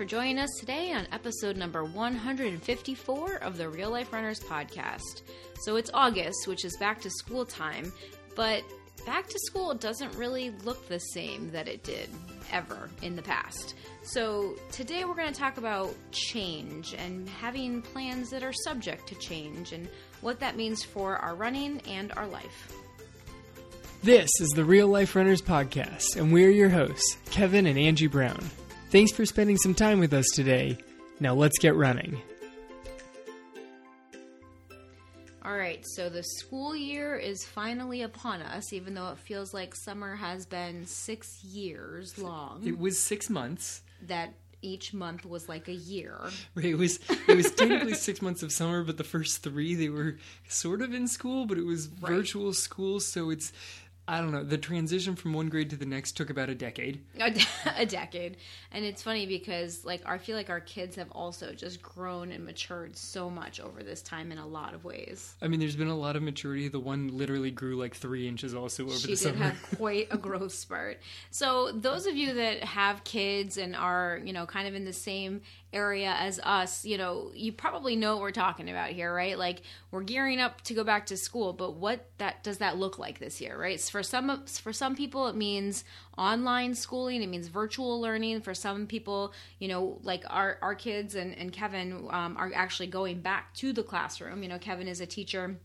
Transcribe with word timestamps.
for 0.00 0.06
joining 0.06 0.38
us 0.38 0.48
today 0.58 0.94
on 0.94 1.06
episode 1.12 1.58
number 1.58 1.84
154 1.84 3.34
of 3.42 3.58
the 3.58 3.68
Real 3.68 3.90
Life 3.90 4.14
Runners 4.14 4.40
podcast. 4.40 5.20
So 5.60 5.76
it's 5.76 5.90
August, 5.92 6.48
which 6.48 6.64
is 6.64 6.74
back 6.78 7.02
to 7.02 7.10
school 7.10 7.44
time, 7.44 7.92
but 8.34 8.62
back 9.04 9.28
to 9.28 9.38
school 9.40 9.74
doesn't 9.74 10.14
really 10.14 10.54
look 10.64 10.88
the 10.88 11.00
same 11.00 11.50
that 11.50 11.68
it 11.68 11.82
did 11.82 12.08
ever 12.50 12.88
in 13.02 13.14
the 13.14 13.20
past. 13.20 13.74
So 14.02 14.56
today 14.72 15.04
we're 15.04 15.16
going 15.16 15.34
to 15.34 15.38
talk 15.38 15.58
about 15.58 15.94
change 16.12 16.94
and 16.94 17.28
having 17.28 17.82
plans 17.82 18.30
that 18.30 18.42
are 18.42 18.54
subject 18.54 19.06
to 19.08 19.14
change 19.16 19.72
and 19.72 19.86
what 20.22 20.40
that 20.40 20.56
means 20.56 20.82
for 20.82 21.18
our 21.18 21.34
running 21.34 21.78
and 21.86 22.10
our 22.12 22.26
life. 22.26 22.72
This 24.02 24.30
is 24.40 24.48
the 24.56 24.64
Real 24.64 24.88
Life 24.88 25.14
Runners 25.14 25.42
Podcast, 25.42 26.16
and 26.16 26.32
we're 26.32 26.48
your 26.48 26.70
hosts, 26.70 27.18
Kevin 27.30 27.66
and 27.66 27.78
Angie 27.78 28.06
Brown. 28.06 28.42
Thanks 28.90 29.12
for 29.12 29.24
spending 29.24 29.56
some 29.56 29.74
time 29.74 30.00
with 30.00 30.12
us 30.12 30.26
today. 30.34 30.76
Now 31.20 31.34
let's 31.34 31.58
get 31.58 31.76
running. 31.76 32.20
All 35.42 35.56
right, 35.56 35.82
so 35.94 36.08
the 36.10 36.22
school 36.22 36.76
year 36.76 37.16
is 37.16 37.44
finally 37.44 38.02
upon 38.02 38.42
us, 38.42 38.72
even 38.72 38.94
though 38.94 39.08
it 39.10 39.18
feels 39.18 39.54
like 39.54 39.74
summer 39.74 40.14
has 40.16 40.44
been 40.44 40.86
six 40.86 41.42
years 41.42 42.18
long. 42.18 42.62
It 42.66 42.78
was 42.78 42.98
six 42.98 43.30
months. 43.30 43.82
That 44.06 44.34
each 44.62 44.92
month 44.92 45.24
was 45.24 45.48
like 45.48 45.68
a 45.68 45.74
year. 45.74 46.18
Right, 46.54 46.66
it 46.66 46.74
was 46.74 47.00
it 47.26 47.34
was 47.36 47.50
technically 47.52 47.94
six 47.94 48.20
months 48.22 48.42
of 48.42 48.52
summer, 48.52 48.84
but 48.84 48.98
the 48.98 49.04
first 49.04 49.42
three 49.42 49.74
they 49.74 49.88
were 49.88 50.16
sort 50.48 50.82
of 50.82 50.92
in 50.92 51.08
school, 51.08 51.46
but 51.46 51.56
it 51.58 51.64
was 51.64 51.88
Right. 52.00 52.12
virtual 52.12 52.52
school, 52.52 53.00
so 53.00 53.30
it's 53.30 53.52
I 54.10 54.20
don't 54.20 54.32
know. 54.32 54.42
The 54.42 54.58
transition 54.58 55.14
from 55.14 55.32
one 55.34 55.48
grade 55.48 55.70
to 55.70 55.76
the 55.76 55.86
next 55.86 56.16
took 56.16 56.30
about 56.30 56.48
a 56.48 56.54
decade. 56.54 57.00
a, 57.20 57.30
de- 57.30 57.46
a 57.76 57.86
decade 57.86 58.36
and 58.72 58.84
it's 58.84 59.02
funny 59.02 59.26
because 59.26 59.84
like 59.84 60.02
i 60.06 60.18
feel 60.18 60.36
like 60.36 60.50
our 60.50 60.60
kids 60.60 60.96
have 60.96 61.10
also 61.12 61.52
just 61.52 61.80
grown 61.82 62.32
and 62.32 62.44
matured 62.44 62.96
so 62.96 63.30
much 63.30 63.60
over 63.60 63.82
this 63.82 64.02
time 64.02 64.32
in 64.32 64.38
a 64.38 64.46
lot 64.46 64.74
of 64.74 64.84
ways 64.84 65.34
I 65.42 65.48
mean, 65.48 65.60
there's 65.60 65.76
been 65.76 65.88
a 65.88 65.96
lot 65.96 66.16
of 66.16 66.22
maturity. 66.22 66.68
The 66.68 66.80
one 66.80 67.16
literally 67.16 67.50
grew 67.50 67.76
like 67.76 67.94
three 67.94 68.26
inches 68.28 68.54
also 68.54 68.84
over 68.84 68.92
she 68.94 69.02
the 69.02 69.08
did 69.08 69.18
summer. 69.18 69.36
have 69.36 69.76
quite 69.78 70.08
a 70.10 70.18
growth 70.18 70.52
spurt 70.52 70.98
so 71.30 71.70
those 71.72 72.06
of 72.06 72.16
you 72.16 72.34
that 72.34 72.64
have 72.64 73.04
kids 73.04 73.56
and 73.58 73.76
are 73.76 74.20
you 74.24 74.32
know 74.32 74.44
kind 74.46 74.66
of 74.66 74.74
in 74.74 74.84
the 74.84 74.92
same 74.92 75.40
area 75.72 76.14
as 76.18 76.40
us 76.40 76.84
you 76.84 76.98
know 76.98 77.30
you 77.34 77.52
probably 77.52 77.94
know 77.94 78.14
what 78.14 78.22
we're 78.22 78.30
talking 78.30 78.68
about 78.68 78.90
here 78.90 79.14
right? 79.14 79.38
Like 79.38 79.62
we're 79.90 80.02
gearing 80.02 80.40
up 80.40 80.60
to 80.62 80.74
go 80.74 80.84
back 80.84 81.06
to 81.06 81.16
school 81.16 81.52
but 81.52 81.74
what 81.74 82.10
that 82.18 82.42
does 82.42 82.58
that 82.58 82.76
look 82.76 82.98
like 82.98 83.18
this 83.18 83.40
year 83.40 83.60
right? 83.60 83.80
For 83.80 84.02
some 84.02 84.44
for 84.46 84.72
some 84.72 84.96
people 84.96 85.28
it 85.28 85.36
means 85.36 85.84
online 86.18 86.74
schooling 86.74 87.22
it 87.22 87.28
means 87.28 87.48
virtual 87.48 88.00
learning. 88.00 88.40
For 88.40 88.54
some 88.54 88.86
people 88.86 89.32
you 89.58 89.68
know 89.68 89.98
like 90.02 90.24
our 90.28 90.58
our 90.62 90.74
kids 90.74 91.14
and, 91.14 91.36
and 91.36 91.52
kevin 91.52 92.06
um, 92.10 92.36
are 92.36 92.50
actually 92.54 92.88
going 92.88 93.20
back 93.20 93.54
to 93.54 93.72
the 93.72 93.82
classroom. 93.82 94.42
You 94.42 94.48
know 94.48 94.58
kevin 94.58 94.88
is 94.88 95.00
a 95.00 95.06
teacher 95.06 95.56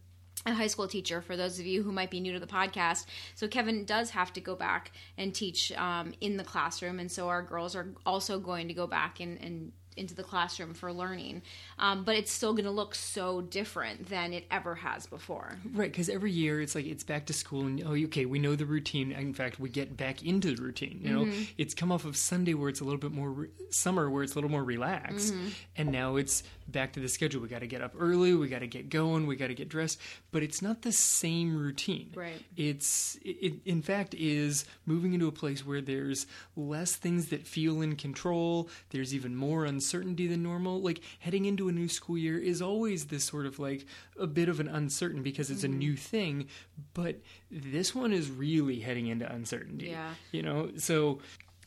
a 0.45 0.53
high 0.53 0.67
school 0.67 0.87
teacher 0.87 1.21
for 1.21 1.35
those 1.35 1.59
of 1.59 1.65
you 1.65 1.81
who 1.81 1.91
might 1.91 2.11
be 2.11 2.19
new 2.19 2.33
to 2.33 2.39
the 2.39 2.45
podcast. 2.45 3.05
So 3.33 3.47
kevin 3.47 3.85
does 3.85 4.11
have 4.11 4.31
to 4.33 4.41
go 4.41 4.55
back 4.55 4.91
and 5.17 5.33
teach 5.33 5.71
um, 5.71 6.13
in 6.21 6.37
the 6.37 6.43
classroom 6.43 6.99
and 6.99 7.11
so 7.11 7.27
our 7.29 7.41
girls 7.41 7.75
are 7.75 7.87
also 8.05 8.39
going 8.39 8.67
to 8.67 8.73
go 8.75 8.85
back 8.85 9.19
and, 9.19 9.41
and 9.41 9.71
into 9.97 10.13
the 10.15 10.23
classroom 10.23 10.73
for 10.73 10.91
learning 10.91 11.41
um, 11.79 12.03
but 12.03 12.15
it's 12.15 12.31
still 12.31 12.53
going 12.53 12.65
to 12.65 12.71
look 12.71 12.95
so 12.95 13.41
different 13.41 14.07
than 14.09 14.33
it 14.33 14.45
ever 14.51 14.75
has 14.75 15.05
before 15.05 15.57
Right, 15.73 15.91
because 15.91 16.09
every 16.09 16.31
year 16.31 16.61
it's 16.61 16.75
like 16.75 16.85
it's 16.85 17.03
back 17.03 17.25
to 17.27 17.33
school, 17.33 17.61
and 17.65 17.81
oh, 17.85 17.93
okay, 18.05 18.25
we 18.25 18.39
know 18.39 18.55
the 18.55 18.65
routine. 18.65 19.11
In 19.11 19.33
fact, 19.33 19.59
we 19.59 19.69
get 19.69 19.97
back 19.97 20.23
into 20.23 20.55
the 20.55 20.61
routine. 20.61 20.99
You 21.03 21.09
know, 21.13 21.25
Mm-hmm. 21.25 21.43
it's 21.57 21.73
come 21.73 21.91
off 21.91 22.05
of 22.05 22.15
Sunday 22.15 22.53
where 22.53 22.69
it's 22.69 22.79
a 22.81 22.83
little 22.83 22.99
bit 22.99 23.11
more 23.11 23.29
re- 23.31 23.47
summer, 23.71 24.09
where 24.09 24.23
it's 24.23 24.33
a 24.33 24.35
little 24.35 24.49
more 24.51 24.63
relaxed, 24.63 25.33
Mm-hmm. 25.33 25.47
and 25.77 25.91
now 25.91 26.15
it's 26.17 26.43
back 26.67 26.93
to 26.93 26.99
the 26.99 27.07
schedule. 27.07 27.41
We 27.41 27.47
got 27.47 27.59
to 27.59 27.67
get 27.67 27.81
up 27.81 27.93
early, 27.97 28.33
we 28.33 28.47
got 28.47 28.59
to 28.59 28.67
get 28.67 28.89
going, 28.89 29.27
we 29.27 29.35
got 29.35 29.47
to 29.47 29.53
get 29.53 29.69
dressed, 29.69 29.99
but 30.31 30.43
it's 30.43 30.61
not 30.61 30.81
the 30.81 30.91
same 30.91 31.57
routine. 31.57 32.11
Right. 32.15 32.43
It's 32.55 33.17
it, 33.23 33.37
it, 33.41 33.53
in 33.65 33.81
fact 33.81 34.13
is 34.13 34.65
moving 34.85 35.13
into 35.13 35.27
a 35.27 35.31
place 35.31 35.65
where 35.65 35.81
there's 35.81 36.27
less 36.55 36.95
things 36.95 37.27
that 37.29 37.45
feel 37.45 37.81
in 37.81 37.95
control. 37.95 38.69
There's 38.89 39.13
even 39.13 39.35
more 39.35 39.65
uncertainty 39.65 40.27
than 40.27 40.43
normal. 40.43 40.81
Like 40.81 41.01
heading 41.19 41.45
into 41.45 41.69
a 41.69 41.71
new 41.71 41.87
school 41.87 42.17
year 42.17 42.37
is 42.37 42.61
always 42.61 43.05
this 43.05 43.23
sort 43.23 43.45
of 43.45 43.59
like 43.59 43.85
a 44.19 44.27
bit 44.27 44.49
of 44.49 44.59
an 44.59 44.67
uncertain 44.67 45.23
because 45.23 45.49
it's 45.49 45.63
a 45.63 45.67
mm-hmm. 45.67 45.77
new 45.77 45.95
thing, 45.95 46.47
but 46.93 47.17
this 47.51 47.93
one 47.93 48.11
is 48.11 48.29
really 48.29 48.79
heading 48.79 49.07
into 49.07 49.31
uncertainty. 49.31 49.87
Yeah. 49.87 50.09
You 50.31 50.41
know, 50.41 50.71
so 50.77 51.19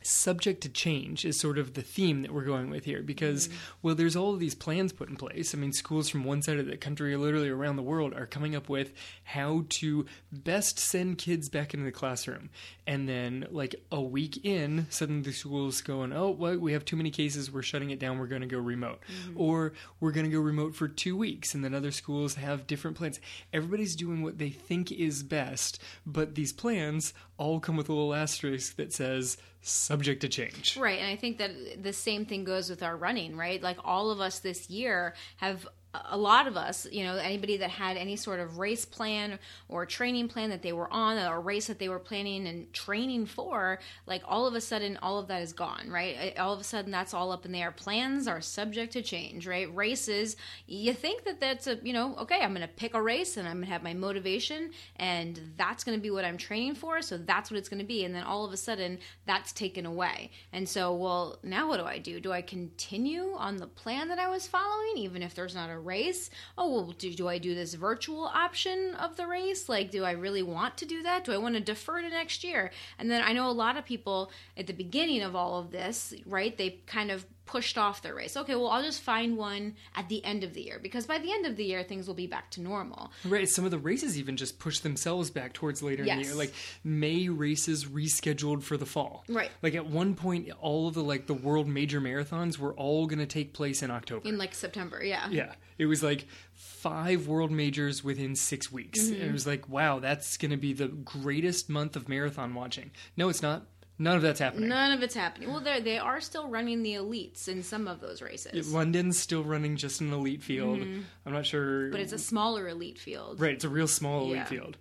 subject 0.09 0.63
to 0.63 0.69
change 0.69 1.25
is 1.25 1.39
sort 1.39 1.59
of 1.59 1.75
the 1.75 1.83
theme 1.83 2.23
that 2.23 2.33
we're 2.33 2.45
going 2.45 2.71
with 2.71 2.85
here 2.85 3.03
because 3.03 3.49
mm-hmm. 3.49 3.57
well 3.83 3.95
there's 3.95 4.17
all 4.17 4.35
of 4.35 4.41
these 4.41 4.55
plans 4.55 4.93
put 4.93 5.09
in 5.09 5.17
place. 5.17 5.55
I 5.55 5.59
mean 5.59 5.73
schools 5.73 6.09
from 6.09 6.25
one 6.25 6.43
side 6.43 6.59
of 6.59 6.67
the 6.67 6.77
country 6.77 7.17
literally 7.17 7.49
around 7.49 7.77
the 7.77 7.83
world 7.83 8.15
are 8.15 8.27
coming 8.27 8.57
up 8.57 8.69
with 8.69 8.93
how 9.25 9.65
to 9.69 10.07
best 10.33 10.79
send 10.79 11.19
kids 11.19 11.49
back 11.49 11.75
into 11.75 11.85
the 11.85 11.93
classroom. 11.93 12.51
And 12.87 13.09
then 13.09 13.47
like 13.51 13.75
a 13.93 14.01
week 14.01 14.45
in 14.45 14.87
suddenly 14.91 15.23
the 15.23 15.33
schools 15.33 15.81
going 15.81 16.13
oh 16.13 16.31
well 16.31 16.59
we 16.59 16.73
have 16.73 16.85
too 16.85 16.97
many 16.97 17.11
cases. 17.11 17.51
We're 17.51 17.63
shutting 17.63 17.91
it 17.91 17.99
down. 17.99 18.19
We're 18.19 18.27
going 18.27 18.43
to 18.43 18.49
go 18.49 18.59
remote. 18.59 19.01
Mm-hmm. 19.11 19.41
Or 19.41 19.73
we're 20.01 20.13
going 20.13 20.27
to 20.27 20.33
go 20.33 20.41
remote 20.41 20.75
for 20.75 20.89
two 20.89 21.17
weeks. 21.17 21.55
And 21.55 21.65
then 21.65 21.75
other 21.75 21.91
schools 21.91 22.35
have 22.37 22.67
different 22.67 22.97
plans. 22.97 23.21
Everybody's 23.53 23.97
doing 23.97 24.23
what 24.23 24.39
they 24.39 24.51
think 24.51 24.91
is 24.91 25.23
best 25.23 25.79
but 26.07 26.35
these 26.35 26.53
plans 26.53 27.15
all 27.37 27.61
come 27.61 27.77
with 27.77 27.89
a 27.89 27.93
little 27.93 28.15
asterisk 28.15 28.77
that 28.77 28.93
says 28.93 29.37
subject 29.69 30.21
to 30.23 30.29
change. 30.29 30.77
Right, 30.77 30.99
and 30.99 31.09
I 31.09 31.17
think 31.17 31.39
that 31.39 31.83
the 31.83 31.93
same 31.93 32.25
thing 32.25 32.45
goes 32.45 32.71
with 32.71 32.83
our 32.83 32.97
running, 32.97 33.37
right? 33.37 33.63
Like 33.63 33.79
all 33.85 34.11
of 34.11 34.21
us 34.21 34.39
this 34.41 34.69
year 34.71 35.15
have 35.37 35.67
a 36.07 36.17
lot 36.17 36.47
of 36.47 36.57
us, 36.57 36.87
you 36.91 37.05
know, 37.05 37.17
anybody 37.17 37.57
that 37.59 37.71
had 37.71 37.97
any 37.97 38.17
sort 38.17 38.41
of 38.41 38.59
race 38.59 38.85
plan 38.85 39.39
or 39.69 39.87
training 39.87 40.29
plan 40.29 40.51
that 40.51 40.63
they 40.63 40.73
were 40.73 40.93
on, 40.93 41.19
or 41.19 41.41
race 41.41 41.67
that 41.67 41.79
they 41.79 41.89
were 41.89 41.99
planning 41.99 42.47
and 42.47 42.73
training 42.73 43.27
for, 43.27 43.79
like 44.07 44.23
all 44.27 44.47
of 44.47 44.55
a 44.55 44.61
sudden, 44.61 44.99
all 45.03 45.19
of 45.19 45.29
that 45.29 45.43
is 45.43 45.53
gone, 45.53 45.89
right? 45.89 46.39
All 46.39 46.53
of 46.53 46.61
a 46.61 46.65
sudden, 46.65 46.91
that's 46.91 47.15
all 47.15 47.33
up 47.33 47.45
in 47.45 47.53
the 47.53 47.61
air. 47.61 47.73
Plans 47.73 48.29
are 48.29 48.41
subject 48.41 48.93
to 48.95 49.03
change, 49.03 49.47
right? 49.47 49.75
Races, 49.75 50.37
you 50.67 50.93
think 50.93 51.25
that 51.25 51.41
that's 51.41 51.67
a, 51.67 51.79
you 51.83 51.93
know, 51.93 52.17
okay, 52.19 52.41
I'm 52.41 52.55
going 52.55 52.67
to 52.67 52.73
pick 52.73 52.95
a 52.95 53.03
race 53.03 53.37
and 53.37 53.47
I'm 53.47 53.57
going 53.57 53.67
to 53.67 53.73
have 53.73 53.83
my 53.83 53.95
motivation, 53.95 54.71
and 54.97 55.41
that's 55.57 55.85
going 55.85 55.97
to 55.97 56.03
be 56.03 56.11
what 56.11 56.25
I'm 56.25 56.37
training 56.37 56.75
for, 56.75 57.03
so 57.03 57.19
that's 57.19 57.51
what 57.51 57.59
it's 57.59 57.69
going 57.69 57.81
to 57.81 57.87
be. 57.87 58.05
And 58.05 58.15
then 58.15 58.25
all 58.25 58.45
of 58.45 58.53
a 58.53 58.57
sudden, 58.57 58.99
that's 59.27 59.53
taken 59.53 59.87
away. 59.87 60.31
And 60.53 60.69
so, 60.69 60.95
well, 60.95 61.39
now 61.43 61.69
what 61.69 61.79
do 61.79 61.85
I 61.85 61.99
do? 61.99 62.21
Do 62.21 62.33
I 62.33 62.43
continue 62.43 63.35
on 63.37 63.57
the 63.57 63.67
plan 63.67 64.09
that 64.09 64.19
I 64.19 64.29
was 64.29 64.47
following, 64.47 64.97
even 64.97 65.23
if 65.23 65.35
there's 65.35 65.55
not 65.55 65.71
a 65.71 65.79
race? 65.89 66.31
Oh, 66.57 66.71
well, 66.71 66.95
do, 66.97 67.13
do 67.13 67.27
I 67.27 67.39
do 67.39 67.55
this 67.55 67.75
virtual 67.75 68.25
option 68.25 68.95
of 68.95 69.17
the 69.17 69.27
race? 69.27 69.69
Like, 69.69 69.91
do 69.91 70.05
I 70.05 70.13
really 70.13 70.43
want 70.43 70.77
to 70.79 70.87
do 70.87 71.03
that? 71.03 71.25
Do 71.25 71.33
I 71.33 71.39
want 71.39 71.55
to 71.57 71.61
defer 71.61 72.01
to 72.03 72.09
next 72.09 72.45
year? 72.45 72.71
And 72.99 73.11
then 73.11 73.23
I 73.25 73.33
know 73.33 73.51
a 73.51 73.53
lot 73.53 73.77
of 73.77 73.85
people 73.85 74.31
at 74.57 74.67
the 74.67 74.73
beginning 74.73 75.23
of 75.23 75.35
all 75.35 75.59
of 75.59 75.71
this, 75.73 76.15
right? 76.27 76.57
They 76.57 76.79
kind 76.87 77.11
of 77.11 77.27
pushed 77.49 77.77
off 77.77 78.03
their 78.03 78.15
race. 78.15 78.37
Okay, 78.37 78.55
well, 78.55 78.69
I'll 78.69 78.83
just 78.83 79.01
find 79.01 79.37
one 79.37 79.75
at 79.97 80.09
the 80.09 80.25
end 80.25 80.45
of 80.45 80.55
the 80.55 80.63
year 80.63 80.79
because 80.81 81.07
by 81.07 81.19
the 81.19 81.33
end 81.33 81.47
of 81.47 81.57
the 81.57 81.65
year, 81.65 81.83
things 81.83 82.07
will 82.07 82.15
be 82.15 82.27
back 82.27 82.51
to 82.53 82.61
normal. 82.61 83.11
Right, 83.25 83.49
some 83.49 83.65
of 83.65 83.71
the 83.71 83.79
races 83.79 84.19
even 84.19 84.37
just 84.37 84.59
push 84.59 84.79
themselves 84.81 85.31
back 85.31 85.55
towards 85.55 85.83
later 85.83 86.05
in 86.05 86.19
the 86.19 86.25
year. 86.25 86.35
Like 86.35 86.53
May 86.85 87.29
races 87.29 87.87
rescheduled 87.87 88.63
for 88.63 88.77
the 88.77 88.87
fall. 88.87 89.25
Right. 89.29 89.51
Like 89.63 89.75
at 89.75 89.87
one 89.87 90.15
point, 90.15 90.51
all 90.61 90.87
of 90.87 90.95
the 90.95 91.03
like 91.03 91.27
the 91.27 91.35
world 91.35 91.67
major 91.67 92.01
marathons 92.01 92.59
were 92.59 92.75
all 92.75 93.07
going 93.07 93.19
to 93.19 93.27
take 93.27 93.55
place 93.55 93.83
in 93.83 93.91
October. 93.91 94.29
In 94.29 94.39
like 94.39 94.55
September, 94.55 95.03
yeah. 95.03 95.29
yeah, 95.31 95.55
it 95.79 95.87
was 95.87 96.03
like 96.03 96.27
five 96.53 97.27
world 97.27 97.51
majors 97.51 98.05
within 98.05 98.37
six 98.37 98.71
weeks. 98.71 99.01
Mm-hmm. 99.01 99.15
And 99.15 99.23
it 99.23 99.33
was 99.33 99.47
like, 99.47 99.69
wow, 99.69 99.99
that's 99.99 100.37
going 100.37 100.51
to 100.51 100.57
be 100.57 100.73
the 100.73 100.89
greatest 100.89 101.69
month 101.71 101.97
of 101.97 102.09
marathon 102.09 102.55
watching. 102.55 102.91
No, 103.17 103.29
it's 103.29 103.43
not. 103.43 103.67
None 104.01 104.17
of 104.17 104.23
that's 104.23 104.39
happening. 104.39 104.69
None 104.69 104.93
of 104.93 105.03
it's 105.03 105.15
happening. 105.15 105.51
Well, 105.51 105.61
they 105.61 105.81
they 105.81 105.99
are 105.99 106.21
still 106.21 106.49
running 106.49 106.83
the 106.83 106.95
elites 106.95 107.49
in 107.49 107.63
some 107.63 107.89
of 107.89 108.01
those 108.01 108.23
races, 108.23 108.73
London's 108.73 109.19
still 109.19 109.43
running 109.43 109.77
just 109.77 110.01
an 110.01 110.13
elite 110.13 110.43
field. 110.43 110.81
I'm 111.27 111.33
not 111.33 111.47
sure. 111.47 111.83
Mm-hmm. 111.83 111.91
but 111.93 112.01
it's 112.01 112.13
a 112.13 112.19
smaller 112.19 112.69
elite 112.69 112.99
field. 112.99 113.41
right. 113.41 113.55
It's 113.55 113.65
a 113.65 113.69
real 113.69 113.89
small 113.89 114.23
elite 114.23 114.37
Yeah. 114.37 114.45
field. 114.45 114.77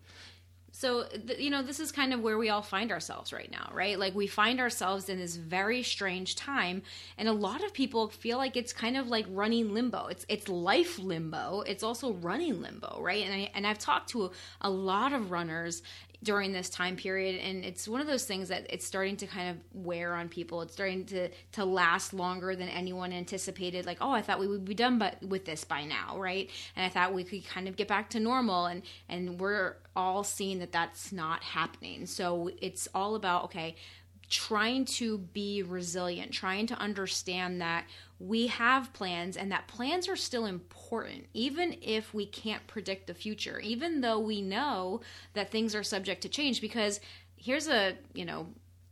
So, 0.72 1.06
th- 1.08 1.40
you 1.40 1.50
know, 1.50 1.64
this 1.64 1.80
is 1.80 1.92
kind 1.92 2.14
of 2.14 2.20
where 2.22 2.38
we 2.38 2.50
all 2.50 2.62
find 2.62 2.92
ourselves 2.92 3.34
right 3.34 3.50
now, 3.52 3.72
right? 3.74 3.98
Like, 3.98 4.14
we 4.14 4.28
find 4.28 4.60
ourselves 4.60 5.10
in 5.10 5.18
this 5.18 5.36
very 5.36 5.82
strange 5.82 6.36
time, 6.36 6.84
and 7.18 7.28
a 7.28 7.32
lot 7.34 7.64
of 7.64 7.74
people 7.74 8.10
feel 8.10 8.38
like 8.38 8.56
it's 8.56 8.74
kind 8.74 8.96
of 8.96 9.08
like 9.08 9.26
running 9.30 9.74
limbo. 9.74 10.06
It's 10.06 10.24
it's 10.30 10.48
life 10.48 11.00
limbo. 11.00 11.62
It's 11.62 11.82
also 11.82 12.14
running 12.14 12.62
limbo, 12.62 13.00
right? 13.02 13.26
And 13.26 13.34
I 13.34 13.50
and 13.56 13.66
I've 13.66 13.80
talked 13.80 14.10
to 14.12 14.26
a, 14.26 14.32
a 14.62 14.70
lot 14.70 15.14
of 15.14 15.32
runners 15.32 15.82
during 16.24 16.52
this 16.52 16.70
time 16.70 16.96
period 16.96 17.40
and 17.40 17.64
it's 17.64 17.88
one 17.88 18.02
of 18.02 18.08
those 18.08 18.26
things 18.26 18.50
that 18.50 18.66
it's 18.70 18.86
starting 18.86 19.16
to 19.16 19.28
kind 19.28 19.50
of 19.50 19.58
wear 19.74 20.16
on 20.16 20.28
people. 20.28 20.62
It's 20.62 20.74
starting 20.74 21.06
to 21.06 21.30
to 21.54 21.66
last 21.66 22.14
longer 22.14 22.56
than 22.56 22.70
anyone 22.70 23.14
anticipated 23.14 23.86
like 23.86 24.00
oh 24.02 24.12
i 24.12 24.22
thought 24.22 24.40
we 24.40 24.48
would 24.48 24.66
be 24.66 24.74
done 24.74 24.98
but 24.98 25.22
with 25.24 25.46
this 25.46 25.64
by 25.64 25.84
now 25.84 26.18
right? 26.18 26.50
And 26.76 26.86
i 26.86 26.90
thought 26.90 27.14
we 27.14 27.24
could 27.24 27.46
kind 27.48 27.68
of 27.68 27.76
get 27.76 27.88
back 27.88 28.10
to 28.12 28.20
normal 28.20 28.66
and 28.66 28.82
and 29.10 29.40
we're 29.40 29.76
all 29.96 30.24
seeing 30.24 30.60
that 30.60 30.72
that's 30.72 31.12
not 31.12 31.44
happening. 31.44 32.06
So 32.06 32.52
it's 32.62 32.88
all 32.94 33.16
about 33.16 33.46
okay 33.46 33.76
trying 34.30 34.86
to 34.86 35.18
be 35.18 35.64
resilient, 35.64 36.32
trying 36.32 36.68
to 36.68 36.76
understand 36.76 37.62
that 37.62 37.86
we 38.20 38.48
have 38.48 38.92
plans 38.94 39.38
and 39.38 39.52
that 39.52 39.68
plans 39.68 40.08
are 40.08 40.16
still 40.16 40.46
important, 40.46 41.26
even 41.34 41.78
if 41.82 42.14
we 42.14 42.26
can't 42.26 42.66
predict 42.68 43.08
the 43.08 43.14
future, 43.14 43.60
even 43.60 44.02
though 44.02 44.20
we 44.20 44.42
know 44.42 45.02
that 45.34 45.52
things 45.52 45.74
are 45.76 45.84
subject 45.84 46.22
to 46.22 46.30
change. 46.30 46.60
Because 46.60 47.00
here's 47.38 47.68
a, 47.68 47.96
you 48.14 48.26
know, 48.26 48.48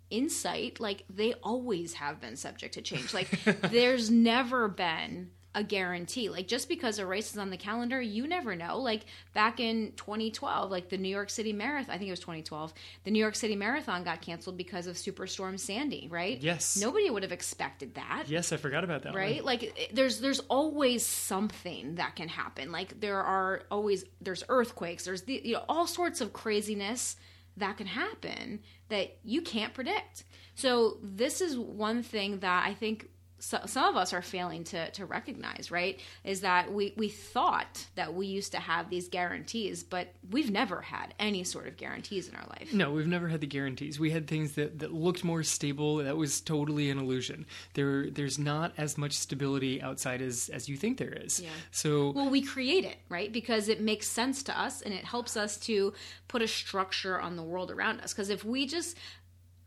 insight 0.09 0.79
like 0.79 1.03
they 1.09 1.33
always 1.43 1.95
have 1.95 2.21
been 2.21 2.35
subject 2.35 2.75
to 2.75 2.81
change. 2.81 3.13
Like 3.13 3.29
there's 3.61 4.09
never 4.09 4.67
been 4.67 5.31
a 5.55 5.63
guarantee. 5.63 6.29
Like 6.29 6.47
just 6.47 6.67
because 6.67 6.99
a 6.99 7.05
race 7.05 7.31
is 7.31 7.37
on 7.37 7.49
the 7.49 7.57
calendar, 7.57 7.99
you 8.01 8.27
never 8.27 8.55
know. 8.55 8.77
Like 8.77 9.05
back 9.33 9.59
in 9.59 9.93
2012, 9.95 10.69
like 10.69 10.89
the 10.89 10.97
New 10.97 11.09
York 11.09 11.29
City 11.29 11.53
Marathon, 11.53 11.95
I 11.95 11.97
think 11.97 12.09
it 12.09 12.11
was 12.11 12.19
2012, 12.19 12.73
the 13.05 13.11
New 13.11 13.19
York 13.19 13.35
City 13.35 13.55
Marathon 13.55 14.03
got 14.03 14.21
canceled 14.21 14.57
because 14.57 14.85
of 14.85 14.97
Superstorm 14.97 15.57
Sandy, 15.57 16.07
right? 16.11 16.39
Yes. 16.39 16.77
Nobody 16.77 17.09
would 17.09 17.23
have 17.23 17.31
expected 17.31 17.95
that. 17.95 18.25
Yes, 18.27 18.51
I 18.51 18.57
forgot 18.57 18.83
about 18.83 19.03
that. 19.03 19.15
Right? 19.15 19.37
One. 19.37 19.45
Like 19.45 19.63
eh, 19.63 19.87
there's 19.93 20.19
there's 20.19 20.41
always 20.41 21.05
something 21.05 21.95
that 21.95 22.15
can 22.15 22.27
happen. 22.27 22.71
Like 22.71 22.99
there 22.99 23.23
are 23.23 23.63
always 23.71 24.03
there's 24.21 24.43
earthquakes, 24.49 25.05
there's 25.05 25.23
the, 25.23 25.41
you 25.43 25.53
know 25.53 25.63
all 25.69 25.87
sorts 25.87 26.19
of 26.19 26.33
craziness 26.33 27.15
that 27.57 27.77
can 27.77 27.87
happen 27.87 28.59
that 28.89 29.17
you 29.23 29.41
can't 29.41 29.73
predict. 29.73 30.25
So 30.55 30.97
this 31.01 31.39
is 31.39 31.57
one 31.57 32.03
thing 32.03 32.39
that 32.39 32.67
I 32.67 32.73
think 32.73 33.09
so, 33.39 33.59
some 33.65 33.85
of 33.85 33.95
us 33.97 34.13
are 34.13 34.21
failing 34.21 34.63
to, 34.65 34.89
to 34.91 35.05
recognize, 35.05 35.69
right? 35.69 35.99
Is 36.23 36.41
that 36.41 36.71
we, 36.71 36.93
we 36.95 37.09
thought 37.09 37.85
that 37.95 38.13
we 38.13 38.27
used 38.27 38.53
to 38.53 38.59
have 38.59 38.89
these 38.89 39.09
guarantees, 39.09 39.83
but 39.83 40.13
we've 40.31 40.49
never 40.49 40.81
had 40.81 41.13
any 41.19 41.43
sort 41.43 41.67
of 41.67 41.75
guarantees 41.75 42.29
in 42.29 42.35
our 42.35 42.45
life. 42.49 42.73
No, 42.73 42.91
we've 42.91 43.07
never 43.07 43.27
had 43.27 43.41
the 43.41 43.47
guarantees. 43.47 43.99
We 43.99 44.11
had 44.11 44.27
things 44.27 44.53
that, 44.53 44.79
that 44.79 44.93
looked 44.93 45.23
more 45.23 45.43
stable. 45.43 45.97
That 45.97 46.15
was 46.15 46.39
totally 46.39 46.89
an 46.89 46.97
illusion. 46.97 47.45
There, 47.73 48.09
there's 48.09 48.39
not 48.39 48.73
as 48.77 48.97
much 48.97 49.13
stability 49.13 49.81
outside 49.81 50.21
as, 50.21 50.49
as 50.49 50.69
you 50.69 50.77
think 50.77 50.97
there 50.97 51.13
is. 51.13 51.41
Yeah. 51.41 51.49
So, 51.71 52.11
well, 52.11 52.29
we 52.29 52.41
create 52.41 52.85
it, 52.85 52.97
right? 53.09 53.31
Because 53.31 53.67
it 53.67 53.81
makes 53.81 54.07
sense 54.07 54.43
to 54.43 54.59
us 54.59 54.81
and 54.81 54.93
it 54.93 55.03
helps 55.03 55.35
us 55.35 55.57
to 55.57 55.93
put 56.29 56.41
a 56.41 56.47
structure 56.47 57.19
on 57.19 57.35
the 57.35 57.43
world 57.43 57.69
around 57.69 57.99
us. 57.99 58.13
Because 58.13 58.29
if 58.29 58.45
we 58.45 58.65
just 58.65 58.97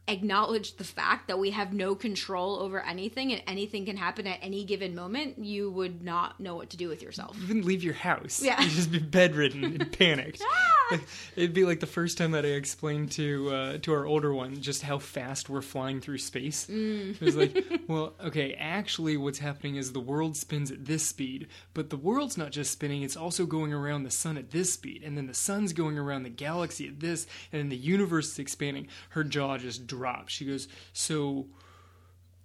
acknowledge 0.09 0.77
the 0.77 0.85
fact 0.85 1.29
that 1.29 1.39
we 1.39 1.51
have 1.51 1.73
no 1.73 1.95
control 1.95 2.57
over 2.57 2.81
anything 2.81 3.33
and 3.33 3.43
anything 3.47 3.85
can 3.87 3.97
happen 3.97 4.27
at 4.27 4.39
any 4.43 4.65
given 4.65 4.95
moment, 4.95 5.39
you 5.39 5.71
would 5.71 6.03
not 6.03 6.41
know 6.41 6.57
what 6.57 6.71
to 6.71 6.77
do 6.77 6.89
with 6.89 7.03
yourself. 7.03 7.37
You 7.39 7.47
wouldn't 7.47 7.65
leave 7.65 7.85
your 7.85 7.95
house. 7.95 8.43
Yeah. 8.43 8.61
You'd 8.61 8.71
just 8.71 8.91
be 8.91 8.99
bedridden 8.99 9.65
and 9.65 9.93
panicked. 9.99 10.43
Ah! 10.45 11.01
It'd 11.37 11.53
be 11.53 11.65
like 11.65 11.81
the 11.81 11.87
first 11.87 12.17
time 12.17 12.31
that 12.33 12.45
I 12.45 12.49
explained 12.49 13.13
to 13.13 13.51
uh, 13.51 13.79
to 13.79 13.93
our 13.93 14.07
older 14.07 14.33
one 14.33 14.61
just 14.61 14.83
how 14.83 14.99
fast 14.99 15.51
we're 15.51 15.61
flying 15.63 16.01
through 16.01 16.19
space. 16.19 16.67
Mm. 16.67 17.21
It 17.21 17.21
was 17.21 17.37
like, 17.37 17.83
well, 17.89 18.15
okay, 18.25 18.55
actually, 18.55 19.17
what's 19.17 19.39
happening 19.39 19.77
is 19.77 19.93
the 19.93 20.01
world 20.01 20.37
spins 20.37 20.71
at 20.71 20.87
this 20.87 21.05
speed, 21.05 21.49
but 21.75 21.91
the 21.91 21.97
world's 21.97 22.39
not 22.39 22.53
just 22.53 22.73
spinning; 22.73 23.03
it's 23.03 23.17
also 23.17 23.45
going 23.45 23.73
around 23.73 24.05
the 24.05 24.11
sun 24.11 24.39
at 24.39 24.51
this 24.51 24.73
speed, 24.73 25.03
and 25.05 25.17
then 25.17 25.27
the 25.27 25.35
sun's 25.35 25.73
going 25.75 25.99
around 25.99 26.23
the 26.23 26.31
galaxy 26.31 26.89
at 26.89 27.01
this, 27.01 27.27
and 27.53 27.61
then 27.61 27.69
the 27.69 27.77
universe 27.77 28.33
is 28.33 28.39
expanding. 28.39 28.89
Her 29.11 29.25
jaw 29.25 29.59
just 29.59 29.87
dropped. 29.87 29.98
She 30.31 30.45
goes, 30.45 30.69
"So, 30.93 31.47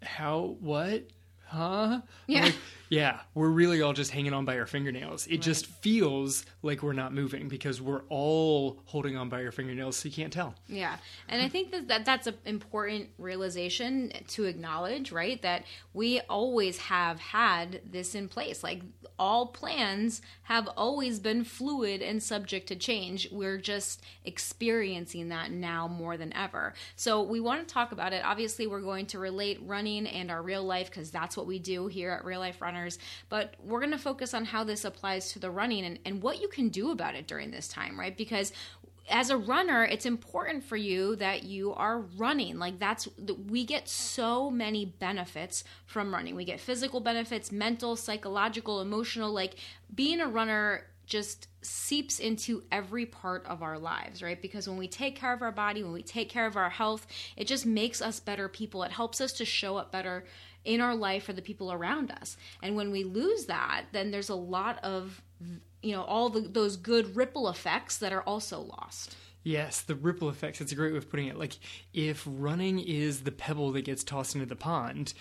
how? 0.01 0.57
What? 0.59 1.03
Huh?" 1.53 2.01
Yeah. 2.27 2.45
like, 2.45 2.55
yeah, 2.89 3.19
we're 3.33 3.49
really 3.49 3.81
all 3.81 3.93
just 3.93 4.11
hanging 4.11 4.33
on 4.33 4.45
by 4.45 4.57
our 4.57 4.65
fingernails. 4.65 5.27
It 5.27 5.41
just 5.41 5.67
feels 5.67 6.45
like 6.61 6.83
we're 6.83 6.93
not 6.93 7.13
moving 7.13 7.47
because 7.47 7.81
we're 7.81 8.03
all 8.09 8.79
holding 8.85 9.17
on 9.17 9.29
by 9.29 9.43
our 9.43 9.51
fingernails, 9.51 9.97
so 9.97 10.09
you 10.09 10.15
can't 10.15 10.33
tell. 10.33 10.55
Yeah, 10.67 10.97
and 11.29 11.41
I 11.41 11.49
think 11.49 11.71
that, 11.71 11.87
that 11.87 12.05
that's 12.05 12.27
an 12.27 12.35
important 12.45 13.09
realization 13.17 14.11
to 14.29 14.45
acknowledge, 14.45 15.11
right? 15.11 15.41
That 15.41 15.65
we 15.93 16.19
always 16.21 16.77
have 16.77 17.19
had 17.19 17.81
this 17.89 18.15
in 18.15 18.27
place. 18.27 18.63
Like 18.63 18.81
all 19.19 19.47
plans 19.47 20.21
have 20.43 20.67
always 20.75 21.19
been 21.19 21.43
fluid 21.43 22.01
and 22.01 22.21
subject 22.21 22.67
to 22.67 22.75
change. 22.75 23.29
We're 23.31 23.57
just 23.57 24.01
experiencing 24.25 25.29
that 25.29 25.51
now 25.51 25.87
more 25.87 26.17
than 26.17 26.33
ever. 26.33 26.73
So 26.95 27.21
we 27.21 27.39
want 27.39 27.67
to 27.67 27.73
talk 27.73 27.91
about 27.91 28.13
it. 28.13 28.23
Obviously, 28.25 28.67
we're 28.67 28.81
going 28.81 29.05
to 29.07 29.19
relate 29.19 29.59
running 29.63 30.07
and 30.07 30.29
our 30.29 30.41
real 30.41 30.63
life 30.63 30.89
because 30.89 31.11
that's 31.11 31.37
what 31.37 31.42
we 31.45 31.59
do 31.59 31.87
here 31.87 32.11
at 32.11 32.25
Real 32.25 32.39
Life 32.39 32.61
Runners. 32.61 32.99
But 33.29 33.55
we're 33.63 33.79
going 33.79 33.91
to 33.91 33.97
focus 33.97 34.33
on 34.33 34.45
how 34.45 34.63
this 34.63 34.85
applies 34.85 35.31
to 35.33 35.39
the 35.39 35.51
running 35.51 35.85
and, 35.85 35.99
and 36.05 36.21
what 36.21 36.41
you 36.41 36.47
can 36.47 36.69
do 36.69 36.91
about 36.91 37.15
it 37.15 37.27
during 37.27 37.51
this 37.51 37.67
time, 37.67 37.99
right? 37.99 38.15
Because 38.15 38.53
as 39.09 39.29
a 39.29 39.37
runner, 39.37 39.83
it's 39.83 40.05
important 40.05 40.63
for 40.63 40.77
you 40.77 41.15
that 41.17 41.43
you 41.43 41.73
are 41.73 41.99
running. 41.99 42.57
Like 42.57 42.79
that's 42.79 43.07
we 43.49 43.65
get 43.65 43.89
so 43.89 44.49
many 44.49 44.85
benefits 44.85 45.63
from 45.85 46.13
running. 46.13 46.35
We 46.35 46.45
get 46.45 46.59
physical 46.59 46.99
benefits, 46.99 47.51
mental, 47.51 47.95
psychological, 47.95 48.81
emotional. 48.81 49.31
Like 49.33 49.55
being 49.93 50.21
a 50.21 50.27
runner 50.27 50.85
just 51.05 51.47
seeps 51.61 52.19
into 52.19 52.63
every 52.71 53.05
part 53.05 53.45
of 53.45 53.61
our 53.61 53.77
lives, 53.77 54.23
right? 54.23 54.41
Because 54.41 54.69
when 54.69 54.77
we 54.77 54.87
take 54.87 55.17
care 55.17 55.33
of 55.33 55.41
our 55.41 55.51
body, 55.51 55.83
when 55.83 55.91
we 55.91 56.03
take 56.03 56.29
care 56.29 56.45
of 56.45 56.55
our 56.55 56.69
health, 56.69 57.05
it 57.35 57.45
just 57.45 57.65
makes 57.65 58.01
us 58.01 58.21
better 58.21 58.47
people. 58.47 58.83
It 58.83 58.91
helps 58.91 59.19
us 59.19 59.33
to 59.33 59.45
show 59.45 59.75
up 59.75 59.91
better 59.91 60.23
in 60.65 60.81
our 60.81 60.95
life 60.95 61.23
for 61.23 61.33
the 61.33 61.41
people 61.41 61.71
around 61.71 62.11
us. 62.11 62.37
And 62.61 62.75
when 62.75 62.91
we 62.91 63.03
lose 63.03 63.45
that, 63.45 63.85
then 63.91 64.11
there's 64.11 64.29
a 64.29 64.35
lot 64.35 64.83
of 64.83 65.21
you 65.81 65.91
know 65.91 66.03
all 66.03 66.29
the, 66.29 66.41
those 66.41 66.77
good 66.77 67.15
ripple 67.15 67.49
effects 67.49 67.97
that 67.97 68.13
are 68.13 68.23
also 68.23 68.59
lost. 68.59 69.15
Yes, 69.43 69.81
the 69.81 69.95
ripple 69.95 70.29
effects. 70.29 70.61
It's 70.61 70.71
a 70.71 70.75
great 70.75 70.93
way 70.93 70.97
of 70.97 71.09
putting 71.09 71.27
it. 71.27 71.37
Like, 71.37 71.57
if 71.93 72.23
running 72.25 72.79
is 72.79 73.21
the 73.21 73.31
pebble 73.31 73.73
that 73.73 73.83
gets 73.83 74.01
tossed 74.01 74.35
into 74.35 74.45
the 74.47 74.55
pond, 74.55 75.13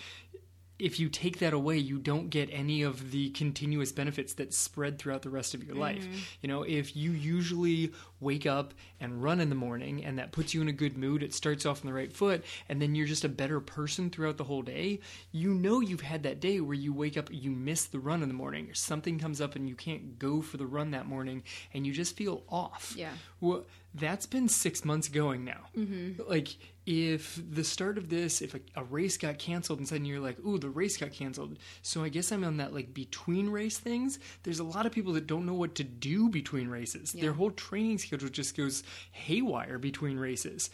if 0.83 0.99
you 0.99 1.07
take 1.07 1.39
that 1.39 1.53
away, 1.53 1.77
you 1.77 1.97
don't 1.97 2.29
get 2.29 2.49
any 2.51 2.81
of 2.81 3.11
the 3.11 3.29
continuous 3.29 3.93
benefits 3.93 4.33
that 4.33 4.53
spread 4.53 4.99
throughout 4.99 5.21
the 5.21 5.29
rest 5.29 5.53
of 5.53 5.63
your 5.63 5.75
life. 5.75 6.03
Mm-hmm. 6.03 6.17
You 6.41 6.49
know, 6.49 6.63
if 6.63 6.93
you 6.93 7.11
usually 7.11 7.93
wake 8.19 8.45
up 8.45 8.73
and 8.99 9.23
run 9.23 9.39
in 9.39 9.47
the 9.47 9.55
morning 9.55 10.03
and 10.03 10.19
that 10.19 10.33
puts 10.33 10.53
you 10.53 10.61
in 10.61 10.67
a 10.67 10.73
good 10.73 10.97
mood, 10.97 11.23
it 11.23 11.33
starts 11.33 11.65
off 11.65 11.81
on 11.81 11.87
the 11.87 11.93
right 11.93 12.11
foot, 12.11 12.43
and 12.67 12.81
then 12.81 12.95
you're 12.95 13.07
just 13.07 13.23
a 13.23 13.29
better 13.29 13.61
person 13.61 14.09
throughout 14.09 14.35
the 14.35 14.43
whole 14.43 14.61
day, 14.61 14.99
you 15.31 15.53
know 15.53 15.79
you've 15.79 16.01
had 16.01 16.23
that 16.23 16.41
day 16.41 16.59
where 16.59 16.75
you 16.75 16.91
wake 16.91 17.17
up, 17.17 17.29
you 17.31 17.51
miss 17.51 17.85
the 17.85 17.99
run 17.99 18.21
in 18.21 18.27
the 18.27 18.33
morning, 18.33 18.69
or 18.69 18.73
something 18.73 19.17
comes 19.17 19.39
up 19.39 19.55
and 19.55 19.69
you 19.69 19.75
can't 19.75 20.19
go 20.19 20.41
for 20.41 20.57
the 20.57 20.65
run 20.65 20.91
that 20.91 21.07
morning, 21.07 21.43
and 21.73 21.87
you 21.87 21.93
just 21.93 22.17
feel 22.17 22.43
off. 22.49 22.93
Yeah. 22.97 23.11
Well, 23.39 23.65
that's 23.93 24.25
been 24.25 24.49
six 24.49 24.83
months 24.83 25.07
going 25.07 25.45
now. 25.45 25.67
Mm-hmm. 25.77 26.21
Like, 26.27 26.49
if 26.85 27.41
the 27.49 27.63
start 27.63 27.97
of 27.97 28.09
this, 28.09 28.41
if 28.41 28.55
a, 28.55 28.59
a, 28.75 28.83
race 28.83 29.17
got 29.17 29.39
canceled 29.39 29.79
and 29.79 29.87
suddenly 29.87 30.09
you're 30.09 30.19
like, 30.19 30.37
ooh, 30.45 30.57
the 30.57 30.69
race 30.69 30.97
got 30.97 31.13
canceled. 31.13 31.57
So 31.81 32.03
I 32.03 32.09
guess 32.09 32.31
I'm 32.31 32.43
on 32.43 32.57
that 32.57 32.73
like 32.73 32.93
between 32.93 33.49
race 33.49 33.77
things. 33.77 34.19
There's 34.43 34.59
a 34.59 34.65
lot 34.65 34.85
of 34.85 34.91
people 34.91 35.13
that 35.13 35.27
don't 35.27 35.45
know 35.45 35.53
what 35.53 35.75
to 35.75 35.83
do 35.83 36.29
between 36.29 36.67
races. 36.67 37.15
Yeah. 37.15 37.21
Their 37.21 37.33
whole 37.33 37.51
training 37.51 37.99
schedule 37.99 38.29
just 38.29 38.57
goes 38.57 38.83
haywire 39.11 39.77
between 39.77 40.17
races. 40.17 40.69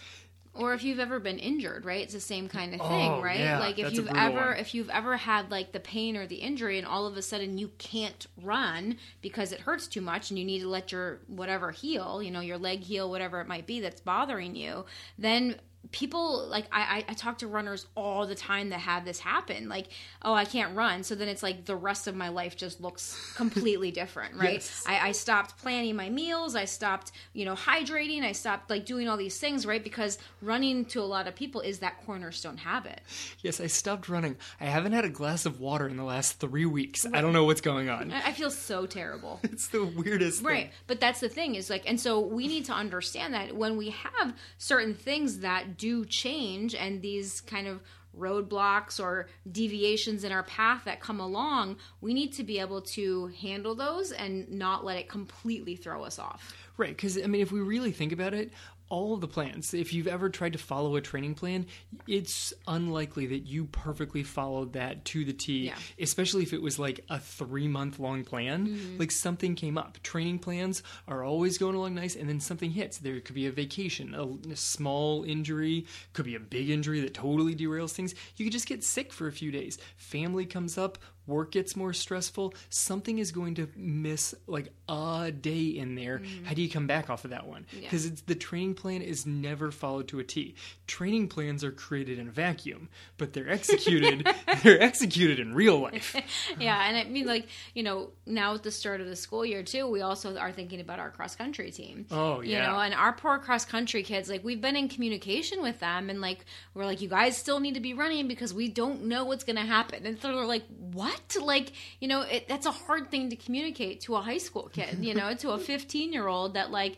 Or 0.56 0.74
if 0.74 0.84
you've 0.84 1.00
ever 1.00 1.20
been 1.20 1.40
injured, 1.40 1.86
right? 1.86 2.02
It's 2.02 2.14
the 2.14 2.20
same 2.20 2.50
kind 2.50 2.74
of 2.74 2.82
thing, 2.82 3.12
Oh, 3.12 3.22
right? 3.22 3.40
yeah, 3.40 3.60
like 3.60 3.78
if 3.78 3.86
that's 3.86 3.96
you've 3.96 4.08
ever 4.14 4.48
one. 4.48 4.58
if 4.58 4.74
you've 4.74 4.90
ever 4.90 5.16
had 5.16 5.50
like 5.52 5.72
the 5.72 5.80
pain 5.80 6.18
or 6.18 6.28
the 6.28 6.36
injury 6.38 6.78
and 6.78 6.88
all 6.88 7.06
of 7.06 7.16
a 7.16 7.22
sudden 7.22 7.58
you 7.58 7.70
can't 7.78 8.28
run 8.42 8.98
because 9.22 9.52
it 9.52 9.62
hurts 9.62 9.88
too 9.88 10.02
much 10.02 10.32
and 10.32 10.40
you 10.40 10.44
need 10.44 10.60
to 10.60 10.68
let 10.68 10.92
your 10.92 11.20
whatever 11.28 11.72
heal, 11.72 12.22
you 12.22 12.32
know, 12.32 12.42
your 12.42 12.58
leg 12.58 12.82
heal, 12.82 13.10
whatever 13.10 13.40
it 13.40 13.48
might 13.48 13.68
be 13.68 13.80
that's 13.80 14.02
bothering 14.02 14.56
you, 14.56 14.86
then 15.18 15.56
people 15.92 16.46
like 16.50 16.66
I, 16.72 17.04
I 17.08 17.14
talk 17.14 17.40
to 17.40 17.48
runners 17.48 17.88
all 17.96 18.28
the 18.28 18.36
time 18.36 18.70
that 18.70 18.80
have 18.82 19.06
this 19.06 19.18
happen 19.20 19.70
like 19.70 19.88
oh 20.22 20.34
i 20.34 20.44
can't 20.46 20.76
run 20.76 21.04
so 21.04 21.16
then 21.16 21.28
it's 21.30 21.42
like 21.42 21.66
the 21.66 21.76
rest 21.76 22.06
of 22.08 22.16
my 22.16 22.28
life 22.30 22.56
just 22.58 22.80
looks 22.82 23.34
completely 23.36 23.90
different 23.90 24.36
right 24.36 24.54
Yes. 24.56 24.84
I, 24.86 25.10
I 25.10 25.12
stopped 25.14 25.58
planning 25.58 25.96
my 25.96 26.10
meals 26.10 26.56
i 26.56 26.66
stopped 26.66 27.12
you 27.34 27.46
know 27.46 27.56
hydrating 27.56 28.24
i 28.24 28.34
stopped 28.34 28.70
like 28.70 28.86
doing 28.86 29.08
all 29.08 29.18
these 29.18 29.40
things 29.40 29.66
right 29.66 29.84
because 29.84 30.18
running 30.42 30.86
to 30.86 31.00
a 31.02 31.04
lot 31.04 31.28
of 31.28 31.36
people 31.36 31.62
is 31.62 31.80
that 31.80 31.98
cornerstone 32.06 32.58
habit 32.58 33.02
Yes, 33.42 33.62
I 33.62 33.68
stopped 33.68 34.10
running. 34.10 34.36
I 34.60 34.66
haven't 34.66 34.92
had 34.92 35.06
a 35.06 35.10
glass 35.10 35.46
of 35.46 35.60
water 35.62 35.88
in 35.88 35.96
the 35.96 36.04
last 36.04 36.40
three 36.40 36.66
weeks. 36.66 37.06
I 37.14 37.22
don't 37.22 37.32
know 37.32 37.46
what's 37.46 37.62
going 37.62 37.90
on. 37.90 38.12
i, 38.12 38.28
I 38.28 38.32
feel 38.34 38.52
so 38.52 38.86
terrible 38.86 39.40
It's 39.44 39.70
the 39.70 39.86
weirdest 39.86 40.44
Right. 40.44 40.64
thing. 40.66 40.72
But 40.88 41.00
that's 41.00 41.20
the 41.22 41.30
thing 41.30 41.56
is 41.56 41.70
like, 41.70 41.90
and 41.90 42.00
so 42.00 42.20
we 42.20 42.48
need 42.48 42.66
to 42.66 42.74
understand 42.74 43.34
that 43.34 43.56
when 43.56 43.78
we 43.78 43.90
have 43.92 44.34
certain 44.58 44.94
things 44.94 45.40
that 45.40 45.69
do 45.78 46.06
change 46.06 46.76
and 46.76 47.02
these 47.02 47.42
kind 47.42 47.68
of 47.68 47.82
roadblocks 48.18 49.00
or 49.00 49.28
deviations 49.52 50.24
in 50.24 50.32
our 50.32 50.44
path 50.44 50.84
that 50.86 51.00
come 51.00 51.20
along, 51.20 51.78
we 52.02 52.14
need 52.14 52.34
to 52.34 52.44
be 52.44 52.60
able 52.60 52.82
to 52.82 53.28
handle 53.40 53.76
those 53.76 54.12
and 54.12 54.50
not 54.50 54.84
let 54.84 54.98
it 54.98 55.08
completely 55.08 55.76
throw 55.76 56.04
us 56.04 56.20
off. 56.20 56.56
Right, 56.78 56.90
because 56.90 57.22
I 57.22 57.28
mean, 57.28 57.42
if 57.42 57.52
we 57.52 57.60
really 57.60 57.92
think 57.92 58.12
about 58.12 58.34
it, 58.34 58.52
all 58.90 59.18
the 59.18 59.28
plans. 59.28 59.74
If 59.74 59.94
you've 59.94 60.08
ever 60.08 60.30
tried 60.30 60.54
to 60.54 60.60
follow 60.60 60.96
a 60.96 61.02
training 61.02 61.36
plan, 61.36 61.68
it's 62.08 62.54
unlikely 62.68 63.28
that 63.28 63.40
you 63.46 63.66
perfectly 63.66 64.24
followed 64.24 64.74
that 64.74 65.06
to 65.06 65.24
the 65.24 65.34
T, 65.34 65.68
Yeah. 65.68 65.76
especially 66.00 66.44
if 66.44 66.54
it 66.54 66.62
was 66.62 66.80
like 66.80 67.06
a 67.10 67.20
three 67.20 67.68
month 67.68 68.00
long 68.00 68.24
plan. 68.24 68.68
Mm-hmm. 68.68 68.98
Like 68.98 69.12
something 69.12 69.56
came 69.56 69.78
up. 69.78 70.02
Training 70.04 70.40
plans 70.40 70.84
are 71.08 71.24
always 71.24 71.58
going 71.58 71.76
along 71.76 71.96
nice, 71.96 72.16
and 72.16 72.28
then 72.28 72.40
something 72.40 72.72
hits. 72.72 72.98
There 72.98 73.20
could 73.22 73.36
be 73.36 73.46
a 73.48 73.52
vacation, 73.52 74.14
a, 74.16 74.52
a 74.52 74.56
small 74.56 75.24
injury, 75.24 75.86
could 76.14 76.26
be 76.26 76.36
a 76.36 76.40
big 76.40 76.70
injury 76.70 77.00
that 77.02 77.14
totally 77.14 77.56
derails 77.56 77.92
things. 77.92 78.16
You 78.38 78.46
could 78.46 78.54
just 78.54 78.68
get 78.68 78.84
sick 78.84 79.14
for 79.14 79.28
a 79.28 79.32
few 79.32 79.52
days. 79.52 79.78
Family 79.98 80.46
comes 80.46 80.78
up, 80.78 80.98
work 81.30 81.52
gets 81.52 81.76
more 81.76 81.94
stressful. 81.94 82.54
Something 82.70 83.20
is 83.20 83.32
going 83.32 83.56
to 83.56 83.70
miss 83.76 84.36
like 84.48 84.72
a 84.90 85.32
day 85.32 85.66
in 85.66 85.96
there. 85.96 86.20
Mm-hmm. 86.20 86.46
How 86.46 86.54
do 86.54 86.62
you 86.62 86.70
come 86.70 86.88
back 86.88 87.10
off 87.10 87.24
of 87.24 87.32
that 87.32 87.48
one? 87.48 87.66
Because 87.80 88.06
it's 88.06 88.22
the 88.22 88.36
training 88.36 88.74
plan 88.74 89.02
is 89.02 89.26
never 89.26 89.72
followed 89.72 90.08
to 90.10 90.20
a 90.20 90.24
T. 90.24 90.56
Training 90.88 91.28
plans 91.28 91.64
are 91.64 91.72
created 91.72 92.20
in 92.20 92.28
a 92.28 92.32
vacuum, 92.32 92.90
but 93.18 93.34
they're 93.34 93.50
executed. 93.50 94.28
they're 94.64 94.82
executed 94.82 95.40
in 95.40 95.54
real 95.54 95.80
life. 95.80 96.16
yeah, 96.60 96.88
and 96.88 96.98
I 96.98 97.04
mean, 97.06 97.28
like 97.28 97.48
you 97.74 97.84
know, 97.84 98.10
now 98.26 98.56
at 98.56 98.64
the 98.64 98.72
start 98.72 99.02
of 99.02 99.08
the 99.08 99.16
school 99.16 99.46
year 99.46 99.64
too, 99.64 99.88
we 99.88 100.02
also 100.02 100.36
are 100.38 100.52
thinking 100.52 100.82
about 100.82 101.00
our 101.00 101.12
cross 101.12 101.36
country 101.36 101.72
team. 101.72 102.06
Oh, 102.12 102.42
yeah, 102.42 102.50
you 102.50 102.72
know, 102.72 102.80
and 102.80 102.94
our 102.94 103.14
poor 103.14 103.38
cross 103.38 103.66
country 103.66 104.04
kids, 104.04 104.30
like 104.30 104.44
we've 104.44 104.62
been 104.62 104.76
in 104.76 104.90
communication 104.90 105.62
with 105.62 105.80
them, 105.80 106.10
and 106.10 106.22
like 106.22 106.46
we're 106.74 106.86
like, 106.86 107.02
you 107.02 107.10
guys 107.10 107.38
still 107.38 107.60
need 107.60 107.76
to 107.76 107.80
be 107.80 107.94
running 107.94 108.28
because 108.28 108.54
we 108.54 108.68
don't 108.70 109.04
know 109.04 109.26
what's 109.26 109.44
going 109.44 109.56
to 109.56 109.62
happen, 109.62 110.06
and 110.06 110.20
so 110.20 110.34
they're 110.34 110.46
like, 110.46 110.66
what? 110.92 111.19
Like 111.42 111.72
you 112.00 112.08
know, 112.08 112.22
it, 112.22 112.48
that's 112.48 112.66
a 112.66 112.72
hard 112.72 113.10
thing 113.10 113.30
to 113.30 113.36
communicate 113.36 114.02
to 114.02 114.16
a 114.16 114.22
high 114.22 114.38
school 114.38 114.70
kid, 114.72 115.00
you 115.04 115.14
know, 115.14 115.34
to 115.36 115.52
a 115.52 115.58
fifteen 115.72 116.14
year 116.14 116.28
old 116.28 116.54
that 116.54 116.72
like. 116.72 116.98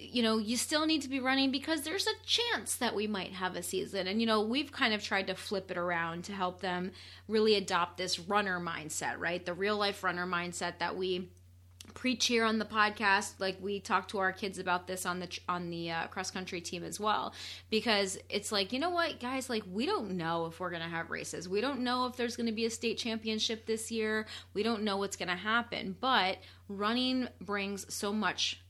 You 0.00 0.22
know, 0.22 0.38
you 0.38 0.56
still 0.56 0.86
need 0.86 1.02
to 1.02 1.08
be 1.08 1.18
running 1.18 1.50
because 1.50 1.82
there's 1.82 2.06
a 2.06 2.12
chance 2.24 2.76
that 2.76 2.94
we 2.94 3.08
might 3.08 3.32
have 3.32 3.56
a 3.56 3.64
season. 3.64 4.06
And, 4.06 4.20
you 4.20 4.28
know, 4.28 4.42
we've 4.42 4.70
kind 4.70 4.94
of 4.94 5.02
tried 5.02 5.26
to 5.26 5.34
flip 5.34 5.72
it 5.72 5.76
around 5.76 6.22
to 6.26 6.32
help 6.32 6.60
them 6.60 6.92
really 7.26 7.56
adopt 7.56 7.98
this 7.98 8.16
runner 8.16 8.60
mindset, 8.60 9.18
right? 9.18 9.44
The 9.44 9.54
real 9.54 9.76
life 9.76 10.04
runner 10.04 10.24
mindset 10.24 10.78
that 10.78 10.96
we 10.96 11.30
preach 11.94 12.26
here 12.26 12.44
on 12.44 12.58
the 12.58 12.64
podcast. 12.64 13.34
Like 13.38 13.56
we 13.60 13.80
talk 13.80 14.08
to 14.08 14.18
our 14.18 14.32
kids 14.32 14.58
about 14.58 14.86
this 14.86 15.06
on 15.06 15.20
the 15.20 15.38
on 15.48 15.70
the 15.70 15.90
uh, 15.90 16.06
cross 16.08 16.30
country 16.30 16.60
team 16.60 16.84
as 16.84 16.98
well. 17.00 17.34
Because 17.70 18.18
it's 18.28 18.52
like 18.52 18.72
you 18.72 18.78
know 18.78 18.90
what 18.90 19.20
guys? 19.20 19.50
Like 19.50 19.64
we 19.70 19.86
don't 19.86 20.12
know 20.12 20.46
if 20.46 20.60
we're 20.60 20.70
going 20.70 20.82
to 20.82 20.88
have 20.88 21.10
races. 21.10 21.48
We 21.48 21.60
don't 21.60 21.80
know 21.80 22.06
if 22.06 22.16
there's 22.16 22.36
going 22.36 22.46
to 22.46 22.52
be 22.52 22.66
a 22.66 22.70
state 22.70 22.98
championship 22.98 23.66
this 23.66 23.90
year. 23.90 24.26
We 24.54 24.62
don't 24.62 24.82
know 24.82 24.96
what's 24.96 25.16
going 25.16 25.28
to 25.28 25.36
happen. 25.36 25.96
But 26.00 26.38
running 26.68 27.28
brings 27.40 27.92
so 27.92 28.12
much 28.12 28.60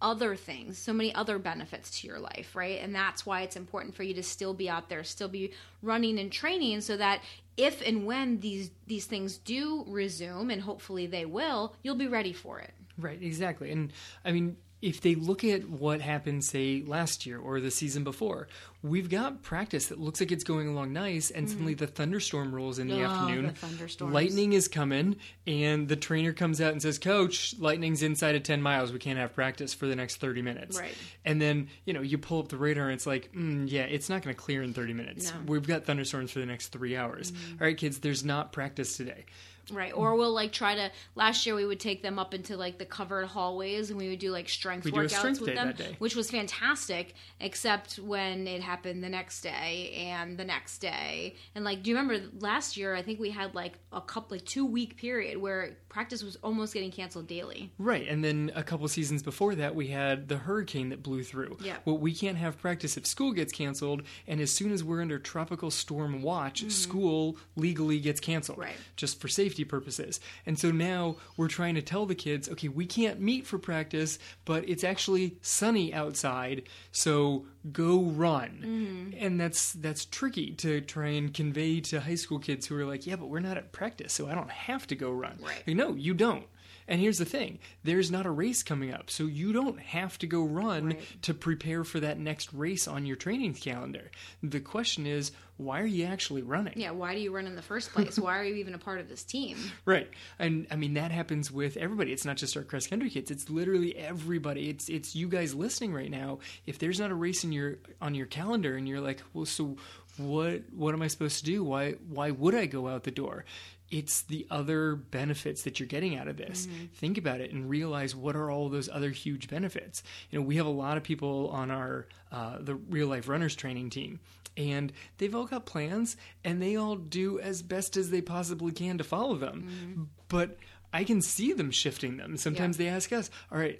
other 0.00 0.36
things, 0.36 0.78
so 0.78 0.92
many 0.92 1.14
other 1.14 1.38
benefits 1.38 2.00
to 2.00 2.06
your 2.06 2.20
life, 2.20 2.54
right? 2.54 2.80
And 2.80 2.94
that's 2.94 3.26
why 3.26 3.42
it's 3.42 3.56
important 3.56 3.94
for 3.94 4.04
you 4.04 4.14
to 4.14 4.22
still 4.22 4.54
be 4.54 4.70
out 4.70 4.88
there, 4.88 5.02
still 5.02 5.28
be 5.28 5.52
running 5.82 6.18
and 6.18 6.30
training 6.30 6.82
so 6.82 6.96
that 6.96 7.20
if 7.58 7.82
and 7.86 8.06
when 8.06 8.40
these 8.40 8.70
these 8.86 9.04
things 9.04 9.36
do 9.36 9.84
resume 9.86 10.50
and 10.50 10.62
hopefully 10.62 11.06
they 11.06 11.26
will, 11.26 11.74
you'll 11.82 11.96
be 11.96 12.06
ready 12.06 12.32
for 12.32 12.60
it. 12.60 12.72
Right, 12.96 13.22
exactly. 13.22 13.70
And 13.70 13.92
I 14.24 14.32
mean, 14.32 14.56
if 14.80 15.00
they 15.00 15.14
look 15.14 15.42
at 15.44 15.68
what 15.68 16.00
happened, 16.00 16.44
say, 16.44 16.82
last 16.86 17.26
year 17.26 17.38
or 17.38 17.60
the 17.60 17.70
season 17.70 18.04
before, 18.04 18.46
we've 18.82 19.08
got 19.10 19.42
practice 19.42 19.86
that 19.86 19.98
looks 19.98 20.20
like 20.20 20.30
it's 20.30 20.44
going 20.44 20.68
along 20.68 20.92
nice, 20.92 21.30
and 21.30 21.48
suddenly 21.50 21.74
the 21.74 21.86
thunderstorm 21.88 22.54
rolls 22.54 22.78
in 22.78 22.86
the 22.86 23.02
Oh, 23.02 23.06
afternoon. 23.06 23.54
the. 23.98 24.04
Lightning 24.04 24.52
is 24.52 24.68
coming, 24.68 25.16
and 25.48 25.88
the 25.88 25.96
trainer 25.96 26.32
comes 26.32 26.60
out 26.60 26.72
and 26.72 26.80
says, 26.80 26.98
Coach, 26.98 27.56
lightning's 27.58 28.02
inside 28.04 28.36
of 28.36 28.44
10 28.44 28.62
miles. 28.62 28.92
We 28.92 29.00
can't 29.00 29.18
have 29.18 29.34
practice 29.34 29.74
for 29.74 29.86
the 29.86 29.96
next 29.96 30.16
30 30.16 30.42
minutes. 30.42 30.78
Right. 30.78 30.94
And 31.24 31.42
then, 31.42 31.68
you 31.84 31.92
know, 31.92 32.02
you 32.02 32.16
pull 32.18 32.38
up 32.38 32.48
the 32.48 32.56
radar, 32.56 32.84
and 32.84 32.94
it's 32.94 33.06
like, 33.06 33.32
mm, 33.32 33.64
yeah, 33.68 33.82
it's 33.82 34.08
not 34.08 34.22
going 34.22 34.34
to 34.36 34.40
clear 34.40 34.62
in 34.62 34.72
30 34.74 34.92
minutes. 34.92 35.32
No. 35.32 35.52
We've 35.52 35.66
got 35.66 35.84
thunderstorms 35.86 36.30
for 36.30 36.38
the 36.38 36.46
next 36.46 36.68
three 36.68 36.96
hours. 36.96 37.32
All 37.60 37.66
right, 37.66 37.76
kids, 37.76 37.98
there's 37.98 38.24
not 38.24 38.52
practice 38.52 38.96
today. 38.96 39.24
Right. 39.70 39.92
Or 39.92 40.14
we'll 40.16 40.32
like 40.32 40.52
try 40.52 40.74
to 40.74 40.90
last 41.14 41.46
year 41.46 41.54
we 41.54 41.64
would 41.64 41.80
take 41.80 42.02
them 42.02 42.18
up 42.18 42.34
into 42.34 42.56
like 42.56 42.78
the 42.78 42.84
covered 42.84 43.26
hallways 43.26 43.90
and 43.90 43.98
we 43.98 44.08
would 44.08 44.18
do 44.18 44.30
like 44.30 44.48
strength 44.48 44.84
We 44.84 44.92
workouts 44.92 45.18
strength 45.18 45.40
with 45.40 45.54
them, 45.54 45.68
that 45.68 45.76
day. 45.76 45.96
which 45.98 46.16
was 46.16 46.30
fantastic, 46.30 47.14
except 47.40 47.98
when 47.98 48.46
it 48.46 48.62
happened 48.62 49.02
the 49.02 49.08
next 49.08 49.40
day 49.40 49.92
and 50.10 50.38
the 50.38 50.44
next 50.44 50.78
day. 50.78 51.36
And 51.54 51.64
like 51.64 51.82
do 51.82 51.90
you 51.90 51.96
remember 51.96 52.24
last 52.40 52.76
year 52.76 52.94
I 52.94 53.02
think 53.02 53.20
we 53.20 53.30
had 53.30 53.54
like 53.54 53.78
a 53.92 54.00
couple 54.00 54.36
like 54.36 54.44
2 54.44 54.64
week 54.64 54.96
period 54.96 55.38
where 55.38 55.76
practice 55.88 56.22
was 56.22 56.36
almost 56.44 56.74
getting 56.74 56.90
canceled 56.90 57.26
daily. 57.26 57.72
Right, 57.78 58.06
and 58.06 58.22
then 58.22 58.52
a 58.54 58.62
couple 58.62 58.86
seasons 58.88 59.22
before 59.22 59.54
that, 59.56 59.74
we 59.74 59.88
had 59.88 60.28
the 60.28 60.36
hurricane 60.36 60.90
that 60.90 61.02
blew 61.02 61.24
through. 61.24 61.56
Yeah. 61.62 61.76
Well, 61.84 61.98
we 61.98 62.14
can't 62.14 62.36
have 62.36 62.58
practice 62.58 62.96
if 62.96 63.06
school 63.06 63.32
gets 63.32 63.52
canceled, 63.52 64.02
and 64.26 64.40
as 64.40 64.52
soon 64.52 64.70
as 64.70 64.84
we're 64.84 65.00
under 65.00 65.18
tropical 65.18 65.70
storm 65.70 66.22
watch, 66.22 66.70
school 66.70 67.36
legally 67.56 67.98
gets 67.98 68.20
canceled. 68.20 68.58
Mm-hmm. 68.58 68.68
Right. 68.68 68.76
Just 68.96 69.20
for 69.20 69.28
safety 69.28 69.57
purposes. 69.64 70.20
And 70.46 70.58
so 70.58 70.70
now 70.70 71.16
we're 71.36 71.48
trying 71.48 71.74
to 71.74 71.82
tell 71.82 72.06
the 72.06 72.14
kids, 72.14 72.48
okay, 72.48 72.68
we 72.68 72.86
can't 72.86 73.20
meet 73.20 73.46
for 73.46 73.58
practice, 73.58 74.18
but 74.44 74.68
it's 74.68 74.84
actually 74.84 75.36
sunny 75.40 75.92
outside, 75.92 76.62
so 76.92 77.46
go 77.72 78.00
run. 78.00 78.62
Mm-hmm. 78.64 79.24
And 79.24 79.40
that's 79.40 79.72
that's 79.72 80.04
tricky 80.04 80.52
to 80.54 80.80
try 80.80 81.08
and 81.08 81.32
convey 81.32 81.80
to 81.80 82.00
high 82.00 82.14
school 82.14 82.38
kids 82.38 82.66
who 82.66 82.76
are 82.76 82.84
like, 82.86 83.06
yeah, 83.06 83.16
but 83.16 83.28
we're 83.28 83.40
not 83.40 83.56
at 83.56 83.72
practice, 83.72 84.12
so 84.12 84.28
I 84.28 84.34
don't 84.34 84.50
have 84.50 84.86
to 84.88 84.94
go 84.94 85.10
run. 85.10 85.38
Right. 85.40 85.62
Like, 85.66 85.76
no, 85.76 85.94
you 85.94 86.14
don't. 86.14 86.44
And 86.88 87.00
here's 87.00 87.18
the 87.18 87.24
thing 87.26 87.58
there's 87.84 88.10
not 88.10 88.24
a 88.26 88.30
race 88.30 88.62
coming 88.62 88.92
up, 88.92 89.10
so 89.10 89.24
you 89.24 89.52
don't 89.52 89.78
have 89.78 90.18
to 90.18 90.26
go 90.26 90.42
run 90.42 90.86
Right. 90.86 91.00
to 91.22 91.34
prepare 91.34 91.84
for 91.84 92.00
that 92.00 92.18
next 92.18 92.52
race 92.54 92.88
on 92.88 93.04
your 93.04 93.16
training 93.16 93.54
calendar. 93.54 94.10
The 94.42 94.60
question 94.60 95.06
is, 95.06 95.30
why 95.58 95.80
are 95.80 95.86
you 95.86 96.04
actually 96.06 96.42
running? 96.42 96.74
Yeah, 96.80 96.92
why 96.92 97.14
do 97.14 97.20
you 97.20 97.34
run 97.34 97.46
in 97.46 97.56
the 97.56 97.62
first 97.62 97.92
place? 97.92 98.18
why 98.18 98.38
are 98.38 98.44
you 98.44 98.54
even 98.54 98.74
a 98.74 98.78
part 98.78 99.00
of 99.00 99.08
this 99.08 99.22
team? 99.22 99.56
Right. 99.84 100.08
And 100.38 100.66
I 100.70 100.76
mean 100.76 100.94
that 100.94 101.10
happens 101.10 101.50
with 101.52 101.76
everybody. 101.76 102.12
It's 102.12 102.24
not 102.24 102.36
just 102.36 102.56
our 102.56 102.62
cross 102.62 102.86
country 102.86 103.10
kids. 103.10 103.30
It's 103.30 103.50
literally 103.50 103.96
everybody. 103.96 104.70
It's 104.70 104.88
it's 104.88 105.14
you 105.16 105.28
guys 105.28 105.54
listening 105.54 105.92
right 105.92 106.10
now. 106.10 106.38
If 106.66 106.78
there's 106.78 107.00
not 107.00 107.10
a 107.10 107.14
race 107.14 107.42
in 107.44 107.52
your 107.52 107.78
on 108.00 108.14
your 108.14 108.26
calendar 108.26 108.76
and 108.76 108.86
you're 108.88 109.00
like, 109.00 109.20
"Well, 109.34 109.46
so 109.46 109.76
what 110.16 110.62
what 110.74 110.94
am 110.94 111.02
I 111.02 111.08
supposed 111.08 111.38
to 111.40 111.44
do? 111.44 111.64
Why 111.64 111.92
why 112.08 112.30
would 112.30 112.54
I 112.54 112.66
go 112.66 112.86
out 112.88 113.04
the 113.04 113.10
door?" 113.10 113.44
It's 113.90 114.22
the 114.22 114.46
other 114.50 114.96
benefits 114.96 115.62
that 115.62 115.80
you're 115.80 115.86
getting 115.86 116.16
out 116.16 116.28
of 116.28 116.36
this. 116.36 116.68
Think 116.94 117.16
about 117.16 117.40
it 117.40 117.52
and 117.52 117.70
realize 117.70 118.14
what 118.14 118.36
are 118.36 118.50
all 118.50 118.68
those 118.68 118.88
other 118.88 119.10
huge 119.10 119.48
benefits. 119.48 120.02
You 120.30 120.38
know, 120.38 120.44
we 120.44 120.56
have 120.56 120.66
a 120.66 120.70
lot 120.70 120.96
of 120.98 121.02
people 121.02 121.48
on 121.48 121.70
our 121.70 122.06
uh, 122.30 122.58
the 122.60 122.74
real 122.74 123.06
life 123.08 123.28
runners 123.28 123.56
training 123.56 123.88
team, 123.90 124.20
and 124.56 124.92
they've 125.16 125.34
all 125.34 125.46
got 125.46 125.64
plans, 125.64 126.16
and 126.44 126.60
they 126.60 126.76
all 126.76 126.96
do 126.96 127.38
as 127.40 127.62
best 127.62 127.96
as 127.96 128.10
they 128.10 128.20
possibly 128.20 128.72
can 128.72 128.98
to 128.98 129.04
follow 129.04 129.36
them. 129.36 130.10
But 130.28 130.58
I 130.92 131.04
can 131.04 131.20
see 131.22 131.52
them 131.52 131.70
shifting 131.70 132.16
them. 132.18 132.36
Sometimes 132.36 132.76
they 132.76 132.88
ask 132.88 133.12
us, 133.12 133.30
"All 133.50 133.58
right, 133.58 133.78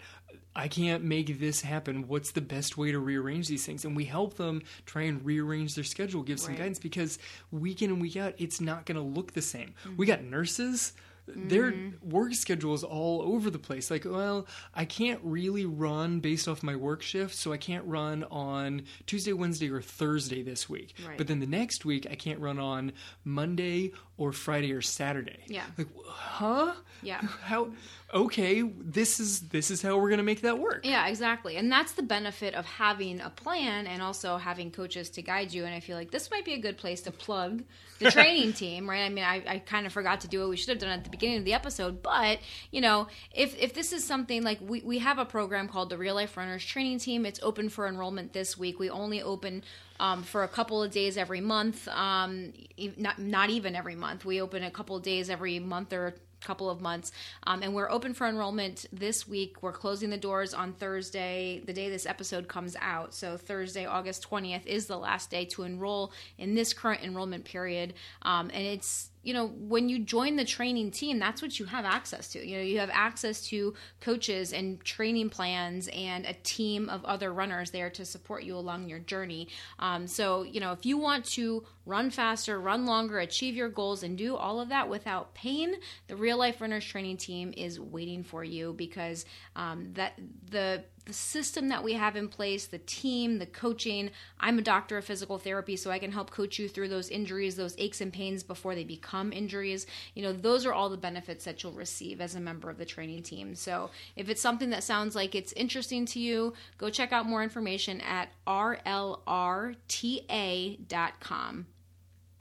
I 0.58 0.68
can't 0.68 1.04
make 1.04 1.38
this 1.38 1.62
happen. 1.62 2.08
What's 2.08 2.32
the 2.32 2.40
best 2.40 2.76
way 2.76 2.92
to 2.92 2.98
rearrange 2.98 3.48
these 3.48 3.64
things?" 3.64 3.84
And 3.84 3.96
we 3.96 4.04
help 4.04 4.36
them 4.36 4.62
try 4.84 5.02
and 5.02 5.24
rearrange 5.24 5.74
their 5.74 5.84
schedule, 5.84 6.22
give 6.22 6.40
some 6.40 6.50
Right. 6.50 6.58
guidance 6.58 6.78
because 6.78 7.18
week 7.50 7.80
in 7.80 7.90
and 7.90 8.00
week 8.00 8.16
out, 8.16 8.34
it's 8.38 8.60
not 8.60 8.84
going 8.84 8.96
to 8.96 9.02
look 9.02 9.32
the 9.32 9.42
same. 9.42 9.74
We 9.84 9.90
mm-hmm. 9.90 10.04
got 10.04 10.24
nurses. 10.24 10.92
Their 11.26 11.72
mm-hmm. 11.72 12.10
work 12.10 12.34
schedule 12.34 12.72
is 12.74 12.82
all 12.82 13.20
over 13.20 13.50
the 13.50 13.58
place. 13.58 13.90
Like, 13.90 14.06
well, 14.06 14.46
I 14.74 14.86
can't 14.86 15.20
really 15.22 15.66
run 15.66 16.20
based 16.20 16.48
off 16.48 16.62
my 16.62 16.74
work 16.74 17.02
shift, 17.02 17.34
so 17.34 17.52
I 17.52 17.58
can't 17.58 17.84
run 17.84 18.24
on 18.24 18.82
Tuesday, 19.06 19.34
Wednesday, 19.34 19.70
or 19.70 19.82
Thursday 19.82 20.42
this 20.42 20.70
week. 20.70 20.94
Right. 21.06 21.18
But 21.18 21.26
then 21.26 21.40
the 21.40 21.46
next 21.46 21.84
week, 21.84 22.06
I 22.10 22.14
can't 22.14 22.40
run 22.40 22.58
on 22.58 22.92
Monday 23.24 23.92
or 24.18 24.32
Friday 24.32 24.72
or 24.72 24.82
Saturday. 24.82 25.38
Yeah. 25.46 25.64
Like, 25.78 25.88
huh? 26.06 26.74
Yeah. 27.02 27.20
How? 27.42 27.68
Okay, 28.12 28.62
this 28.62 29.20
is 29.20 29.40
this 29.50 29.70
is 29.70 29.82
how 29.82 29.98
we're 29.98 30.08
gonna 30.08 30.22
make 30.22 30.40
that 30.40 30.58
work. 30.58 30.80
Yeah, 30.86 31.06
exactly. 31.08 31.56
And 31.56 31.70
that's 31.70 31.92
the 31.92 32.02
benefit 32.02 32.54
of 32.54 32.64
having 32.64 33.20
a 33.20 33.28
plan 33.28 33.86
and 33.86 34.00
also 34.00 34.38
having 34.38 34.70
coaches 34.70 35.10
to 35.10 35.22
guide 35.22 35.52
you. 35.52 35.66
And 35.66 35.74
I 35.74 35.80
feel 35.80 35.94
like 35.94 36.10
this 36.10 36.30
might 36.30 36.46
be 36.46 36.54
a 36.54 36.58
good 36.58 36.78
place 36.78 37.02
to 37.02 37.10
plug 37.10 37.64
the 37.98 38.10
training 38.10 38.54
team, 38.54 38.88
right? 38.88 39.02
I 39.02 39.10
mean, 39.10 39.24
I, 39.24 39.42
I 39.46 39.58
kind 39.58 39.86
of 39.86 39.92
forgot 39.92 40.22
to 40.22 40.28
do 40.28 40.40
what 40.40 40.48
we 40.48 40.56
should 40.56 40.70
have 40.70 40.78
done 40.78 40.88
at 40.88 41.04
the 41.04 41.10
beginning 41.10 41.38
of 41.38 41.44
the 41.44 41.52
episode. 41.52 42.02
But, 42.02 42.38
you 42.70 42.80
know, 42.80 43.08
if, 43.34 43.54
if 43.60 43.74
this 43.74 43.92
is 43.92 44.04
something 44.04 44.42
like 44.42 44.58
we, 44.62 44.80
we 44.80 44.98
have 44.98 45.18
a 45.18 45.26
program 45.26 45.68
called 45.68 45.90
the 45.90 45.98
Real 45.98 46.14
Life 46.14 46.36
Runners 46.36 46.64
Training 46.64 47.00
Team, 47.00 47.26
it's 47.26 47.40
open 47.42 47.68
for 47.68 47.86
enrollment 47.86 48.32
this 48.32 48.56
week. 48.56 48.78
We 48.78 48.88
only 48.88 49.22
open 49.22 49.64
um, 50.00 50.22
for 50.22 50.44
a 50.44 50.48
couple 50.48 50.82
of 50.82 50.90
days 50.90 51.16
every 51.16 51.40
month, 51.40 51.88
um, 51.88 52.52
not, 52.96 53.18
not 53.18 53.50
even 53.50 53.74
every 53.74 53.96
month. 53.96 54.24
We 54.24 54.40
open 54.40 54.62
a 54.62 54.70
couple 54.70 54.96
of 54.96 55.02
days 55.02 55.30
every 55.30 55.58
month 55.58 55.92
or 55.92 56.14
couple 56.40 56.70
of 56.70 56.80
months. 56.80 57.12
Um, 57.46 57.62
and 57.62 57.74
we're 57.74 57.90
open 57.90 58.14
for 58.14 58.26
enrollment 58.26 58.86
this 58.92 59.26
week. 59.26 59.62
We're 59.62 59.72
closing 59.72 60.10
the 60.10 60.16
doors 60.16 60.54
on 60.54 60.72
Thursday, 60.72 61.62
the 61.64 61.72
day 61.72 61.90
this 61.90 62.06
episode 62.06 62.48
comes 62.48 62.76
out. 62.80 63.14
So 63.14 63.36
Thursday, 63.36 63.86
August 63.86 64.28
20th 64.28 64.66
is 64.66 64.86
the 64.86 64.98
last 64.98 65.30
day 65.30 65.44
to 65.46 65.62
enroll 65.62 66.12
in 66.36 66.54
this 66.54 66.72
current 66.72 67.02
enrollment 67.02 67.44
period. 67.44 67.94
Um, 68.22 68.50
and 68.52 68.64
it's 68.64 69.10
you 69.28 69.34
know, 69.34 69.46
when 69.46 69.90
you 69.90 69.98
join 69.98 70.36
the 70.36 70.44
training 70.46 70.90
team, 70.90 71.18
that's 71.18 71.42
what 71.42 71.58
you 71.58 71.66
have 71.66 71.84
access 71.84 72.28
to. 72.30 72.42
You 72.42 72.56
know, 72.56 72.62
you 72.62 72.78
have 72.78 72.88
access 72.90 73.42
to 73.48 73.74
coaches 74.00 74.54
and 74.54 74.82
training 74.82 75.28
plans 75.28 75.86
and 75.88 76.24
a 76.24 76.32
team 76.32 76.88
of 76.88 77.04
other 77.04 77.30
runners 77.30 77.70
there 77.70 77.90
to 77.90 78.06
support 78.06 78.42
you 78.42 78.56
along 78.56 78.88
your 78.88 79.00
journey. 79.00 79.48
Um, 79.80 80.06
so, 80.06 80.44
you 80.44 80.60
know, 80.60 80.72
if 80.72 80.86
you 80.86 80.96
want 80.96 81.26
to 81.32 81.62
run 81.84 82.08
faster, 82.08 82.58
run 82.58 82.86
longer, 82.86 83.18
achieve 83.18 83.54
your 83.54 83.68
goals, 83.68 84.02
and 84.02 84.16
do 84.16 84.34
all 84.34 84.62
of 84.62 84.70
that 84.70 84.88
without 84.88 85.34
pain, 85.34 85.74
the 86.06 86.16
Real 86.16 86.38
Life 86.38 86.62
Runners 86.62 86.86
training 86.86 87.18
team 87.18 87.52
is 87.54 87.78
waiting 87.78 88.22
for 88.22 88.42
you 88.42 88.72
because 88.72 89.26
um, 89.56 89.92
that 89.92 90.18
the 90.50 90.84
the 91.08 91.14
system 91.14 91.68
that 91.70 91.82
we 91.82 91.94
have 91.94 92.14
in 92.16 92.28
place, 92.28 92.66
the 92.66 92.78
team, 92.78 93.38
the 93.38 93.46
coaching. 93.46 94.10
I'm 94.38 94.58
a 94.58 94.62
doctor 94.62 94.98
of 94.98 95.06
physical 95.06 95.38
therapy, 95.38 95.74
so 95.74 95.90
I 95.90 95.98
can 95.98 96.12
help 96.12 96.30
coach 96.30 96.58
you 96.58 96.68
through 96.68 96.88
those 96.88 97.08
injuries, 97.08 97.56
those 97.56 97.74
aches 97.78 98.02
and 98.02 98.12
pains 98.12 98.42
before 98.42 98.74
they 98.74 98.84
become 98.84 99.32
injuries. 99.32 99.86
You 100.14 100.22
know, 100.22 100.34
those 100.34 100.66
are 100.66 100.74
all 100.74 100.90
the 100.90 100.98
benefits 100.98 101.46
that 101.46 101.62
you'll 101.62 101.72
receive 101.72 102.20
as 102.20 102.34
a 102.34 102.40
member 102.40 102.68
of 102.68 102.76
the 102.76 102.84
training 102.84 103.22
team. 103.22 103.54
So 103.54 103.88
if 104.16 104.28
it's 104.28 104.42
something 104.42 104.68
that 104.70 104.84
sounds 104.84 105.16
like 105.16 105.34
it's 105.34 105.54
interesting 105.54 106.04
to 106.06 106.20
you, 106.20 106.52
go 106.76 106.90
check 106.90 107.10
out 107.10 107.24
more 107.26 107.42
information 107.42 108.02
at 108.02 108.28
rlrta.com. 108.46 109.76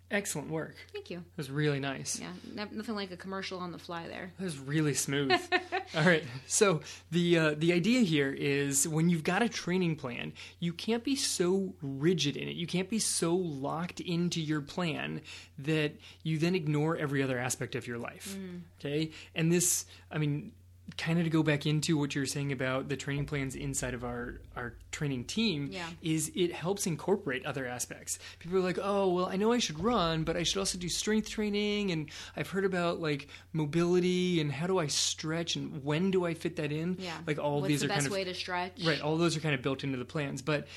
Excellent 0.09 0.49
work. 0.49 0.75
Thank 0.93 1.09
you. 1.09 1.17
It 1.17 1.37
was 1.37 1.51
really 1.51 1.81
nice. 1.81 2.19
Yeah, 2.19 2.65
nothing 2.71 2.95
like 2.95 3.11
a 3.11 3.17
commercial 3.17 3.59
on 3.59 3.73
the 3.73 3.77
fly 3.77 4.07
there. 4.07 4.31
That 4.37 4.45
was 4.45 4.57
really 4.57 4.93
smooth. 4.93 5.37
All 5.95 6.03
right. 6.03 6.23
So 6.45 6.79
the 7.11 7.37
uh, 7.37 7.55
the 7.57 7.73
idea 7.73 8.01
here 8.01 8.31
is 8.31 8.87
when 8.87 9.09
you've 9.09 9.25
got 9.25 9.41
a 9.41 9.49
training 9.49 9.97
plan, 9.97 10.31
you 10.59 10.71
can't 10.71 11.03
be 11.03 11.17
so 11.17 11.73
rigid 11.81 12.37
in 12.37 12.47
it. 12.47 12.55
You 12.55 12.67
can't 12.67 12.89
be 12.89 12.99
so 12.99 13.35
locked 13.35 13.99
into 13.99 14.39
your 14.39 14.61
plan 14.61 15.21
that 15.59 15.95
you 16.23 16.37
then 16.37 16.55
ignore 16.55 16.95
every 16.95 17.21
other 17.21 17.37
aspect 17.37 17.75
of 17.75 17.85
your 17.85 17.97
life. 17.97 18.37
Mm. 18.39 18.61
Okay. 18.79 19.11
And 19.35 19.51
this, 19.51 19.85
I 20.09 20.19
mean, 20.19 20.53
kind 20.96 21.20
of 21.20 21.25
to 21.25 21.29
go 21.29 21.44
back 21.44 21.65
into 21.65 21.98
what 21.98 22.15
you 22.15 22.22
were 22.22 22.25
saying 22.25 22.51
about 22.53 22.88
the 22.88 22.96
training 22.96 23.25
plans 23.25 23.56
inside 23.56 23.94
of 23.94 24.03
our 24.06 24.39
our 24.56 24.74
training 24.91 25.25
team 25.25 25.70
Yeah. 25.72 25.89
is 26.01 26.32
it 26.34 26.53
helps 26.53 26.88
incorporate 26.88 27.46
other 27.46 27.67
aspects. 27.67 28.17
People 28.39 28.58
are 28.58 28.62
like, 28.62 28.79
"Oh, 28.82 29.13
well, 29.13 29.25
I 29.25 29.36
know 29.36 29.51
I 29.51 29.60
should 29.60 29.79
run, 29.79 30.24
but 30.24 30.38
I 30.38 30.44
should 30.44 30.60
also 30.60 30.77
do 30.77 30.88
strength 30.89 31.29
training 31.29 31.91
and 31.91 32.10
I've 32.36 32.50
heard 32.50 32.63
about 32.65 33.01
like 33.01 33.27
mobility 33.51 34.39
and 34.39 34.51
how 34.51 34.65
do 34.67 34.79
I 34.79 34.88
stretch 34.88 35.56
and 35.56 35.84
when 35.84 36.10
do 36.12 36.25
I 36.25 36.34
fit 36.34 36.56
that 36.56 36.72
in?" 36.72 36.98
Yeah. 37.00 37.17
Like 37.27 37.38
all 37.39 37.58
What's 37.62 37.67
these 37.67 37.79
the 37.82 37.88
are 37.88 37.89
best 37.89 37.98
kind 38.00 38.08
of 38.08 38.13
way 38.13 38.24
to 38.24 38.34
stretch? 38.34 38.84
Right, 38.86 39.01
all 39.01 39.17
those 39.17 39.36
are 39.36 39.39
kind 39.41 39.56
of 39.56 39.62
built 39.62 39.84
into 39.84 39.98
the 39.98 40.06
plans. 40.06 40.41
But 40.41 40.67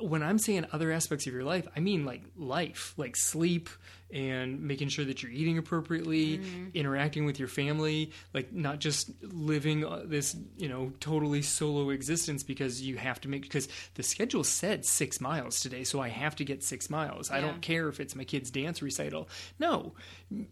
when 0.00 0.22
I'm 0.22 0.38
saying 0.38 0.66
other 0.72 0.92
aspects 0.92 1.26
of 1.26 1.32
your 1.32 1.44
life, 1.44 1.66
I 1.74 1.80
mean 1.80 2.04
like 2.04 2.22
life, 2.36 2.94
like 2.96 3.16
sleep 3.16 3.68
and 4.12 4.60
making 4.62 4.88
sure 4.88 5.04
that 5.04 5.22
you're 5.22 5.32
eating 5.32 5.58
appropriately, 5.58 6.38
Mm-hmm. 6.38 6.66
interacting 6.74 7.24
with 7.24 7.38
your 7.38 7.48
family, 7.48 8.12
like 8.34 8.52
not 8.52 8.78
just 8.78 9.10
living 9.22 9.84
uh, 9.84 10.02
this, 10.04 10.36
you 10.56 10.68
know, 10.68 10.92
totally 11.00 11.42
solo 11.42 11.90
existence 11.90 12.42
because 12.42 12.82
you 12.82 12.96
have 12.96 13.20
to 13.20 13.28
make 13.28 13.42
because 13.42 13.68
the 13.94 14.02
schedule 14.02 14.44
said 14.44 14.84
6 14.84 15.20
miles 15.20 15.60
today, 15.60 15.84
so 15.84 16.00
I 16.00 16.08
have 16.08 16.36
to 16.36 16.44
get 16.44 16.62
6 16.62 16.90
miles. 16.90 17.30
I 17.30 17.40
don't 17.40 17.60
care 17.62 17.88
if 17.88 18.00
it's 18.00 18.14
my 18.14 18.24
kid's 18.24 18.50
dance 18.50 18.82
recital. 18.82 19.28
No. 19.58 19.94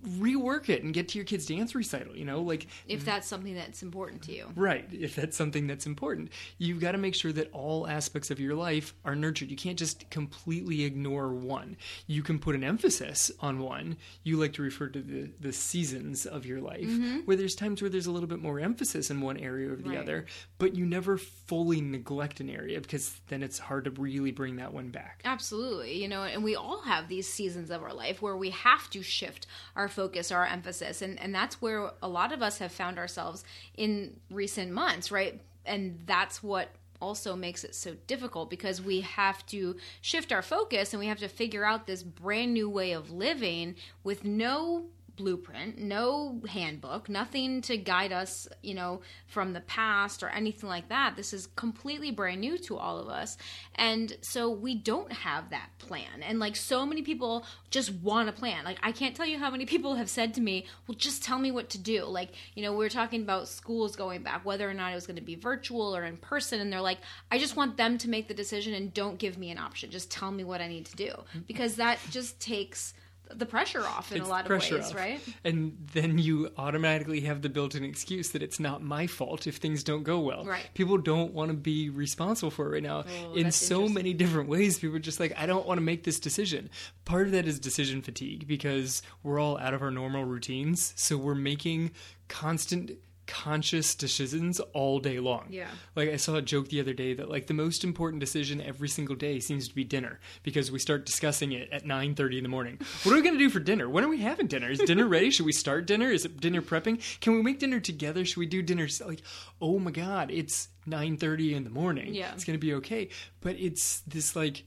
Rework 0.06 0.68
it 0.68 0.82
and 0.82 0.94
get 0.94 1.08
to 1.08 1.18
your 1.18 1.24
kid's 1.24 1.46
dance 1.46 1.74
recital, 1.74 2.16
you 2.16 2.24
know? 2.24 2.40
Like 2.42 2.66
If 2.86 3.04
that's 3.04 3.26
something 3.26 3.54
that's 3.54 3.82
important 3.82 4.22
to 4.22 4.32
you. 4.32 4.46
Right, 4.54 4.86
if 4.92 5.14
that's 5.14 5.36
something 5.36 5.66
that's 5.66 5.86
important. 5.86 6.30
You've 6.58 6.80
got 6.80 6.92
to 6.92 6.98
make 6.98 7.14
sure 7.14 7.32
that 7.32 7.50
all 7.52 7.86
aspects 7.86 8.30
of 8.30 8.38
your 8.40 8.54
life 8.54 8.94
are 9.04 9.14
nurtured. 9.16 9.50
You 9.50 9.56
can't 9.56 9.78
just 9.78 10.08
completely 10.10 10.84
ignore 10.84 11.32
one. 11.32 11.76
You 12.06 12.22
can 12.22 12.38
put 12.38 12.54
an 12.54 12.64
emphasis 12.64 13.30
on 13.44 13.58
one. 13.58 13.98
You 14.22 14.38
like 14.38 14.54
to 14.54 14.62
refer 14.62 14.88
to 14.88 15.00
the, 15.00 15.30
the 15.38 15.52
seasons 15.52 16.24
of 16.24 16.46
your 16.46 16.60
life, 16.60 16.88
mm-hmm. 16.88 17.18
where 17.26 17.36
there's 17.36 17.54
times 17.54 17.82
where 17.82 17.90
there's 17.90 18.06
a 18.06 18.10
little 18.10 18.28
bit 18.28 18.40
more 18.40 18.58
emphasis 18.58 19.10
in 19.10 19.20
one 19.20 19.36
area 19.36 19.70
over 19.70 19.82
the 19.82 19.90
Right. 19.90 19.98
other, 19.98 20.24
but 20.56 20.74
you 20.74 20.86
never 20.86 21.18
fully 21.18 21.82
neglect 21.82 22.40
an 22.40 22.48
area 22.48 22.80
because 22.80 23.20
then 23.28 23.42
it's 23.42 23.58
hard 23.58 23.84
to 23.84 23.90
really 23.90 24.32
bring 24.32 24.56
that 24.56 24.72
one 24.72 24.88
back. 24.88 25.20
Absolutely. 25.26 26.00
You 26.00 26.08
know, 26.08 26.22
and 26.22 26.42
we 26.42 26.56
all 26.56 26.80
have 26.82 27.08
these 27.08 27.28
seasons 27.28 27.70
of 27.70 27.82
our 27.82 27.92
life 27.92 28.22
where 28.22 28.36
we 28.36 28.50
have 28.50 28.88
to 28.90 29.02
shift 29.02 29.46
our 29.76 29.88
focus, 29.88 30.32
our 30.32 30.46
emphasis. 30.46 31.02
And, 31.02 31.20
and 31.20 31.34
that's 31.34 31.60
where 31.60 31.90
a 32.02 32.08
lot 32.08 32.32
of 32.32 32.40
us 32.42 32.58
have 32.58 32.72
found 32.72 32.98
ourselves 32.98 33.44
in 33.76 34.18
recent 34.30 34.72
months, 34.72 35.12
right? 35.12 35.38
And 35.66 36.00
that's 36.06 36.42
what 36.42 36.70
also 37.00 37.36
makes 37.36 37.64
it 37.64 37.74
so 37.74 37.94
difficult 38.06 38.50
because 38.50 38.80
we 38.80 39.00
have 39.00 39.44
to 39.46 39.76
shift 40.00 40.32
our 40.32 40.42
focus 40.42 40.92
and 40.92 41.00
we 41.00 41.06
have 41.06 41.18
to 41.18 41.28
figure 41.28 41.64
out 41.64 41.86
this 41.86 42.02
brand 42.02 42.54
new 42.54 42.68
way 42.68 42.92
of 42.92 43.10
living 43.10 43.74
with 44.02 44.24
no 44.24 44.84
blueprint, 45.16 45.78
no 45.78 46.40
handbook, 46.48 47.08
nothing 47.08 47.60
to 47.62 47.76
guide 47.76 48.12
us, 48.12 48.48
you 48.62 48.74
know, 48.74 49.00
from 49.26 49.52
the 49.52 49.60
past 49.60 50.22
or 50.22 50.28
anything 50.28 50.68
like 50.68 50.88
that. 50.88 51.16
This 51.16 51.32
is 51.32 51.46
completely 51.56 52.10
brand 52.10 52.40
new 52.40 52.58
to 52.58 52.76
all 52.76 52.98
of 52.98 53.08
us. 53.08 53.36
And 53.74 54.16
so 54.20 54.50
we 54.50 54.74
don't 54.74 55.12
have 55.12 55.50
that 55.50 55.70
plan. 55.78 56.22
And 56.22 56.38
like 56.38 56.56
so 56.56 56.86
many 56.86 57.02
people 57.02 57.44
just 57.70 57.92
want 57.92 58.28
a 58.28 58.32
plan. 58.32 58.64
Like 58.64 58.78
I 58.82 58.92
can't 58.92 59.14
tell 59.14 59.26
you 59.26 59.38
how 59.38 59.50
many 59.50 59.66
people 59.74 59.94
have 59.96 60.08
said 60.08 60.34
to 60.34 60.40
me, 60.40 60.66
"Well, 60.86 60.96
just 60.96 61.24
tell 61.24 61.38
me 61.38 61.50
what 61.50 61.70
to 61.70 61.78
do." 61.78 62.04
Like, 62.04 62.30
you 62.54 62.62
know, 62.62 62.72
we 62.74 62.84
are 62.86 62.90
talking 62.90 63.22
about 63.22 63.48
schools 63.48 63.96
going 63.96 64.22
back, 64.22 64.44
whether 64.44 64.68
or 64.68 64.74
not 64.74 64.92
it 64.92 64.94
was 64.94 65.06
going 65.06 65.16
to 65.16 65.22
be 65.22 65.34
virtual 65.34 65.94
or 65.94 66.04
in 66.04 66.16
person, 66.16 66.60
and 66.60 66.72
they're 66.72 66.80
like, 66.80 66.98
"I 67.30 67.38
just 67.38 67.56
want 67.56 67.76
them 67.76 67.98
to 67.98 68.08
make 68.08 68.28
the 68.28 68.34
decision 68.34 68.74
and 68.74 68.92
don't 68.92 69.18
give 69.18 69.38
me 69.38 69.50
an 69.50 69.58
option. 69.58 69.90
Just 69.90 70.10
tell 70.10 70.30
me 70.30 70.44
what 70.44 70.60
I 70.60 70.68
need 70.68 70.86
to 70.86 70.96
do." 70.96 71.10
Mm-hmm. 71.10 71.40
Because 71.46 71.76
that 71.76 71.98
just 72.10 72.40
takes 72.40 72.94
the 73.38 73.46
pressure 73.46 73.84
off 73.86 74.10
in 74.12 74.18
It's 74.18 74.26
a 74.26 74.30
lot 74.30 74.44
of 74.44 74.50
ways, 74.50 74.72
off. 74.72 74.94
right? 74.94 75.20
And 75.44 75.76
then 75.92 76.18
you 76.18 76.50
automatically 76.56 77.20
have 77.22 77.42
the 77.42 77.48
built 77.48 77.74
in 77.74 77.84
excuse 77.84 78.30
that 78.30 78.42
it's 78.42 78.58
not 78.60 78.82
my 78.82 79.06
fault 79.06 79.46
if 79.46 79.56
things 79.56 79.84
don't 79.84 80.02
go 80.02 80.20
well. 80.20 80.44
Right. 80.44 80.68
People 80.74 80.98
don't 80.98 81.32
want 81.32 81.50
to 81.50 81.56
be 81.56 81.90
responsible 81.90 82.50
for 82.50 82.66
it 82.66 82.70
right 82.74 82.82
now. 82.82 83.04
Oh, 83.26 83.34
in 83.34 83.50
so 83.52 83.88
many 83.88 84.12
different 84.14 84.48
ways, 84.48 84.78
people 84.78 84.96
are 84.96 85.00
just 85.00 85.20
like, 85.20 85.32
I 85.38 85.46
don't 85.46 85.66
want 85.66 85.78
to 85.78 85.82
make 85.82 86.04
this 86.04 86.18
decision. 86.20 86.70
Part 87.04 87.26
of 87.26 87.32
that 87.32 87.46
is 87.46 87.58
decision 87.58 88.02
fatigue 88.02 88.46
because 88.46 89.02
we're 89.22 89.38
all 89.40 89.58
out 89.58 89.74
of 89.74 89.82
our 89.82 89.90
normal 89.90 90.24
routines. 90.24 90.92
So 90.96 91.16
we're 91.16 91.34
making 91.34 91.90
constant 92.28 92.92
conscious 93.26 93.94
decisions 93.94 94.60
all 94.72 94.98
day 94.98 95.18
long. 95.18 95.46
Yeah. 95.50 95.68
Like 95.96 96.08
I 96.10 96.16
saw 96.16 96.34
a 96.36 96.42
joke 96.42 96.68
the 96.68 96.80
other 96.80 96.92
day 96.92 97.14
that 97.14 97.30
like 97.30 97.46
the 97.46 97.54
most 97.54 97.84
important 97.84 98.20
decision 98.20 98.60
every 98.60 98.88
single 98.88 99.16
day 99.16 99.40
seems 99.40 99.68
to 99.68 99.74
be 99.74 99.84
dinner 99.84 100.20
because 100.42 100.70
we 100.70 100.78
start 100.78 101.06
discussing 101.06 101.52
it 101.52 101.68
at 101.70 101.84
9:30 101.84 102.38
in 102.38 102.42
the 102.42 102.48
morning. 102.48 102.78
What 103.02 103.12
are 103.12 103.16
we 103.16 103.22
going 103.22 103.34
to 103.34 103.38
do 103.38 103.50
for 103.50 103.60
dinner? 103.60 103.88
When 103.88 104.04
are 104.04 104.08
we 104.08 104.20
having 104.20 104.46
dinner? 104.46 104.70
Is 104.70 104.78
dinner 104.80 105.06
ready? 105.06 105.30
Should 105.30 105.46
we 105.46 105.52
start 105.52 105.86
dinner? 105.86 106.10
Is 106.10 106.24
it 106.24 106.40
dinner 106.40 106.62
prepping? 106.62 107.00
Can 107.20 107.34
we 107.34 107.42
make 107.42 107.58
dinner 107.58 107.80
together? 107.80 108.24
Should 108.24 108.38
we 108.38 108.46
do 108.46 108.62
dinner 108.62 108.88
like 109.04 109.22
oh 109.60 109.78
my 109.78 109.90
god, 109.90 110.30
it's 110.30 110.68
9:30 110.86 111.54
in 111.54 111.64
the 111.64 111.70
morning. 111.70 112.14
Yeah. 112.14 112.32
It's 112.32 112.44
going 112.44 112.58
to 112.58 112.64
be 112.64 112.74
okay. 112.74 113.08
But 113.40 113.56
it's 113.58 114.00
this 114.00 114.36
like 114.36 114.64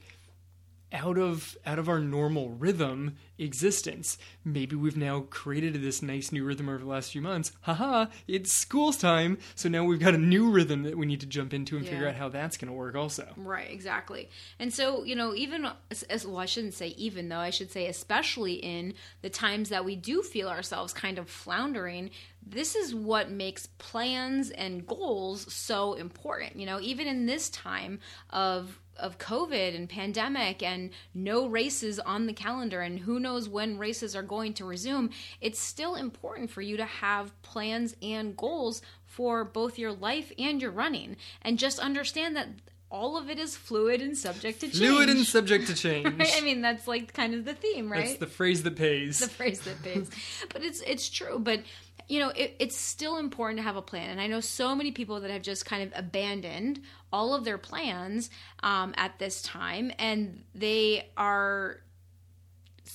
out 0.92 1.18
of 1.18 1.58
out 1.66 1.80
of 1.80 1.90
our 1.90 2.00
normal 2.00 2.50
rhythm 2.50 3.18
existence. 3.38 4.18
Maybe 4.44 4.76
we've 4.76 4.98
now 4.98 5.22
created 5.30 5.82
this 5.82 6.02
nice 6.02 6.32
new 6.32 6.44
rhythm 6.44 6.70
over 6.70 6.80
the 6.80 6.86
last 6.86 7.12
few 7.12 7.22
months. 7.22 7.52
Haha, 7.62 8.08
it's 8.28 8.54
school's 8.54 8.98
time. 8.98 9.38
So 9.56 9.70
now 9.70 9.84
we've 9.84 10.00
got 10.00 10.16
a 10.16 10.20
new 10.20 10.50
rhythm 10.50 10.84
that 10.84 10.98
we 10.98 11.06
need 11.06 11.20
to 11.20 11.26
jump 11.26 11.54
into 11.54 11.78
and 11.78 11.86
figure 11.86 12.08
out 12.08 12.16
how 12.16 12.30
that's 12.30 12.58
going 12.58 12.70
to 12.70 12.74
work 12.74 12.96
also. 12.96 13.28
Right, 13.36 13.70
exactly. 13.70 14.30
And 14.60 14.74
so, 14.74 15.04
you 15.04 15.16
know, 15.16 15.36
even 15.36 15.68
as, 15.92 16.04
as 16.04 16.26
well, 16.26 16.38
I 16.38 16.46
shouldn't 16.46 16.74
say 16.74 16.88
even 16.90 17.30
though, 17.30 17.38
I 17.38 17.50
should 17.50 17.72
say 17.72 17.88
especially 17.88 18.54
in 18.54 18.94
the 19.22 19.30
times 19.30 19.70
that 19.70 19.86
we 19.86 19.96
do 19.96 20.24
feel 20.24 20.48
ourselves 20.48 20.94
kind 20.94 21.20
of 21.20 21.30
floundering, 21.30 22.10
this 22.46 22.76
is 22.76 22.96
what 22.96 23.30
makes 23.30 23.68
plans 23.78 24.50
and 24.52 24.88
goals 24.88 25.54
so 25.54 25.94
important. 25.94 26.56
You 26.56 26.66
know, 26.66 26.80
even 26.80 27.08
in 27.08 27.26
this 27.26 27.50
time 27.50 28.00
of 28.30 28.80
of 29.00 29.18
COVID 29.18 29.76
and 29.76 29.90
pandemic 29.90 30.62
and 30.62 30.92
no 31.14 31.48
races 31.48 32.00
on 32.00 32.28
the 32.28 32.34
calendar 32.34 32.82
and 32.82 33.00
who 33.00 33.20
knows 33.20 33.50
when 33.50 33.78
races 33.78 34.16
are 34.16 34.24
going 34.24 34.54
to 34.56 34.66
resume, 34.66 35.10
it's 35.42 35.60
still 35.60 35.96
important 35.96 36.50
for 36.50 36.62
you 36.62 36.78
to 36.78 36.86
have 36.86 37.40
plans 37.42 37.96
and 38.02 38.36
goals 38.36 38.82
for 39.06 39.44
both 39.44 39.80
your 39.80 39.94
life 39.94 40.32
and 40.38 40.62
your 40.62 40.72
running. 40.72 41.18
And 41.42 41.58
just 41.58 41.80
understand 41.80 42.36
that 42.36 42.50
all 42.90 43.18
of 43.18 43.30
it 43.30 43.38
is 43.38 43.56
fluid 43.56 44.02
and 44.02 44.18
subject 44.18 44.62
to 44.62 44.68
change. 44.68 44.78
Fluid 44.78 45.10
and 45.10 45.26
subject 45.26 45.68
to 45.68 45.74
change. 45.76 46.18
Right? 46.18 46.34
I 46.38 46.42
mean, 46.42 46.62
that's 46.62 46.88
like 46.88 47.14
kind 47.14 47.34
of 47.34 47.46
the 47.46 47.54
theme, 47.54 47.92
right? 47.92 48.06
That's 48.06 48.18
the 48.18 48.28
phrase 48.28 48.64
that 48.64 48.76
pays. 48.76 49.20
the 49.20 49.30
phrase 49.30 49.62
that 49.62 49.82
pays. 49.84 50.10
but 50.54 50.64
it's 50.64 50.82
it's 50.82 51.10
true. 51.10 51.40
But 51.40 51.62
you 52.08 52.20
know, 52.20 52.30
it, 52.30 52.56
it's 52.60 52.78
still 52.78 53.18
important 53.18 53.60
to 53.60 53.64
have 53.64 53.76
a 53.76 53.82
plan. 53.82 54.10
And 54.10 54.22
I 54.22 54.28
know 54.28 54.40
so 54.40 54.76
many 54.76 54.92
people 54.92 55.20
that 55.20 55.32
have 55.32 55.42
just 55.42 55.66
kind 55.66 55.84
of 55.84 55.92
abandoned 55.96 56.82
all 57.12 57.34
of 57.34 57.44
their 57.44 57.58
plans 57.58 58.30
um, 58.64 58.94
at 58.98 59.20
this 59.20 59.42
time, 59.42 59.92
and 60.00 60.44
they 60.56 61.10
are 61.18 61.82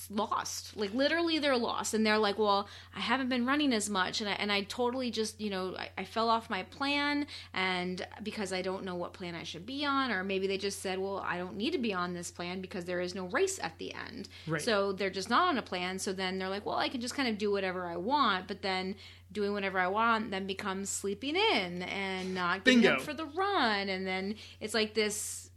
lost. 0.09 0.75
Like 0.77 0.93
literally 0.93 1.39
they're 1.39 1.57
lost. 1.57 1.93
And 1.93 2.05
they're 2.05 2.17
like 2.17 2.37
well 2.37 2.67
i 2.95 2.99
haven't 2.99 3.29
been 3.29 3.45
running 3.45 3.73
as 3.73 3.89
much. 3.89 4.21
And 4.21 4.29
i, 4.29 4.33
and 4.33 4.51
I 4.51 4.61
totally 4.63 5.11
just 5.11 5.39
you 5.39 5.49
know 5.49 5.75
I, 5.77 5.89
I 5.97 6.03
fell 6.05 6.29
off 6.29 6.49
my 6.49 6.63
plan 6.63 7.27
and 7.53 8.05
because 8.21 8.53
i 8.53 8.61
don't 8.61 8.83
know 8.83 8.95
what 8.95 9.13
plan 9.13 9.35
i 9.35 9.43
should 9.43 9.65
be 9.65 9.85
on 9.85 10.11
or 10.11 10.23
maybe 10.23 10.47
they 10.47 10.57
just 10.57 10.81
said 10.81 10.99
well 10.99 11.23
i 11.27 11.37
don't 11.37 11.55
need 11.55 11.71
to 11.71 11.77
be 11.77 11.93
on 11.93 12.13
this 12.13 12.31
plan 12.31 12.61
because 12.61 12.85
there 12.85 13.01
is 13.01 13.15
no 13.15 13.25
race 13.27 13.59
at 13.61 13.77
the 13.77 13.93
end. 13.93 14.29
Right. 14.47 14.61
so 14.61 14.91
they're 14.91 15.09
just 15.09 15.29
not 15.29 15.49
on 15.49 15.57
a 15.57 15.61
plan. 15.61 15.99
So 15.99 16.13
then 16.13 16.37
they're 16.39 16.49
like 16.49 16.65
well 16.65 16.77
i 16.77 16.89
can 16.89 17.01
just 17.01 17.15
kind 17.15 17.29
of 17.29 17.37
do 17.37 17.51
whatever 17.51 17.85
i 17.85 17.97
want. 17.97 18.47
But 18.47 18.61
then 18.61 18.95
doing 19.31 19.51
whatever 19.53 19.79
i 19.79 19.87
want 19.87 20.29
then 20.29 20.45
becomes 20.45 20.89
sleeping 20.89 21.35
in 21.35 21.81
and 21.83 22.35
not 22.35 22.63
getting 22.63 22.81
Bingo. 22.81 22.97
up 22.97 23.01
for 23.01 23.13
the 23.13 23.25
run. 23.25 23.89
And 23.89 24.05
then 24.05 24.35
it's 24.59 24.73
like 24.73 24.93
this 24.93 25.49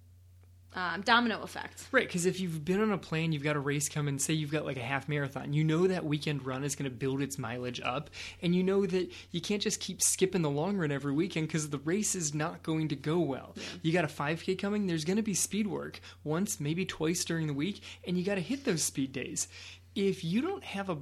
um, 0.77 1.01
domino 1.01 1.43
effect 1.43 1.89
Right, 1.91 2.07
because 2.07 2.27
if 2.27 2.39
you've 2.39 2.65
been 2.65 2.81
on 2.81 2.93
a 2.93 2.99
plane, 2.99 3.33
you've 3.33 3.43
got 3.43 3.57
a 3.57 3.61
race 3.61 3.89
coming, 3.89 4.19
say 4.19 4.35
you've 4.35 4.53
got 4.53 4.65
like 4.65 4.77
a 4.77 4.83
half 4.83 5.09
marathon, 5.09 5.53
you 5.53 5.65
know 5.65 5.87
that 5.87 6.05
weekend 6.05 6.45
run 6.47 6.63
is 6.65 6.77
going 6.77 6.91
to 6.91 6.97
build 6.97 7.23
its 7.23 7.39
mileage 7.39 7.81
up, 7.81 8.11
and 8.43 8.55
you 8.55 8.63
know 8.63 8.87
that 8.87 9.11
you 9.31 9.41
can't 9.41 9.63
just 9.63 9.81
keep 9.81 10.03
skipping 10.03 10.43
the 10.43 10.51
long 10.51 10.77
run 10.77 10.93
every 10.93 11.13
weekend 11.13 11.49
because 11.49 11.71
the 11.71 11.79
race 11.79 12.15
is 12.15 12.35
not 12.35 12.63
going 12.63 12.89
to 12.89 12.97
go 12.97 13.19
well. 13.19 13.55
You 13.83 13.93
got 13.93 14.05
a 14.05 14.09
5K 14.09 14.59
coming, 14.59 14.87
there's 14.87 15.05
going 15.05 15.17
to 15.17 15.23
be 15.23 15.35
speed 15.35 15.67
work 15.67 16.01
once, 16.25 16.61
maybe 16.61 16.85
twice 16.85 17.25
during 17.25 17.47
the 17.47 17.55
week, 17.55 17.83
and 18.07 18.19
you 18.19 18.25
got 18.25 18.37
to 18.37 18.41
hit 18.41 18.65
those 18.65 18.83
speed 18.83 19.13
days. 19.13 19.49
If 19.95 20.25
you 20.25 20.43
don't 20.43 20.63
have 20.63 20.91
a 20.91 20.99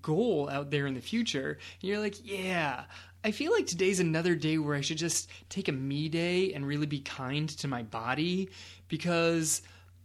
goal 0.00 0.48
out 0.48 0.70
there 0.70 0.86
in 0.86 0.94
the 0.94 1.02
future, 1.02 1.58
and 1.82 1.88
you're 1.88 2.00
like, 2.00 2.16
yeah, 2.24 2.84
I 3.28 3.30
feel 3.30 3.52
like 3.52 3.66
today's 3.66 4.00
another 4.00 4.34
day 4.34 4.56
where 4.56 4.74
I 4.74 4.80
should 4.80 4.96
just 4.96 5.28
take 5.50 5.68
a 5.68 5.72
me 5.72 6.08
day 6.08 6.54
and 6.54 6.66
really 6.66 6.86
be 6.86 7.00
kind 7.00 7.46
to 7.58 7.68
my 7.68 7.82
body 7.82 8.48
because 8.88 9.60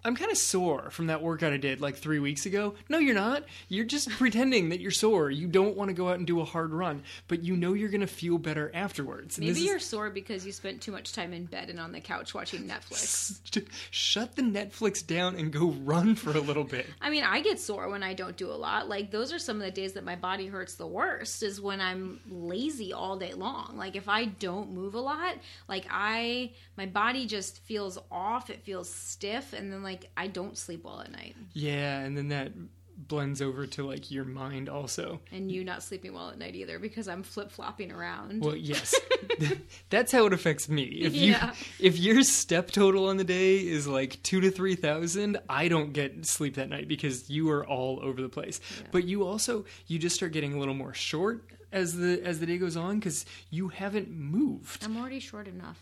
I'm 0.05 0.15
kind 0.15 0.31
of 0.31 0.37
sore 0.37 0.89
from 0.89 1.07
that 1.07 1.21
workout 1.21 1.53
I 1.53 1.57
did 1.57 1.79
like 1.79 1.95
three 1.95 2.19
weeks 2.19 2.45
ago. 2.45 2.75
No, 2.89 2.97
you're 2.97 3.15
not. 3.15 3.43
You're 3.69 3.85
just 3.85 4.09
pretending 4.17 4.69
that 4.69 4.81
you're 4.81 4.91
sore. 4.91 5.31
You 5.31 5.47
don't 5.47 5.77
want 5.77 5.89
to 5.89 5.93
go 5.93 6.09
out 6.09 6.17
and 6.17 6.27
do 6.27 6.41
a 6.41 6.45
hard 6.45 6.73
run, 6.73 7.03
but 7.27 7.43
you 7.43 7.55
know 7.55 7.73
you're 7.73 7.89
going 7.89 8.01
to 8.01 8.07
feel 8.07 8.37
better 8.37 8.69
afterwards. 8.73 9.37
And 9.37 9.47
Maybe 9.47 9.61
you're 9.61 9.79
sore 9.79 10.09
because 10.09 10.45
you 10.45 10.51
spent 10.51 10.81
too 10.81 10.91
much 10.91 11.13
time 11.13 11.31
in 11.31 11.45
bed 11.45 11.69
and 11.69 11.79
on 11.79 11.93
the 11.93 12.01
couch 12.01 12.33
watching 12.33 12.67
Netflix. 12.67 13.39
Shut 13.91 14.35
the 14.35 14.41
Netflix 14.41 15.05
down 15.05 15.35
and 15.35 15.53
go 15.53 15.67
run 15.67 16.15
for 16.15 16.31
a 16.31 16.41
little 16.41 16.65
bit. 16.65 16.85
I 17.01 17.09
mean, 17.09 17.23
I 17.23 17.41
get 17.41 17.59
sore 17.59 17.89
when 17.89 18.03
I 18.03 18.13
don't 18.13 18.35
do 18.35 18.51
a 18.51 18.53
lot. 18.53 18.89
Like 18.89 19.11
those 19.11 19.31
are 19.31 19.39
some 19.39 19.57
of 19.57 19.63
the 19.63 19.71
days 19.71 19.93
that 19.93 20.03
my 20.03 20.15
body 20.15 20.47
hurts 20.47 20.75
the 20.75 20.87
worst 20.87 21.43
is 21.43 21.61
when 21.61 21.79
I'm 21.79 22.19
lazy 22.29 22.91
all 22.91 23.17
day 23.17 23.33
long. 23.33 23.75
Like 23.77 23.95
if 23.95 24.09
I 24.09 24.25
don't 24.25 24.71
move 24.73 24.95
a 24.95 24.99
lot, 24.99 25.35
like 25.69 25.85
I 25.89 26.51
my 26.77 26.87
body 26.87 27.25
just 27.25 27.59
feels 27.63 27.97
off, 28.11 28.49
it 28.49 28.63
feels 28.63 28.89
stiff 28.89 29.53
and 29.53 29.71
then 29.71 29.83
like 29.83 29.92
I 30.17 30.27
don't 30.27 30.57
sleep 30.57 30.83
well 30.83 31.01
at 31.01 31.11
night. 31.11 31.35
Yeah, 31.53 31.99
and 31.99 32.17
then 32.17 32.29
that 32.29 32.51
blends 32.95 33.41
over 33.41 33.65
to 33.65 33.83
like 33.85 34.11
your 34.11 34.23
mind 34.23 34.69
also. 34.69 35.19
And 35.31 35.51
you 35.51 35.63
not 35.63 35.81
sleeping 35.83 36.13
well 36.13 36.29
at 36.29 36.37
night 36.37 36.55
either 36.55 36.77
because 36.79 37.07
I'm 37.07 37.23
flip-flopping 37.23 37.91
around. 37.91 38.43
Well, 38.43 38.55
yes, 38.55 38.93
that's 39.89 40.11
how 40.11 40.25
it 40.25 40.33
affects 40.33 40.69
me. 40.69 40.83
If 40.83 41.15
you 41.15 41.31
Yeah. 41.31 41.53
if 41.79 41.97
your 41.97 42.21
step 42.23 42.69
total 42.71 43.07
on 43.07 43.17
the 43.17 43.23
day 43.23 43.57
is 43.57 43.87
like 43.87 44.21
two 44.23 44.41
to 44.41 44.51
three 44.51 44.75
thousand, 44.75 45.37
I 45.49 45.67
don't 45.67 45.93
get 45.93 46.25
sleep 46.25 46.55
that 46.55 46.69
night 46.69 46.87
because 46.87 47.29
you 47.29 47.49
are 47.49 47.65
all 47.65 47.99
over 48.01 48.21
the 48.21 48.29
place. 48.29 48.59
But 48.91 49.05
you 49.05 49.25
also 49.25 49.65
you 49.87 49.97
just 49.99 50.15
start 50.15 50.31
getting 50.33 50.53
a 50.53 50.59
little 50.59 50.75
more 50.75 50.93
short 50.93 51.45
as 51.71 51.95
the 51.97 52.21
as 52.23 52.39
the 52.39 52.45
day 52.45 52.57
goes 52.59 52.77
on 52.77 52.99
because 52.99 53.25
you 53.49 53.69
haven't 53.69 54.11
moved. 54.11 54.85
I'm 54.85 54.97
already 54.97 55.19
short 55.19 55.47
enough. 55.47 55.79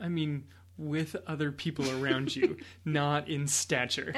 I 0.00 0.08
mean, 0.08 0.44
with 0.80 1.14
other 1.26 1.52
people 1.52 1.88
around 2.02 2.34
you, 2.34 2.56
not 2.84 3.28
in 3.28 3.46
stature. 3.46 4.14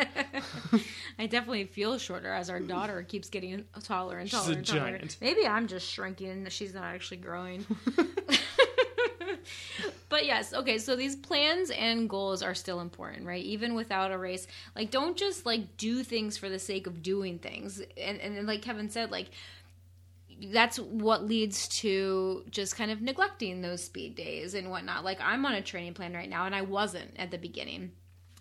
I 1.18 1.27
definitely 1.27 1.64
feel 1.64 1.98
shorter 1.98 2.33
as 2.33 2.48
our 2.48 2.61
daughter 2.61 3.03
keeps 3.03 3.29
getting 3.29 3.64
taller 3.83 4.18
and 4.18 4.31
taller. 4.31 4.44
She's 4.44 4.55
a 4.55 4.57
and 4.57 4.66
taller. 4.66 4.90
giant. 4.92 5.16
Maybe 5.20 5.46
I'm 5.46 5.66
just 5.66 5.88
shrinking 5.88 6.31
and 6.31 6.53
she's 6.53 6.72
not 6.72 6.85
actually 6.85 7.18
growing. 7.18 7.66
but 10.09 10.25
yes, 10.25 10.55
okay, 10.55 10.79
so 10.79 10.94
these 10.94 11.16
plans 11.16 11.70
and 11.70 12.09
goals 12.09 12.42
are 12.42 12.55
still 12.55 12.81
important, 12.81 13.27
right? 13.27 13.44
Even 13.44 13.75
without 13.75 14.12
a 14.12 14.18
race. 14.18 14.46
Like 14.77 14.90
don't 14.90 15.16
just 15.16 15.44
like 15.44 15.77
do 15.77 16.03
things 16.05 16.37
for 16.37 16.48
the 16.48 16.59
sake 16.59 16.87
of 16.87 17.03
doing 17.03 17.38
things. 17.38 17.83
And 17.96 18.20
and 18.20 18.37
then, 18.37 18.46
like 18.46 18.62
Kevin 18.62 18.88
said, 18.88 19.11
like 19.11 19.31
that's 20.50 20.78
what 20.78 21.24
leads 21.24 21.68
to 21.68 22.44
just 22.50 22.76
kind 22.76 22.90
of 22.90 23.00
neglecting 23.00 23.61
those 23.61 23.85
speed 23.85 24.14
days 24.16 24.55
and 24.55 24.70
whatnot. 24.70 25.05
Like 25.05 25.20
I'm 25.20 25.46
on 25.46 25.55
a 25.55 25.62
training 25.62 25.94
plan 25.94 26.14
right 26.14 26.28
now, 26.28 26.46
and 26.46 26.55
I 26.55 26.62
wasn't 26.62 27.12
at 27.16 27.31
the 27.31 27.38
beginning. 27.38 27.92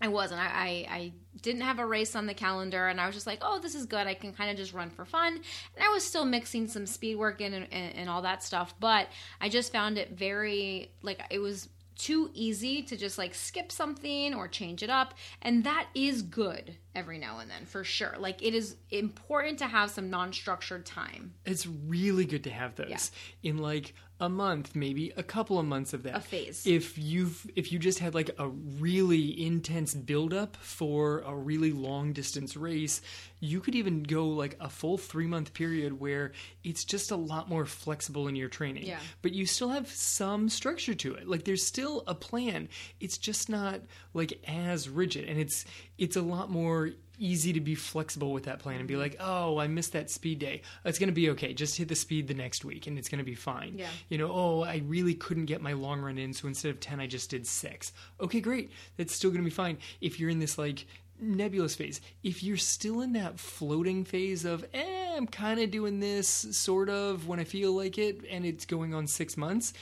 I 0.03 0.07
wasn't. 0.07 0.41
I, 0.41 0.47
I, 0.47 0.95
I 0.95 1.13
didn't 1.43 1.61
have 1.61 1.77
a 1.77 1.85
race 1.85 2.15
on 2.15 2.25
the 2.25 2.33
calendar, 2.33 2.87
and 2.87 2.99
I 2.99 3.05
was 3.05 3.13
just 3.13 3.27
like, 3.27 3.39
oh, 3.43 3.59
this 3.59 3.75
is 3.75 3.85
good. 3.85 4.07
I 4.07 4.15
can 4.15 4.33
kind 4.33 4.49
of 4.49 4.57
just 4.57 4.73
run 4.73 4.89
for 4.89 5.05
fun. 5.05 5.33
And 5.35 5.85
I 5.85 5.89
was 5.89 6.03
still 6.03 6.25
mixing 6.25 6.67
some 6.67 6.87
speed 6.87 7.17
work 7.17 7.39
in 7.39 7.53
and, 7.53 7.67
and, 7.71 7.95
and 7.95 8.09
all 8.09 8.23
that 8.23 8.41
stuff, 8.41 8.73
but 8.79 9.07
I 9.39 9.47
just 9.47 9.71
found 9.71 9.99
it 9.99 10.17
very, 10.17 10.91
like, 11.03 11.21
it 11.29 11.37
was 11.37 11.69
too 12.01 12.31
easy 12.33 12.81
to 12.81 12.97
just 12.97 13.17
like 13.17 13.35
skip 13.35 13.71
something 13.71 14.33
or 14.33 14.47
change 14.47 14.81
it 14.81 14.89
up. 14.89 15.13
And 15.43 15.63
that 15.65 15.87
is 15.93 16.23
good 16.23 16.75
every 16.95 17.19
now 17.19 17.39
and 17.39 17.49
then, 17.49 17.65
for 17.65 17.83
sure. 17.83 18.15
Like, 18.17 18.41
it 18.41 18.55
is 18.55 18.77
important 18.89 19.59
to 19.59 19.67
have 19.67 19.91
some 19.91 20.09
non 20.09 20.33
structured 20.33 20.85
time. 20.85 21.33
It's 21.45 21.67
really 21.67 22.25
good 22.25 22.43
to 22.45 22.49
have 22.49 22.75
those 22.75 23.11
in 23.43 23.59
like 23.59 23.93
a 24.21 24.29
month, 24.29 24.75
maybe 24.75 25.11
a 25.17 25.23
couple 25.23 25.57
of 25.57 25.65
months 25.65 25.93
of 25.93 26.03
that. 26.03 26.15
A 26.15 26.21
phase. 26.21 26.65
If 26.65 26.95
you've 26.97 27.49
if 27.55 27.71
you 27.71 27.79
just 27.79 27.97
had 27.97 28.13
like 28.13 28.29
a 28.37 28.47
really 28.47 29.43
intense 29.43 29.95
buildup 29.95 30.55
for 30.57 31.21
a 31.21 31.35
really 31.35 31.71
long 31.71 32.13
distance 32.13 32.55
race, 32.55 33.01
you 33.39 33.59
could 33.59 33.73
even 33.73 34.03
go 34.03 34.27
like 34.27 34.55
a 34.59 34.69
full 34.69 34.99
three 34.99 35.25
month 35.25 35.55
period 35.55 35.99
where 35.99 36.33
it's 36.63 36.85
just 36.85 37.09
a 37.09 37.15
lot 37.15 37.49
more 37.49 37.65
flexible 37.65 38.27
in 38.27 38.35
your 38.35 38.47
training. 38.47 38.85
Yeah. 38.85 38.99
But 39.23 39.33
you 39.33 39.47
still 39.47 39.69
have 39.69 39.89
some 39.89 40.49
structure 40.49 40.93
to 40.93 41.15
it. 41.15 41.27
Like 41.27 41.43
there's 41.43 41.65
still 41.65 42.03
a 42.05 42.13
plan. 42.13 42.69
It's 42.99 43.17
just 43.17 43.49
not 43.49 43.81
like 44.13 44.39
as 44.47 44.87
rigid 44.87 45.27
and 45.27 45.39
it's 45.39 45.65
it's 45.97 46.15
a 46.15 46.21
lot 46.21 46.51
more 46.51 46.91
easy 47.21 47.53
to 47.53 47.61
be 47.61 47.75
flexible 47.75 48.33
with 48.33 48.45
that 48.45 48.59
plan 48.59 48.79
and 48.79 48.87
be 48.87 48.95
like, 48.95 49.15
oh, 49.19 49.59
I 49.59 49.67
missed 49.67 49.93
that 49.93 50.09
speed 50.09 50.39
day. 50.39 50.63
It's 50.83 50.97
going 50.97 51.09
to 51.09 51.13
be 51.13 51.29
okay. 51.29 51.53
Just 51.53 51.77
hit 51.77 51.87
the 51.87 51.95
speed 51.95 52.27
the 52.27 52.33
next 52.33 52.65
week 52.65 52.87
and 52.87 52.97
it's 52.97 53.07
going 53.07 53.19
to 53.19 53.25
be 53.25 53.35
fine. 53.35 53.75
Yeah. 53.77 53.87
You 54.09 54.17
know, 54.17 54.31
oh, 54.31 54.63
I 54.63 54.81
really 54.85 55.13
couldn't 55.13 55.45
get 55.45 55.61
my 55.61 55.73
long 55.73 56.01
run 56.01 56.17
in, 56.17 56.33
so 56.33 56.47
instead 56.47 56.71
of 56.71 56.79
10, 56.79 56.99
I 56.99 57.05
just 57.05 57.29
did 57.29 57.45
six. 57.45 57.93
Okay, 58.19 58.41
great. 58.41 58.71
That's 58.97 59.13
still 59.13 59.29
going 59.29 59.41
to 59.41 59.45
be 59.45 59.51
fine. 59.51 59.77
If 60.01 60.19
you're 60.19 60.31
in 60.31 60.39
this 60.39 60.57
like 60.57 60.85
nebulous 61.19 61.75
phase, 61.75 62.01
if 62.23 62.41
you're 62.41 62.57
still 62.57 63.01
in 63.01 63.13
that 63.13 63.39
floating 63.39 64.03
phase 64.03 64.43
of, 64.43 64.65
eh, 64.73 65.13
I'm 65.15 65.27
kind 65.27 65.59
of 65.59 65.69
doing 65.69 65.99
this 65.99 66.27
sort 66.27 66.89
of 66.89 67.27
when 67.27 67.39
I 67.39 67.43
feel 67.43 67.73
like 67.73 67.99
it 67.99 68.21
and 68.29 68.45
it's 68.45 68.65
going 68.65 68.95
on 68.95 69.05
six 69.05 69.37
months, 69.37 69.73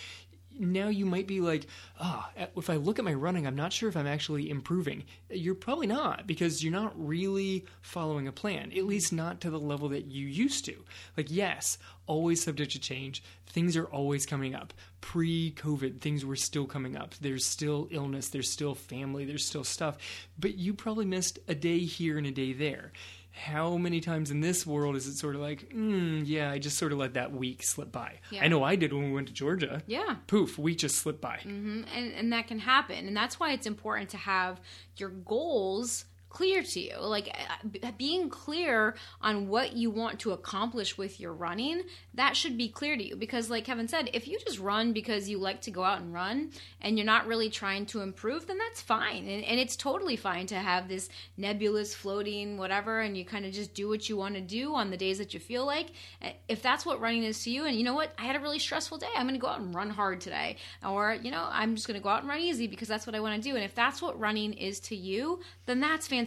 now 0.59 0.89
you 0.89 1.05
might 1.05 1.27
be 1.27 1.41
like, 1.41 1.67
ah, 1.99 2.29
if 2.55 2.69
I 2.69 2.75
look 2.75 2.99
at 2.99 3.05
my 3.05 3.13
running, 3.13 3.47
I'm 3.47 3.55
not 3.55 3.73
sure 3.73 3.89
if 3.89 3.97
I'm 3.97 4.07
actually 4.07 4.49
improving. 4.49 5.05
You're 5.29 5.55
probably 5.55 5.87
not 5.87 6.27
because 6.27 6.63
you're 6.63 6.73
not 6.73 6.93
really 6.95 7.65
following 7.81 8.27
a 8.27 8.31
plan, 8.31 8.71
at 8.75 8.85
least 8.85 9.13
not 9.13 9.41
to 9.41 9.49
the 9.49 9.59
level 9.59 9.89
that 9.89 10.05
you 10.05 10.27
used 10.27 10.65
to. 10.65 10.75
Like, 11.15 11.27
yes, 11.29 11.77
always 12.05 12.43
subject 12.43 12.71
to 12.73 12.79
change. 12.79 13.23
Things 13.47 13.77
are 13.77 13.85
always 13.85 14.25
coming 14.25 14.53
up. 14.53 14.73
Pre 15.01 15.51
COVID, 15.51 16.01
things 16.01 16.25
were 16.25 16.35
still 16.35 16.65
coming 16.65 16.97
up. 16.97 17.15
There's 17.21 17.45
still 17.45 17.87
illness, 17.89 18.29
there's 18.29 18.51
still 18.51 18.75
family, 18.75 19.25
there's 19.25 19.45
still 19.45 19.63
stuff. 19.63 19.97
But 20.37 20.57
you 20.57 20.73
probably 20.73 21.05
missed 21.05 21.39
a 21.47 21.55
day 21.55 21.79
here 21.79 22.17
and 22.17 22.27
a 22.27 22.31
day 22.31 22.53
there 22.53 22.91
how 23.31 23.77
many 23.77 24.01
times 24.01 24.31
in 24.31 24.41
this 24.41 24.65
world 24.65 24.95
is 24.95 25.07
it 25.07 25.15
sort 25.15 25.35
of 25.35 25.41
like, 25.41 25.69
mm, 25.69 26.21
yeah, 26.25 26.51
I 26.51 26.59
just 26.59 26.77
sort 26.77 26.91
of 26.91 26.97
let 26.97 27.13
that 27.13 27.31
week 27.31 27.63
slip 27.63 27.91
by? 27.91 28.19
Yeah. 28.31 28.43
I 28.43 28.47
know 28.47 28.63
I 28.63 28.75
did 28.75 28.91
when 28.91 29.03
we 29.05 29.11
went 29.11 29.27
to 29.27 29.33
Georgia. 29.33 29.81
Yeah. 29.87 30.15
Poof, 30.27 30.57
week 30.57 30.79
just 30.79 30.97
slipped 30.97 31.21
by. 31.21 31.39
and, 31.45 31.85
and 32.13 32.33
that 32.33 32.47
can 32.47 32.59
happen 32.59 33.07
and 33.07 33.15
that's 33.15 33.39
why 33.39 33.53
it's 33.53 33.67
important 33.67 34.09
to 34.09 34.17
have 34.17 34.59
your 34.97 35.09
goals 35.09 36.05
clear 36.29 36.61
to 36.61 36.79
you. 36.79 36.97
Like 36.99 37.35
uh, 37.83 37.91
being 37.97 38.29
clear 38.29 38.95
on 39.21 39.47
what 39.47 39.73
you 39.73 39.89
want 39.89 40.19
to 40.19 40.31
accomplish 40.31 40.97
with 40.97 41.19
your 41.19 41.33
running 41.33 41.83
that 42.13 42.35
should 42.35 42.57
be 42.57 42.69
clear 42.69 42.95
to 42.95 43.03
you. 43.03 43.15
Because 43.15 43.49
like 43.49 43.65
kevin 43.65 43.87
said 43.87 44.09
if 44.13 44.27
you 44.27 44.37
just 44.39 44.59
run 44.59 44.93
because 44.93 45.27
you 45.27 45.37
like 45.37 45.61
to 45.61 45.71
go 45.71 45.83
out 45.83 46.01
and 46.01 46.13
run 46.13 46.51
and 46.81 46.97
you're 46.97 47.05
not 47.05 47.27
really 47.27 47.49
trying 47.49 47.85
to 47.87 48.01
improve 48.01 48.45
then 48.47 48.57
that's 48.57 48.81
fine. 48.81 49.27
And, 49.27 49.43
and 49.43 49.59
it's 49.59 49.75
totally 49.75 50.15
fine 50.15 50.45
to 50.47 50.55
have 50.55 50.87
this 50.87 51.09
nebulous 51.37 51.93
floating 51.93 52.57
whatever 52.57 52.99
and 52.99 53.17
you 53.17 53.25
kind 53.25 53.45
of 53.45 53.51
just 53.51 53.73
do 53.73 53.89
what 53.89 54.07
you 54.07 54.15
want 54.15 54.35
to 54.35 54.41
do 54.41 54.75
on 54.75 54.91
the 54.91 54.97
days 54.97 55.17
that 55.17 55.33
you 55.33 55.39
feel 55.39 55.65
like. 55.65 55.87
Uh, 56.21 56.29
if 56.47 56.61
that's 56.61 56.85
what 56.85 57.01
running 57.01 57.23
is 57.23 57.43
to 57.43 57.49
you 57.49 57.65
and 57.65 57.75
you 57.75 57.83
know 57.83 57.95
what? 57.95 58.13
I 58.17 58.23
had 58.23 58.35
a 58.35 58.39
really 58.39 58.59
stressful 58.59 58.99
day. 58.99 59.07
I'm 59.15 59.27
going 59.27 59.39
to 59.39 59.41
go 59.41 59.47
out 59.47 59.59
and 59.59 59.73
run 59.73 59.89
hard 59.89 60.21
today. 60.21 60.57
Or 60.85 61.17
you 61.21 61.31
know 61.31 61.47
i'm 61.51 61.75
just 61.75 61.87
going 61.87 61.99
to 61.99 62.03
go 62.03 62.09
out 62.09 62.21
and 62.21 62.29
run 62.29 62.39
easy 62.39 62.67
because 62.67 62.87
that's 62.87 63.07
what 63.07 63.15
i 63.15 63.19
want 63.19 63.41
to 63.41 63.49
do. 63.49 63.55
And 63.55 63.63
if 63.63 63.73
that's 63.73 64.01
what 64.01 64.19
running 64.19 64.53
is 64.53 64.79
to 64.81 64.95
you 64.95 65.39
then 65.65 65.79
that's 65.79 66.07
fantastic 66.07 66.18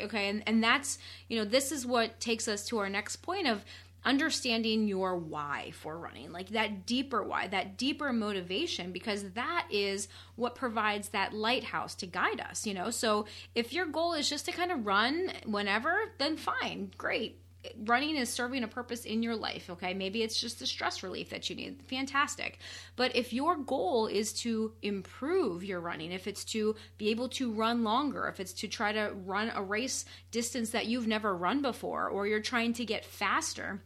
okay 0.00 0.28
and 0.28 0.42
and 0.46 0.62
that's 0.62 0.98
you 1.28 1.38
know 1.38 1.44
this 1.44 1.72
is 1.72 1.86
what 1.86 2.20
takes 2.20 2.48
us 2.48 2.66
to 2.66 2.78
our 2.78 2.88
next 2.88 3.16
point 3.16 3.46
of 3.46 3.64
understanding 4.04 4.86
your 4.86 5.16
why 5.16 5.72
for 5.74 5.96
running, 5.98 6.30
like 6.30 6.50
that 6.50 6.86
deeper 6.86 7.22
why, 7.22 7.46
that 7.48 7.76
deeper 7.76 8.12
motivation, 8.12 8.92
because 8.92 9.30
that 9.30 9.66
is 9.70 10.08
what 10.36 10.54
provides 10.54 11.08
that 11.10 11.32
lighthouse 11.32 11.94
to 11.94 12.06
guide 12.06 12.40
us, 12.40 12.66
you 12.66 12.74
know? 12.74 12.90
So 12.90 13.26
if 13.54 13.72
your 13.72 13.86
goal 13.86 14.12
is 14.12 14.28
just 14.28 14.44
to 14.46 14.52
kind 14.52 14.70
of 14.70 14.86
run 14.86 15.32
whenever, 15.46 16.12
then 16.18 16.36
fine, 16.36 16.92
great 16.98 17.38
running 17.84 18.16
is 18.16 18.28
serving 18.28 18.62
a 18.62 18.68
purpose 18.68 19.04
in 19.04 19.22
your 19.22 19.36
life, 19.36 19.70
okay? 19.70 19.94
Maybe 19.94 20.22
it's 20.22 20.40
just 20.40 20.58
the 20.58 20.66
stress 20.66 21.02
relief 21.02 21.30
that 21.30 21.48
you 21.48 21.56
need. 21.56 21.82
Fantastic. 21.88 22.58
But 22.96 23.16
if 23.16 23.32
your 23.32 23.56
goal 23.56 24.06
is 24.06 24.32
to 24.40 24.72
improve 24.82 25.64
your 25.64 25.80
running, 25.80 26.12
if 26.12 26.26
it's 26.26 26.44
to 26.46 26.76
be 26.98 27.10
able 27.10 27.28
to 27.30 27.52
run 27.52 27.84
longer, 27.84 28.26
if 28.28 28.40
it's 28.40 28.52
to 28.54 28.68
try 28.68 28.92
to 28.92 29.12
run 29.24 29.50
a 29.54 29.62
race 29.62 30.04
distance 30.30 30.70
that 30.70 30.86
you've 30.86 31.06
never 31.06 31.36
run 31.36 31.62
before, 31.62 32.08
or 32.08 32.26
you're 32.26 32.40
trying 32.40 32.72
to 32.74 32.84
get 32.84 33.04
faster, 33.04 33.82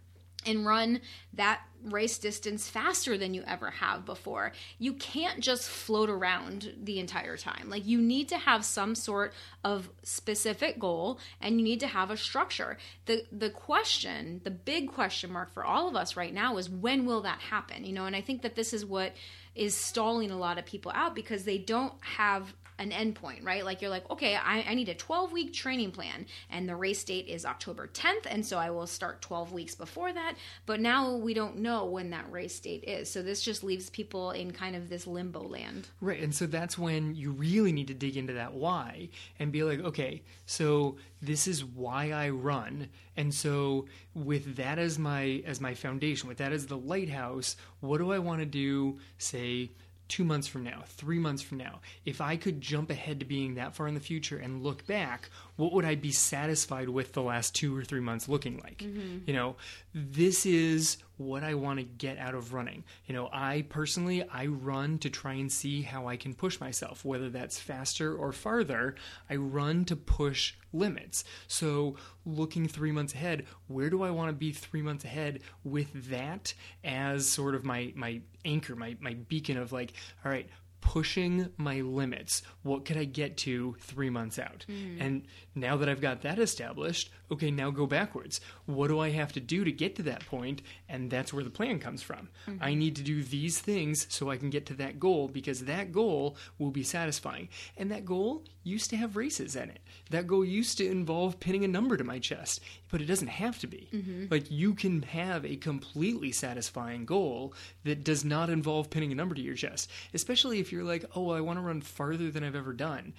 and 0.46 0.64
run 0.64 1.00
that 1.34 1.60
race 1.84 2.18
distance 2.18 2.68
faster 2.68 3.16
than 3.16 3.34
you 3.34 3.42
ever 3.46 3.70
have 3.70 4.04
before. 4.04 4.52
You 4.78 4.94
can't 4.94 5.40
just 5.40 5.68
float 5.68 6.10
around 6.10 6.74
the 6.82 6.98
entire 6.98 7.36
time. 7.36 7.68
Like 7.68 7.86
you 7.86 8.00
need 8.00 8.28
to 8.30 8.38
have 8.38 8.64
some 8.64 8.94
sort 8.94 9.32
of 9.64 9.90
specific 10.02 10.78
goal 10.78 11.18
and 11.40 11.58
you 11.58 11.64
need 11.64 11.80
to 11.80 11.86
have 11.86 12.10
a 12.10 12.16
structure. 12.16 12.78
The 13.06 13.24
the 13.32 13.50
question, 13.50 14.40
the 14.44 14.50
big 14.50 14.92
question 14.92 15.32
mark 15.32 15.52
for 15.52 15.64
all 15.64 15.88
of 15.88 15.96
us 15.96 16.16
right 16.16 16.34
now 16.34 16.56
is 16.56 16.68
when 16.68 17.06
will 17.06 17.22
that 17.22 17.40
happen? 17.40 17.84
You 17.84 17.92
know, 17.92 18.06
and 18.06 18.16
I 18.16 18.20
think 18.20 18.42
that 18.42 18.56
this 18.56 18.72
is 18.72 18.84
what 18.84 19.14
is 19.54 19.74
stalling 19.74 20.30
a 20.30 20.38
lot 20.38 20.58
of 20.58 20.64
people 20.64 20.92
out 20.94 21.14
because 21.14 21.44
they 21.44 21.58
don't 21.58 21.94
have 22.00 22.54
an 22.78 22.90
endpoint, 22.90 23.44
right? 23.44 23.64
Like 23.64 23.82
you're 23.82 23.90
like, 23.90 24.08
okay, 24.10 24.36
I, 24.36 24.64
I 24.68 24.74
need 24.74 24.88
a 24.88 24.94
12 24.94 25.32
week 25.32 25.52
training 25.52 25.90
plan, 25.90 26.26
and 26.50 26.68
the 26.68 26.76
race 26.76 27.02
date 27.04 27.26
is 27.26 27.44
October 27.44 27.88
10th, 27.88 28.26
and 28.28 28.44
so 28.44 28.58
I 28.58 28.70
will 28.70 28.86
start 28.86 29.20
12 29.22 29.52
weeks 29.52 29.74
before 29.74 30.12
that. 30.12 30.34
But 30.66 30.80
now 30.80 31.16
we 31.16 31.34
don't 31.34 31.58
know 31.58 31.84
when 31.86 32.10
that 32.10 32.30
race 32.30 32.58
date 32.60 32.84
is, 32.84 33.10
so 33.10 33.22
this 33.22 33.42
just 33.42 33.64
leaves 33.64 33.90
people 33.90 34.30
in 34.30 34.52
kind 34.52 34.76
of 34.76 34.88
this 34.88 35.06
limbo 35.06 35.42
land. 35.42 35.88
Right, 36.00 36.20
and 36.20 36.34
so 36.34 36.46
that's 36.46 36.78
when 36.78 37.14
you 37.14 37.32
really 37.32 37.72
need 37.72 37.88
to 37.88 37.94
dig 37.94 38.16
into 38.16 38.34
that 38.34 38.54
why 38.54 39.08
and 39.38 39.52
be 39.52 39.62
like, 39.64 39.80
okay, 39.80 40.22
so 40.46 40.96
this 41.20 41.48
is 41.48 41.64
why 41.64 42.12
I 42.12 42.28
run, 42.28 42.88
and 43.16 43.34
so 43.34 43.86
with 44.14 44.56
that 44.56 44.78
as 44.78 44.98
my 44.98 45.42
as 45.44 45.60
my 45.60 45.74
foundation, 45.74 46.28
with 46.28 46.38
that 46.38 46.52
as 46.52 46.66
the 46.66 46.76
lighthouse, 46.76 47.56
what 47.80 47.98
do 47.98 48.12
I 48.12 48.18
want 48.18 48.40
to 48.40 48.46
do? 48.46 48.98
Say 49.18 49.70
two 50.08 50.24
months 50.24 50.46
from 50.46 50.64
now, 50.64 50.82
three 50.86 51.18
months 51.18 51.42
from 51.42 51.58
now, 51.58 51.80
if 52.04 52.20
I 52.20 52.36
could 52.36 52.60
jump 52.60 52.90
ahead 52.90 53.20
to 53.20 53.26
being 53.26 53.54
that 53.54 53.74
far 53.74 53.86
in 53.86 53.94
the 53.94 54.00
future 54.00 54.38
and 54.38 54.62
look 54.62 54.86
back, 54.86 55.30
what 55.56 55.72
would 55.72 55.84
I 55.84 55.94
be 55.94 56.12
satisfied 56.12 56.88
with 56.88 57.12
the 57.12 57.22
last 57.22 57.54
two 57.54 57.76
or 57.76 57.84
three 57.84 58.00
months 58.00 58.28
looking 58.28 58.58
like? 58.58 58.78
Mm-hmm. 58.78 59.18
You 59.26 59.34
know, 59.34 59.56
this 59.94 60.46
is 60.46 60.98
what 61.18 61.44
I 61.44 61.54
want 61.54 61.78
to 61.78 61.84
get 61.84 62.18
out 62.18 62.34
of 62.34 62.54
running. 62.54 62.84
You 63.06 63.14
know, 63.14 63.28
I 63.32 63.66
personally, 63.68 64.26
I 64.28 64.46
run 64.46 64.98
to 64.98 65.10
try 65.10 65.34
and 65.34 65.52
see 65.52 65.82
how 65.82 66.06
I 66.08 66.16
can 66.16 66.34
push 66.34 66.60
myself, 66.60 67.04
whether 67.04 67.28
that's 67.28 67.58
faster 67.58 68.14
or 68.14 68.32
farther. 68.32 68.94
I 69.28 69.36
run 69.36 69.84
to 69.86 69.96
push 69.96 70.54
limits. 70.72 71.24
So, 71.46 71.96
looking 72.24 72.68
three 72.68 72.92
months 72.92 73.14
ahead, 73.14 73.46
where 73.66 73.90
do 73.90 74.02
I 74.02 74.10
want 74.10 74.28
to 74.28 74.34
be 74.34 74.52
three 74.52 74.82
months 74.82 75.04
ahead 75.04 75.40
with 75.64 76.10
that 76.10 76.54
as 76.84 77.26
sort 77.26 77.54
of 77.54 77.64
my, 77.64 77.92
my 77.94 78.20
anchor, 78.44 78.76
my, 78.76 78.96
my 79.00 79.14
beacon 79.14 79.56
of 79.56 79.72
like, 79.72 79.92
all 80.24 80.30
right, 80.30 80.48
pushing 80.88 81.50
my 81.58 81.82
limits. 81.82 82.40
What 82.62 82.86
could 82.86 82.96
I 82.96 83.04
get 83.04 83.36
to 83.38 83.76
three 83.78 84.08
months 84.08 84.38
out? 84.38 84.64
Mm. 84.70 84.96
And 84.98 85.22
now 85.54 85.76
that 85.76 85.86
I've 85.86 86.00
got 86.00 86.22
that 86.22 86.38
established, 86.38 87.10
okay, 87.30 87.50
now 87.50 87.70
go 87.70 87.86
backwards. 87.86 88.40
What 88.64 88.88
do 88.88 88.98
I 88.98 89.10
have 89.10 89.34
to 89.34 89.40
do 89.40 89.64
to 89.64 89.70
get 89.70 89.96
to 89.96 90.02
that 90.04 90.24
point? 90.24 90.62
And 90.88 91.10
that's 91.10 91.30
where 91.30 91.44
the 91.44 91.50
plan 91.50 91.78
comes 91.78 92.00
from. 92.00 92.30
Mm-hmm. 92.46 92.64
I 92.64 92.72
need 92.72 92.96
to 92.96 93.02
do 93.02 93.22
these 93.22 93.58
things 93.58 94.06
so 94.08 94.30
I 94.30 94.38
can 94.38 94.48
get 94.48 94.64
to 94.66 94.74
that 94.76 94.98
goal 94.98 95.28
because 95.28 95.66
that 95.66 95.92
goal 95.92 96.38
will 96.58 96.70
be 96.70 96.84
satisfying. 96.84 97.50
And 97.76 97.90
that 97.90 98.06
goal 98.06 98.44
used 98.62 98.88
to 98.88 98.96
have 98.96 99.14
races 99.14 99.56
in 99.56 99.68
it. 99.68 99.80
That 100.10 100.26
goal 100.26 100.44
used 100.44 100.78
to 100.78 100.88
involve 100.88 101.40
pinning 101.40 101.64
a 101.64 101.68
number 101.68 101.96
to 101.96 102.04
my 102.04 102.18
chest, 102.18 102.60
but 102.90 103.00
it 103.00 103.06
doesn't 103.06 103.28
have 103.28 103.58
to 103.60 103.66
be. 103.66 103.88
Mm-hmm. 103.92 104.26
Like 104.30 104.50
you 104.50 104.74
can 104.74 105.02
have 105.02 105.44
a 105.44 105.56
completely 105.56 106.32
satisfying 106.32 107.04
goal 107.04 107.54
that 107.84 108.04
does 108.04 108.24
not 108.24 108.50
involve 108.50 108.90
pinning 108.90 109.12
a 109.12 109.14
number 109.14 109.34
to 109.34 109.42
your 109.42 109.54
chest, 109.54 109.90
especially 110.14 110.60
if 110.60 110.72
you're 110.72 110.84
like, 110.84 111.04
oh, 111.14 111.30
I 111.30 111.40
want 111.40 111.58
to 111.58 111.62
run 111.62 111.80
farther 111.80 112.30
than 112.30 112.44
I've 112.44 112.56
ever 112.56 112.72
done 112.72 113.14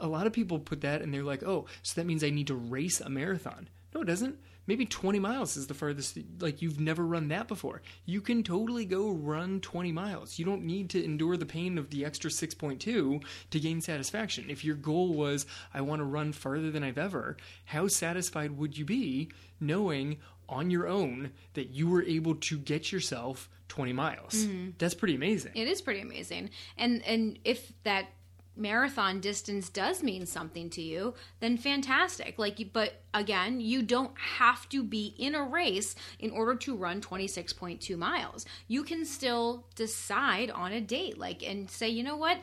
a 0.00 0.08
lot 0.08 0.26
of 0.26 0.32
people 0.32 0.58
put 0.58 0.80
that 0.80 1.02
and 1.02 1.12
they're 1.12 1.22
like, 1.22 1.42
oh, 1.42 1.66
so 1.82 2.00
that 2.00 2.06
means 2.06 2.24
I 2.24 2.30
need 2.30 2.48
to 2.48 2.54
race 2.54 3.00
a 3.00 3.08
marathon. 3.08 3.68
No, 3.94 4.00
it 4.00 4.06
doesn't. 4.06 4.38
Maybe 4.66 4.86
20 4.86 5.18
miles 5.18 5.56
is 5.56 5.66
the 5.66 5.74
furthest, 5.74 6.18
like 6.40 6.62
you've 6.62 6.80
never 6.80 7.04
run 7.06 7.28
that 7.28 7.48
before. 7.48 7.82
You 8.06 8.20
can 8.20 8.42
totally 8.42 8.84
go 8.84 9.10
run 9.10 9.60
20 9.60 9.92
miles. 9.92 10.38
You 10.38 10.44
don't 10.44 10.64
need 10.64 10.90
to 10.90 11.04
endure 11.04 11.36
the 11.36 11.46
pain 11.46 11.78
of 11.78 11.90
the 11.90 12.04
extra 12.04 12.30
6.2 12.30 12.80
to 13.50 13.60
gain 13.60 13.80
satisfaction. 13.80 14.46
If 14.48 14.64
your 14.64 14.76
goal 14.76 15.14
was, 15.14 15.46
I 15.72 15.80
want 15.82 16.00
to 16.00 16.04
run 16.04 16.32
farther 16.32 16.70
than 16.70 16.82
I've 16.82 16.98
ever, 16.98 17.36
how 17.66 17.88
satisfied 17.88 18.56
would 18.56 18.78
you 18.78 18.84
be 18.84 19.30
knowing 19.60 20.18
on 20.48 20.70
your 20.70 20.86
own 20.86 21.32
that 21.54 21.70
you 21.70 21.88
were 21.88 22.02
able 22.02 22.34
to 22.34 22.58
get 22.58 22.92
yourself 22.92 23.48
20 23.68 23.92
miles? 23.92 24.34
Mm-hmm. 24.46 24.70
That's 24.78 24.94
pretty 24.94 25.14
amazing. 25.14 25.52
It 25.54 25.68
is 25.68 25.80
pretty 25.82 26.00
amazing. 26.00 26.50
And 26.76 27.02
and 27.04 27.38
if 27.44 27.72
that 27.84 28.06
marathon 28.56 29.20
distance 29.20 29.68
does 29.68 30.02
mean 30.02 30.26
something 30.26 30.70
to 30.70 30.82
you, 30.82 31.14
then 31.40 31.56
fantastic. 31.56 32.38
Like, 32.38 32.60
but 32.72 33.02
again, 33.12 33.60
you 33.60 33.82
don't 33.82 34.16
have 34.18 34.68
to 34.70 34.82
be 34.82 35.14
in 35.18 35.34
a 35.34 35.42
race 35.42 35.94
in 36.18 36.30
order 36.30 36.54
to 36.56 36.76
run 36.76 37.00
26.2 37.00 37.96
miles. 37.96 38.46
You 38.68 38.84
can 38.84 39.04
still 39.04 39.66
decide 39.74 40.50
on 40.50 40.72
a 40.72 40.80
date, 40.80 41.18
like, 41.18 41.42
and 41.42 41.70
say, 41.70 41.88
you 41.88 42.02
know 42.02 42.16
what, 42.16 42.38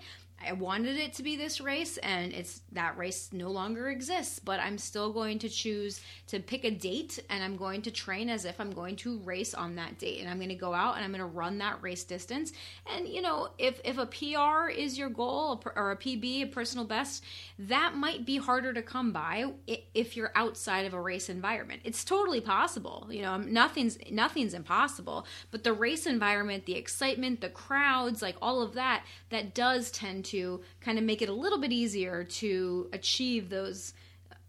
I 0.48 0.54
wanted 0.54 0.98
it 0.98 1.14
to 1.14 1.24
be 1.24 1.36
this 1.36 1.62
race 1.62 1.98
and 1.98 2.34
it's 2.34 2.62
that 2.72 2.98
race 2.98 3.30
no 3.32 3.50
longer 3.50 3.90
exists, 3.90 4.40
but 4.40 4.60
I'm 4.60 4.78
still 4.78 5.12
going 5.12 5.40
to 5.40 5.50
choose 5.50 6.02
to 6.28 6.40
pick 6.40 6.64
a 6.64 6.72
date 6.72 7.20
and 7.30 7.44
I'm 7.44 7.58
going 7.58 7.82
to 7.84 7.92
train 7.92 8.30
as 8.30 8.46
if 8.46 8.60
I'm 8.60 8.72
going 8.72 8.96
to 8.98 9.20
race 9.20 9.54
on 9.54 9.76
that 9.76 10.00
date 10.00 10.20
and 10.20 10.30
I'm 10.30 10.38
going 10.38 10.50
to 10.50 10.56
go 10.56 10.74
out 10.74 10.96
and 10.96 11.04
I'm 11.04 11.12
going 11.12 11.20
to 11.20 11.26
run 11.26 11.58
that 11.60 11.82
race 11.82 12.04
distance. 12.04 12.54
And 12.94 13.08
you 13.08 13.22
know, 13.22 13.50
if 13.58 13.80
if 13.84 13.98
a 13.98 14.06
PR 14.06 14.70
is 14.70 14.98
your 14.98 15.10
goal 15.10 15.62
or 15.76 15.92
a 15.92 15.98
PB, 15.98 16.44
a 16.44 16.46
personal 16.48 16.86
best, 16.86 17.24
that 17.60 17.96
might 17.96 18.26
be 18.26 18.38
harder 18.38 18.74
to 18.74 18.82
come 18.82 19.12
by 19.12 19.52
if 19.94 20.16
you're 20.16 20.32
outside 20.36 20.86
of 20.86 20.94
a 20.94 21.02
race 21.02 21.30
environment. 21.30 21.82
It's 21.84 22.04
totally 22.04 22.42
possible. 22.42 23.08
You 23.10 23.22
know, 23.22 23.38
nothing's 23.38 23.98
nothing's 24.10 24.54
impossible, 24.54 25.26
but 25.52 25.64
the 25.64 25.74
race 25.74 26.06
environment, 26.06 26.66
the 26.66 26.76
excitement, 26.76 27.42
the 27.42 27.50
crowds, 27.50 28.22
like 28.22 28.36
all 28.42 28.62
of 28.62 28.74
that, 28.74 29.04
that 29.30 29.54
does 29.54 29.92
tend 29.92 30.26
to 30.26 30.31
to 30.32 30.62
kind 30.82 30.98
of 30.98 31.04
make 31.04 31.22
it 31.22 31.30
a 31.30 31.34
little 31.34 31.60
bit 31.60 31.72
easier 31.72 32.24
to 32.24 32.90
achieve 32.94 33.50
those 33.50 33.94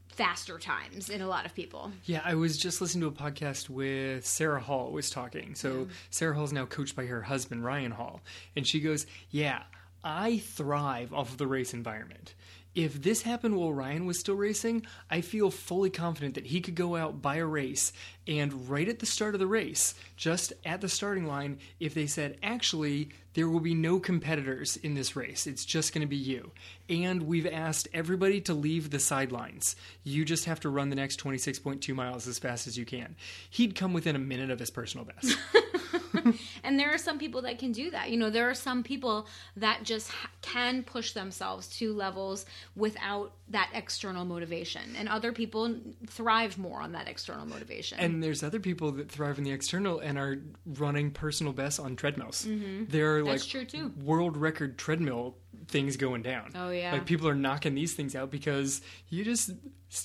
faster 0.08 0.58
times 0.58 1.08
in 1.08 1.22
a 1.22 1.26
lot 1.26 1.46
of 1.46 1.54
people. 1.54 1.90
Yeah, 2.04 2.20
I 2.24 2.34
was 2.34 2.58
just 2.58 2.80
listening 2.80 3.02
to 3.02 3.06
a 3.08 3.30
podcast 3.30 3.70
with 3.70 4.26
Sarah 4.26 4.60
Hall 4.60 4.92
was 4.92 5.10
talking. 5.10 5.54
So 5.54 5.72
yeah. 5.72 5.94
Sarah 6.10 6.34
Hall 6.34 6.44
is 6.44 6.52
now 6.52 6.66
coached 6.66 6.94
by 6.94 7.06
her 7.06 7.22
husband 7.22 7.64
Ryan 7.64 7.92
Hall, 7.92 8.20
and 8.54 8.66
she 8.66 8.80
goes, 8.80 9.06
"Yeah, 9.30 9.62
I 10.04 10.38
thrive 10.38 11.12
off 11.12 11.30
of 11.30 11.38
the 11.38 11.46
race 11.46 11.72
environment 11.74 12.34
if 12.74 13.02
this 13.02 13.22
happened 13.22 13.56
while 13.56 13.72
Ryan 13.72 14.06
was 14.06 14.18
still 14.18 14.34
racing, 14.34 14.86
I 15.10 15.20
feel 15.20 15.50
fully 15.50 15.90
confident 15.90 16.34
that 16.34 16.46
he 16.46 16.60
could 16.60 16.74
go 16.74 16.96
out 16.96 17.20
by 17.20 17.36
a 17.36 17.46
race 17.46 17.92
and 18.26 18.68
right 18.68 18.88
at 18.88 19.00
the 19.00 19.06
start 19.06 19.34
of 19.34 19.40
the 19.40 19.46
race, 19.46 19.94
just 20.16 20.52
at 20.64 20.80
the 20.80 20.88
starting 20.88 21.26
line, 21.26 21.58
if 21.80 21.92
they 21.92 22.06
said, 22.06 22.38
actually, 22.42 23.10
there 23.34 23.48
will 23.48 23.60
be 23.60 23.74
no 23.74 23.98
competitors 23.98 24.76
in 24.76 24.94
this 24.94 25.16
race, 25.16 25.46
it's 25.46 25.64
just 25.64 25.92
going 25.92 26.02
to 26.02 26.06
be 26.06 26.16
you. 26.16 26.50
And 26.88 27.24
we've 27.24 27.46
asked 27.46 27.88
everybody 27.92 28.40
to 28.42 28.54
leave 28.54 28.90
the 28.90 29.00
sidelines. 29.00 29.76
You 30.04 30.24
just 30.24 30.44
have 30.44 30.60
to 30.60 30.68
run 30.68 30.90
the 30.90 30.96
next 30.96 31.20
26.2 31.20 31.94
miles 31.94 32.26
as 32.26 32.38
fast 32.38 32.66
as 32.66 32.78
you 32.78 32.84
can. 32.84 33.16
He'd 33.50 33.74
come 33.74 33.92
within 33.92 34.16
a 34.16 34.20
minute 34.20 34.50
of 34.50 34.58
his 34.58 34.70
personal 34.70 35.06
best. 35.06 35.36
and 36.64 36.78
there 36.78 36.92
are 36.92 36.98
some 36.98 37.18
people 37.18 37.42
that 37.42 37.58
can 37.58 37.72
do 37.72 37.90
that. 37.90 38.10
You 38.10 38.16
know, 38.16 38.30
there 38.30 38.48
are 38.48 38.54
some 38.54 38.82
people 38.82 39.26
that 39.56 39.82
just 39.82 40.10
ha- 40.10 40.30
can 40.40 40.82
push 40.82 41.12
themselves 41.12 41.68
to 41.78 41.92
levels 41.92 42.46
without 42.76 43.32
that 43.48 43.70
external 43.74 44.24
motivation, 44.24 44.96
and 44.96 45.08
other 45.08 45.32
people 45.32 45.74
thrive 46.06 46.58
more 46.58 46.80
on 46.80 46.92
that 46.92 47.08
external 47.08 47.46
motivation. 47.46 47.98
And 47.98 48.22
there's 48.22 48.42
other 48.42 48.60
people 48.60 48.92
that 48.92 49.10
thrive 49.10 49.38
in 49.38 49.44
the 49.44 49.52
external 49.52 49.98
and 49.98 50.18
are 50.18 50.38
running 50.66 51.10
personal 51.10 51.52
bests 51.52 51.78
on 51.78 51.96
treadmills. 51.96 52.46
Mm-hmm. 52.46 52.84
They're 52.88 53.22
like 53.22 53.42
true 53.42 53.64
too. 53.64 53.92
world 54.02 54.36
record 54.36 54.78
treadmill 54.78 55.36
things 55.68 55.96
going 55.96 56.22
down. 56.22 56.50
Oh, 56.54 56.70
yeah. 56.70 56.92
like 56.92 57.06
people 57.06 57.28
are 57.28 57.34
knocking 57.34 57.74
these 57.74 57.94
things 57.94 58.14
out 58.16 58.30
because 58.30 58.80
you 59.08 59.24
just 59.24 59.50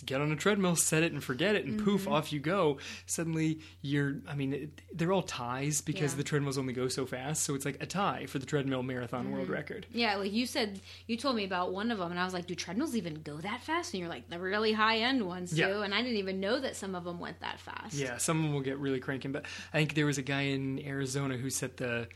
get 0.05 0.19
on 0.19 0.31
a 0.33 0.35
treadmill, 0.35 0.75
set 0.75 1.01
it 1.01 1.13
and 1.13 1.23
forget 1.23 1.55
it, 1.55 1.63
and 1.65 1.75
Mm-hmm. 1.77 1.85
poof, 1.85 2.07
off 2.09 2.33
you 2.33 2.39
go. 2.41 2.77
Suddenly 3.05 3.61
you're, 3.81 4.15
I 4.27 4.35
mean, 4.35 4.53
it, 4.53 4.81
they're 4.93 5.13
all 5.13 5.21
ties 5.21 5.79
because 5.79 6.11
Yeah. 6.11 6.17
the 6.17 6.23
treadmills 6.23 6.57
only 6.57 6.73
go 6.73 6.89
so 6.89 7.05
fast. 7.05 7.43
So 7.43 7.55
it's 7.55 7.63
like 7.63 7.81
a 7.81 7.85
tie 7.85 8.25
for 8.25 8.37
the 8.39 8.45
treadmill 8.45 8.83
marathon 8.83 9.25
Mm-hmm. 9.25 9.33
world 9.33 9.49
record. 9.49 9.85
Yeah, 9.91 10.15
like 10.17 10.33
you 10.33 10.45
said, 10.45 10.81
you 11.07 11.15
told 11.15 11.35
me 11.37 11.45
about 11.45 11.71
one 11.71 11.89
of 11.91 11.99
them, 11.99 12.11
and 12.11 12.19
I 12.19 12.25
was 12.25 12.33
like, 12.33 12.47
"Do 12.47 12.55
treadmills 12.55 12.95
even 12.97 13.21
go 13.21 13.37
that 13.37 13.61
fast?" 13.63 13.93
And 13.93 14.01
you're 14.01 14.09
like, 14.09 14.29
"The 14.29 14.39
really 14.39 14.73
high 14.73 14.97
end 14.99 15.25
ones 15.25 15.51
do," 15.51 15.81
and 15.83 15.93
I 15.93 16.01
didn't 16.01 16.17
even 16.17 16.39
know 16.41 16.59
that 16.59 16.75
some 16.75 16.93
of 16.93 17.05
them 17.05 17.19
went 17.19 17.39
that 17.39 17.59
fast. 17.61 17.93
Yeah, 17.93 18.17
some 18.17 18.37
of 18.39 18.43
them 18.43 18.53
will 18.53 18.61
get 18.61 18.77
really 18.79 18.99
cranking, 18.99 19.31
but 19.31 19.45
I 19.73 19.77
think 19.77 19.93
there 19.93 20.05
was 20.05 20.17
a 20.17 20.21
guy 20.23 20.41
in 20.41 20.85
Arizona 20.85 21.37
who 21.37 21.49
set 21.49 21.77
the 21.77 22.09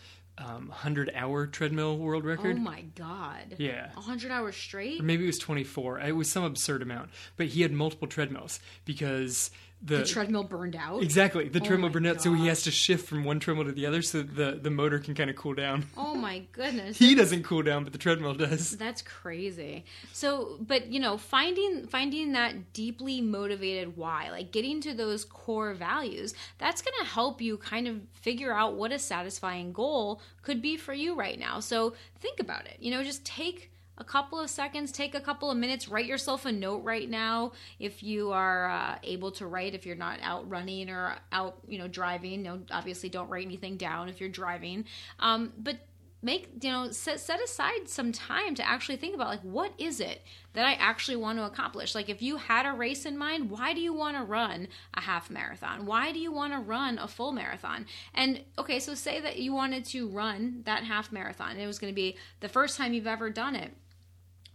um, 0.44 0.68
100 0.70 1.12
hour 1.16 1.48
treadmill 1.48 1.98
world 1.98 2.26
record. 2.26 2.58
Oh 2.58 2.60
my 2.60 2.82
god. 2.96 3.56
Yeah. 3.58 3.90
A 3.96 4.02
hundred 4.02 4.32
hours 4.32 4.56
straight. 4.56 5.00
Or 5.00 5.04
maybe 5.04 5.24
it 5.24 5.28
was 5.28 5.40
24. 5.40 6.00
It 6.00 6.16
was 6.16 6.32
some 6.32 6.44
absurd 6.44 6.82
amount. 6.82 7.10
But 7.38 7.48
he 7.48 7.62
had 7.62 7.72
multiple 7.72 8.08
treadmills 8.08 8.60
because 8.86 9.52
the, 9.84 9.98
The 9.98 10.06
treadmill 10.06 10.44
burned 10.44 10.76
out. 10.76 11.02
exactly 11.02 11.50
the 11.50 11.60
Oh 11.60 11.66
treadmill 11.66 11.90
burned 11.90 12.06
out, 12.08 12.22
so 12.22 12.34
he 12.34 12.48
has 12.48 12.64
to 12.64 12.72
shift 12.72 13.08
from 13.08 13.24
one 13.24 13.40
treadmill 13.40 13.66
to 13.66 13.72
the 13.72 13.86
other, 13.88 14.02
so 14.02 14.22
the 14.22 14.60
the 14.62 14.70
motor 14.70 15.00
can 15.00 15.16
kind 15.16 15.30
of 15.30 15.36
cool 15.36 15.54
down. 15.56 15.86
Oh 15.98 16.14
my 16.14 16.44
goodness. 16.52 16.98
He 16.98 17.16
doesn't 17.16 17.44
cool 17.44 17.64
down, 17.64 17.84
but 17.84 17.92
the 17.92 18.00
treadmill 18.00 18.34
does. 18.36 18.78
That's 18.78 19.02
crazy. 19.02 19.86
So, 20.14 20.58
but 20.62 20.88
you 20.92 21.00
know, 21.00 21.18
finding 21.18 21.88
finding 21.88 22.34
that 22.34 22.74
deeply 22.74 23.22
motivated 23.22 23.98
why, 23.98 24.30
like 24.30 24.52
getting 24.52 24.82
to 24.82 24.94
those 24.94 25.26
core 25.26 25.74
values, 25.74 26.34
that's 26.60 26.82
going 26.84 26.96
to 27.00 27.06
help 27.06 27.42
you 27.42 27.58
kind 27.58 27.88
of 27.88 28.02
figure 28.14 28.54
out 28.54 28.76
what 28.76 28.92
a 28.92 29.00
satisfying 29.00 29.74
goal 29.74 30.22
could 30.44 30.62
be 30.62 30.78
for 30.78 30.94
you 30.94 31.16
right 31.16 31.40
now. 31.40 31.60
So, 31.60 31.96
think 32.20 32.40
about 32.40 32.66
it. 32.68 32.78
You 32.80 32.92
know, 32.92 33.04
just 33.04 33.26
take 33.26 33.71
a 34.02 34.04
couple 34.04 34.40
of 34.40 34.50
seconds, 34.50 34.92
take 34.92 35.14
a 35.14 35.22
couple 35.22 35.52
of 35.52 35.58
minutes, 35.58 35.88
write 35.88 36.08
yourself 36.08 36.46
a 36.46 36.52
note 36.52 36.84
right 36.84 37.08
now 37.08 37.52
if 37.78 38.02
you 38.02 38.32
are 38.32 38.68
uh, 38.68 38.96
able 39.04 39.32
to 39.34 39.46
write 39.46 39.76
if 39.76 39.86
you're 39.86 39.96
not 39.96 40.18
out 40.24 40.50
running 40.50 40.90
or 40.90 41.16
out, 41.32 41.60
you 41.68 41.78
know, 41.78 41.88
driving. 41.88 42.42
No, 42.42 42.62
obviously 42.72 43.10
don't 43.10 43.30
write 43.30 43.46
anything 43.46 43.78
down 43.78 44.10
if 44.10 44.20
you're 44.20 44.28
driving. 44.28 44.86
Um, 45.20 45.54
but 45.56 45.78
make 46.24 46.50
you 46.62 46.72
know 46.72 46.92
set 46.92 47.20
set 47.20 47.44
aside 47.44 47.90
some 47.90 48.12
time 48.12 48.54
to 48.54 48.68
actually 48.68 48.96
think 48.96 49.16
about 49.16 49.28
like 49.28 49.42
what 49.42 49.74
is 49.78 50.00
it 50.00 50.22
that 50.54 50.66
I 50.66 50.74
actually 50.74 51.16
want 51.16 51.38
to 51.40 51.46
accomplish? 51.46 51.96
Like 51.96 52.10
if 52.10 52.22
you 52.22 52.38
had 52.38 52.66
a 52.66 52.74
race 52.74 53.06
in 53.06 53.18
mind 53.18 53.50
why 53.50 53.74
do 53.74 53.82
you 53.82 53.94
want 53.94 54.18
to 54.18 54.24
run 54.24 54.68
a 54.94 55.02
half 55.02 55.30
marathon? 55.30 55.86
Why 55.86 56.12
do 56.12 56.20
you 56.20 56.32
want 56.32 56.54
to 56.54 56.60
run 56.60 56.98
a 57.00 57.08
full 57.08 57.32
marathon? 57.32 57.86
And 58.14 58.44
okay 58.58 58.80
so 58.80 58.94
say 58.94 59.20
that 59.22 59.38
you 59.38 59.54
wanted 59.54 59.86
to 59.86 60.08
run 60.08 60.62
that 60.66 60.84
half 60.84 61.12
marathon. 61.12 61.58
It 61.58 61.68
was 61.68 61.80
going 61.80 61.92
to 61.92 61.96
be 61.96 62.18
the 62.40 62.50
first 62.50 62.78
time 62.78 62.94
you've 62.94 63.08
ever 63.08 63.30
done 63.30 63.56
it 63.56 63.74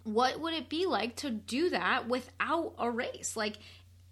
what 0.07 0.41
would 0.41 0.55
it 0.55 0.69
be 0.69 0.87
like 0.87 1.17
to 1.17 1.31
do 1.31 1.71
that 1.71 2.09
without 2.09 2.75
a 2.79 2.91
race? 2.91 3.37
Like 3.37 3.57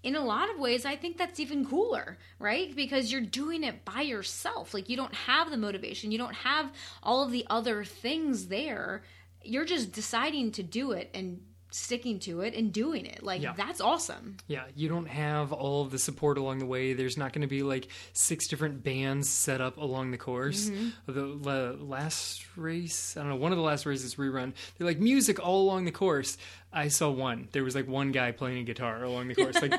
in 0.03 0.17
a 0.17 0.23
lot 0.23 0.51
of 0.51 0.59
ways 0.59 0.85
i 0.85 0.95
think 0.95 1.17
that's 1.17 1.41
even 1.41 1.65
cooler 1.65 2.19
right? 2.45 2.77
Because 2.77 3.11
you're 3.11 3.23
doing 3.23 3.65
it 3.65 3.85
by 3.87 4.03
yourself. 4.03 4.75
Like 4.75 4.91
you 4.91 4.97
don't 4.97 5.15
have 5.15 5.51
the 5.51 5.57
motivation. 5.57 6.13
You 6.13 6.19
don't 6.19 6.35
have 6.35 6.71
all 7.03 7.25
of 7.25 7.33
the 7.33 7.47
other 7.49 7.85
things 7.85 8.49
there. 8.49 9.03
You're 9.43 9.65
just 9.65 9.93
deciding 9.93 10.53
to 10.53 10.63
do 10.63 10.93
it 10.93 11.11
and 11.15 11.41
sticking 11.75 12.21
to 12.21 12.41
it 12.41 12.55
and 12.55 12.73
doing 12.73 13.05
it 13.05 13.23
like 13.23 13.43
Yeah. 13.43 13.53
that's 13.57 13.81
awesome 13.81 14.37
Yeah, 14.47 14.63
you 14.77 14.89
don't 14.89 15.07
have 15.09 15.53
all 15.53 15.83
of 15.83 15.91
the 15.91 15.99
support 15.99 16.39
along 16.39 16.59
the 16.61 16.67
way. 16.67 16.93
There's 16.93 17.17
not 17.17 17.33
going 17.33 17.43
to 17.43 17.49
be 17.49 17.63
like 17.63 17.89
six 18.13 18.47
different 18.47 18.85
bands 18.85 19.29
set 19.29 19.61
up 19.61 19.77
along 19.77 20.11
the 20.13 20.19
course. 20.19 20.71
Mm-hmm. 20.71 21.13
The 21.13 21.23
la- 21.27 21.85
last 21.85 22.45
race, 22.57 23.17
I 23.17 23.21
don't 23.21 23.31
know, 23.31 23.37
one 23.37 23.51
of 23.53 23.59
the 23.59 23.65
last 23.65 23.87
races 23.87 24.15
rerun, 24.15 24.53
they're 24.79 24.87
like 24.87 25.01
music 25.01 25.45
all 25.45 25.63
along 25.63 25.85
the 25.87 25.93
course. 25.93 26.39
I 26.73 26.89
saw 26.89 27.11
one. 27.11 27.49
There 27.53 27.65
was 27.65 27.75
like 27.75 27.89
one 27.89 28.13
guy 28.13 28.31
playing 28.33 28.59
a 28.59 28.65
guitar 28.65 29.03
along 29.03 29.29
the 29.29 29.35
course. 29.35 29.61
Like 29.61 29.75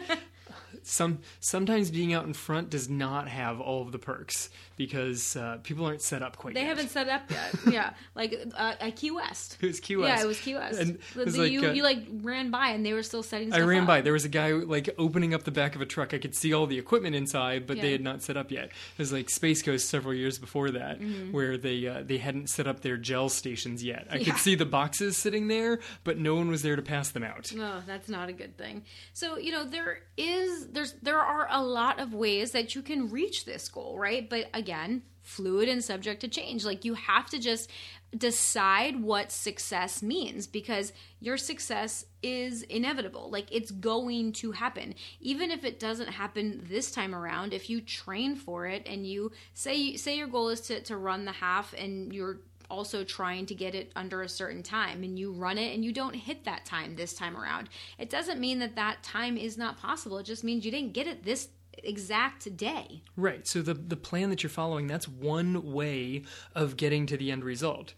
some 0.87 1.19
sometimes 1.39 1.91
being 1.91 2.13
out 2.13 2.25
in 2.25 2.33
front 2.33 2.69
does 2.69 2.89
not 2.89 3.27
have 3.27 3.59
all 3.59 3.81
of 3.81 3.91
the 3.91 3.99
perks 3.99 4.49
because 4.77 5.35
uh, 5.35 5.57
people 5.63 5.85
aren't 5.85 6.01
set 6.01 6.21
up 6.21 6.37
quite 6.37 6.51
yet. 6.53 6.55
they 6.55 6.61
yet. 6.67 6.69
haven't 6.69 6.89
set 6.89 7.07
up 7.09 7.29
yet 7.31 7.55
yeah 7.73 7.93
like 8.13 8.35
uh, 8.57 8.73
at 8.79 8.95
key 8.95 9.09
west 9.11 9.57
It 9.61 9.67
was 9.67 9.79
Key 9.79 9.95
West. 9.95 10.17
yeah 10.19 10.23
it 10.23 10.27
was 10.27 10.39
key 10.39 10.53
west 10.55 10.79
And 10.79 10.99
The- 11.15 11.25
was 11.25 11.33
the- 11.35 11.41
like, 11.43 11.51
you, 11.51 11.65
uh, 11.67 11.71
you 11.71 11.83
like 11.83 11.99
ran 12.21 12.51
by 12.51 12.69
and 12.69 12.85
they 12.85 12.93
were 12.93 13.03
still 13.03 13.23
setting 13.23 13.53
I 13.53 13.59
ran 13.61 13.81
up. 13.81 13.87
by. 13.87 14.01
There 14.01 14.13
was 14.13 14.25
a 14.25 14.29
guy 14.29 14.51
like 14.51 14.89
opening 14.97 15.33
up 15.33 15.43
the 15.43 15.51
back 15.51 15.75
of 15.75 15.81
a 15.81 15.85
truck. 15.85 16.13
I 16.13 16.17
could 16.17 16.35
see 16.35 16.53
all 16.53 16.67
the 16.67 16.77
equipment 16.77 17.15
inside, 17.15 17.65
but 17.67 17.79
they 17.79 17.91
had 17.91 18.01
not 18.01 18.21
set 18.21 18.35
up 18.37 18.51
yet. 18.51 18.65
It 18.65 18.71
was 18.97 19.11
like 19.13 19.29
Space 19.29 19.61
Coast 19.61 19.89
several 19.89 20.13
years 20.13 20.37
before 20.39 20.71
that, 20.71 20.99
where 21.31 21.57
they 21.57 21.87
uh, 21.87 22.03
they 22.05 22.17
hadn't 22.17 22.49
set 22.49 22.67
up 22.67 22.81
their 22.81 22.97
gel 22.97 23.29
stations 23.29 23.83
yet. 23.83 24.07
I 24.09 24.15
Mm-hmm. 24.15 24.17
Yeah. 24.25 24.31
could 24.33 24.41
see 24.41 24.55
the 24.55 24.65
boxes 24.65 25.17
sitting 25.17 25.47
there, 25.47 25.79
but 26.03 26.17
no 26.17 26.35
one 26.35 26.49
was 26.49 26.61
there 26.63 26.75
to 26.75 26.81
pass 26.81 27.09
them 27.11 27.23
out. 27.23 27.51
No, 27.55 27.81
that's 27.87 28.09
not 28.09 28.29
a 28.29 28.33
good 28.33 28.57
thing. 28.57 28.83
So, 29.13 29.37
you 29.37 29.51
know, 29.51 29.63
there 29.63 29.99
is 30.17 30.67
there's 30.75 30.93
there 31.01 31.19
are 31.19 31.47
a 31.49 31.63
lot 31.63 31.99
of 31.99 32.13
ways 32.13 32.51
that 32.51 32.75
you 32.75 32.81
can 32.81 33.09
reach 33.09 33.45
this 33.45 33.67
goal, 33.69 33.97
right? 33.97 34.29
But 34.29 34.49
again, 34.53 35.03
fluid 35.21 35.67
and 35.67 35.83
subject 35.83 36.21
to 36.21 36.27
change. 36.27 36.65
Like 36.65 36.85
you 36.85 36.93
have 36.93 37.29
to 37.31 37.39
just 37.39 37.69
decide 38.15 39.01
what 39.01 39.31
success 39.31 40.01
means 40.01 40.47
because 40.47 40.93
your 41.19 41.37
success 41.37 42.05
is 42.21 42.61
inevitable. 42.63 43.29
Like 43.29 43.47
it's 43.51 43.71
going 43.71 44.33
to 44.33 44.51
happen. 44.51 44.95
Even 45.19 45.51
if 45.51 45.65
it 45.65 45.79
doesn't 45.79 46.09
happen 46.09 46.65
this 46.69 46.91
time 46.91 47.15
around, 47.15 47.53
if 47.53 47.69
you 47.69 47.81
train 47.81 48.35
for 48.35 48.67
it 48.67 48.87
and 48.87 49.05
you 49.05 49.31
say 49.53 49.95
say 49.95 50.15
your 50.17 50.27
goal 50.27 50.49
is 50.49 50.61
to 50.61 50.81
to 50.81 50.95
run 50.95 51.25
the 51.25 51.31
half 51.31 51.73
and 51.73 52.13
you're 52.13 52.39
also 52.69 53.03
trying 53.03 53.45
to 53.45 53.55
get 53.55 53.75
it 53.75 53.91
under 53.95 54.21
a 54.21 54.29
certain 54.29 54.63
time 54.63 55.03
and 55.03 55.17
you 55.17 55.31
run 55.31 55.57
it 55.57 55.73
and 55.73 55.83
you 55.83 55.91
don't 55.91 56.15
hit 56.15 56.43
that 56.45 56.65
time 56.65 56.95
this 56.95 57.13
time 57.13 57.37
around 57.37 57.69
it 57.97 58.09
doesn't 58.09 58.39
mean 58.39 58.59
that 58.59 58.75
that 58.75 59.01
time 59.03 59.37
is 59.37 59.57
not 59.57 59.77
possible 59.77 60.17
it 60.17 60.25
just 60.25 60.43
means 60.43 60.65
you 60.65 60.71
didn't 60.71 60.93
get 60.93 61.07
it 61.07 61.23
this 61.23 61.49
exact 61.83 62.55
day 62.57 63.01
Right. 63.17 63.47
So 63.47 63.61
the 63.61 63.73
the 63.73 63.95
plan 63.95 64.29
that 64.29 64.43
you're 64.43 64.49
following, 64.49 64.87
that's 64.87 65.07
one 65.07 65.73
way 65.73 66.23
of 66.53 66.77
getting 66.77 67.05
to 67.07 67.17
the 67.17 67.31
end 67.31 67.43
result. 67.43 67.93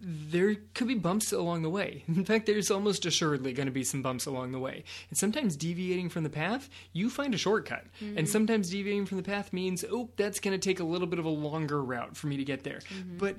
There 0.00 0.56
could 0.74 0.88
be 0.88 0.94
bumps 0.94 1.32
along 1.32 1.62
the 1.62 1.70
way. 1.70 2.04
In 2.08 2.24
fact, 2.24 2.46
there's 2.46 2.70
almost 2.70 3.06
assuredly 3.06 3.52
going 3.54 3.66
to 3.66 3.72
be 3.72 3.84
some 3.84 4.02
bumps 4.02 4.26
along 4.26 4.52
the 4.52 4.58
way. 4.58 4.84
And 5.08 5.18
sometimes 5.18 5.56
deviating 5.56 6.10
from 6.10 6.24
the 6.24 6.30
path, 6.30 6.68
you 6.92 7.08
find 7.08 7.34
a 7.34 7.38
shortcut. 7.38 7.86
Mm-hmm. 8.02 8.18
And 8.18 8.28
sometimes 8.28 8.68
deviating 8.68 9.06
from 9.06 9.16
the 9.16 9.22
path 9.22 9.52
means, 9.52 9.84
oh, 9.90 10.10
that's 10.16 10.40
going 10.40 10.58
to 10.58 10.68
take 10.68 10.80
a 10.80 10.84
little 10.84 11.06
bit 11.06 11.18
of 11.18 11.24
a 11.24 11.30
longer 11.30 11.82
route 11.82 12.16
for 12.16 12.26
me 12.26 12.36
to 12.36 12.44
get 12.44 12.64
there. 12.64 12.80
Mm-hmm. 12.80 13.16
But 13.16 13.36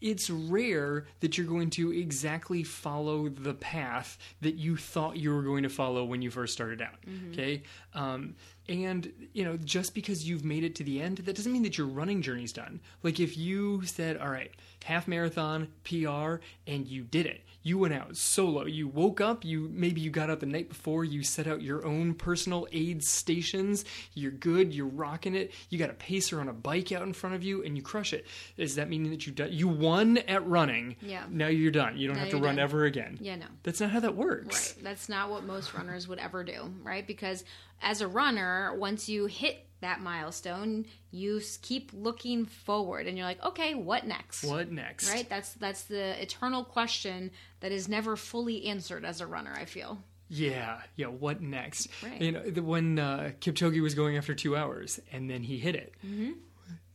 it's 0.00 0.28
rare 0.30 1.06
that 1.20 1.38
you're 1.38 1.46
going 1.46 1.70
to 1.70 1.92
exactly 1.92 2.62
follow 2.62 3.28
the 3.28 3.54
path 3.54 4.18
that 4.40 4.56
you 4.56 4.76
thought 4.76 5.16
you 5.16 5.34
were 5.34 5.42
going 5.42 5.62
to 5.62 5.68
follow 5.68 6.04
when 6.04 6.22
you 6.22 6.30
first 6.30 6.52
started 6.52 6.82
out. 6.82 6.98
Okay. 7.32 7.62
Um, 7.94 8.34
and, 8.68 9.12
you 9.32 9.44
know, 9.44 9.56
just 9.56 9.94
because 9.94 10.28
you've 10.28 10.44
made 10.44 10.64
it 10.64 10.74
to 10.76 10.84
the 10.84 11.00
end, 11.00 11.18
that 11.18 11.36
doesn't 11.36 11.52
mean 11.52 11.62
that 11.62 11.78
your 11.78 11.86
running 11.86 12.22
journey's 12.22 12.52
done. 12.52 12.80
Like 13.02 13.20
if 13.20 13.36
you 13.36 13.82
said, 13.84 14.16
all 14.18 14.28
right, 14.30 14.50
half 14.84 15.06
marathon, 15.08 15.68
PR, 15.84 16.36
and 16.66 16.86
you 16.86 17.02
did 17.04 17.26
it. 17.26 17.42
You 17.62 17.78
went 17.78 17.94
out 17.94 18.16
solo. 18.16 18.64
You 18.66 18.86
woke 18.86 19.20
up, 19.20 19.44
you 19.44 19.68
maybe 19.72 20.00
you 20.00 20.10
got 20.10 20.30
out 20.30 20.38
the 20.38 20.46
night 20.46 20.68
before, 20.68 21.04
you 21.04 21.24
set 21.24 21.48
out 21.48 21.62
your 21.62 21.84
own 21.84 22.14
personal 22.14 22.68
aid 22.70 23.02
stations. 23.02 23.84
You're 24.14 24.30
good, 24.30 24.72
you're 24.72 24.86
rocking 24.86 25.34
it. 25.34 25.50
You 25.68 25.76
got 25.78 25.90
a 25.90 25.94
pacer 25.94 26.40
on 26.40 26.48
a 26.48 26.52
bike 26.52 26.92
out 26.92 27.02
in 27.02 27.12
front 27.12 27.34
of 27.34 27.42
you 27.42 27.64
and 27.64 27.76
you 27.76 27.82
crush 27.82 28.12
it. 28.12 28.24
Does 28.56 28.76
that 28.76 28.88
mean 28.88 29.10
that 29.10 29.26
you 29.26 29.32
done, 29.32 29.48
you 29.52 29.66
won 29.66 30.18
at 30.18 30.46
running? 30.46 30.94
Yeah. 31.02 31.24
Now 31.28 31.48
you're 31.48 31.72
done. 31.72 31.96
You 31.98 32.06
don't 32.06 32.16
Now 32.16 32.22
have 32.22 32.30
to 32.30 32.36
run 32.36 32.54
done. 32.54 32.58
ever 32.60 32.84
again. 32.84 33.18
yeah 33.20 33.34
no 33.34 33.46
That's 33.64 33.80
not 33.80 33.90
how 33.90 33.98
that 34.00 34.14
works. 34.14 34.74
Right. 34.76 34.84
That's 34.84 35.08
not 35.08 35.28
what 35.30 35.42
most 35.42 35.74
runners 35.74 36.06
would 36.06 36.20
ever 36.20 36.44
do, 36.44 36.72
right? 36.84 37.04
Because 37.04 37.44
as 37.80 38.00
a 38.00 38.08
runner, 38.08 38.74
once 38.76 39.08
you 39.08 39.26
hit 39.26 39.62
that 39.80 40.00
milestone, 40.00 40.86
you 41.10 41.40
keep 41.62 41.90
looking 41.92 42.46
forward 42.46 43.06
and 43.06 43.16
you're 43.16 43.26
like, 43.26 43.44
okay, 43.44 43.74
what 43.74 44.06
next? 44.06 44.44
What 44.44 44.70
next? 44.72 45.10
Right? 45.10 45.28
That's 45.28 45.52
that's 45.54 45.82
the 45.84 46.20
eternal 46.20 46.64
question 46.64 47.30
that 47.60 47.72
is 47.72 47.88
never 47.88 48.16
fully 48.16 48.66
answered 48.66 49.04
as 49.04 49.20
a 49.20 49.26
runner, 49.26 49.52
I 49.54 49.66
feel. 49.66 49.98
Yeah, 50.28 50.80
yeah. 50.96 51.06
What 51.06 51.40
next? 51.40 51.88
Right. 52.02 52.20
You 52.20 52.32
know, 52.32 52.40
when 52.62 52.98
uh, 52.98 53.30
Kipchoge 53.40 53.80
was 53.80 53.94
going 53.94 54.16
after 54.16 54.34
two 54.34 54.56
hours 54.56 54.98
and 55.12 55.30
then 55.30 55.42
he 55.42 55.58
hit 55.58 55.76
it. 55.76 55.94
Mm-hmm. 56.04 56.32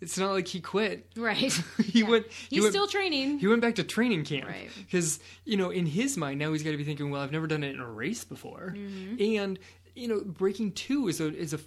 It's 0.01 0.17
not 0.17 0.31
like 0.31 0.47
he 0.47 0.59
quit. 0.59 1.07
Right. 1.15 1.53
He 1.85 2.01
went. 2.03 2.25
He 2.49 2.55
He's 2.55 2.63
went, 2.63 2.73
still 2.73 2.87
training. 2.87 3.37
He 3.39 3.47
went 3.47 3.61
back 3.61 3.75
to 3.75 3.83
training 3.83 4.25
camp 4.25 4.47
Right. 4.47 4.69
because 4.75 5.19
you 5.45 5.57
know 5.57 5.69
in 5.69 5.85
his 5.85 6.17
mind 6.17 6.39
now 6.39 6.51
he's 6.51 6.63
got 6.63 6.71
to 6.71 6.77
be 6.77 6.83
thinking, 6.83 7.11
well, 7.11 7.21
I've 7.21 7.31
never 7.31 7.45
done 7.47 7.63
it 7.63 7.75
in 7.75 7.79
a 7.79 7.87
race 7.89 8.23
before, 8.23 8.73
Mm-hmm. 8.75 9.21
and 9.37 9.59
you 9.95 10.07
know 10.07 10.21
breaking 10.21 10.73
two 10.73 11.07
is 11.07 11.19
a 11.21 11.35
is 11.35 11.53
a 11.53 11.59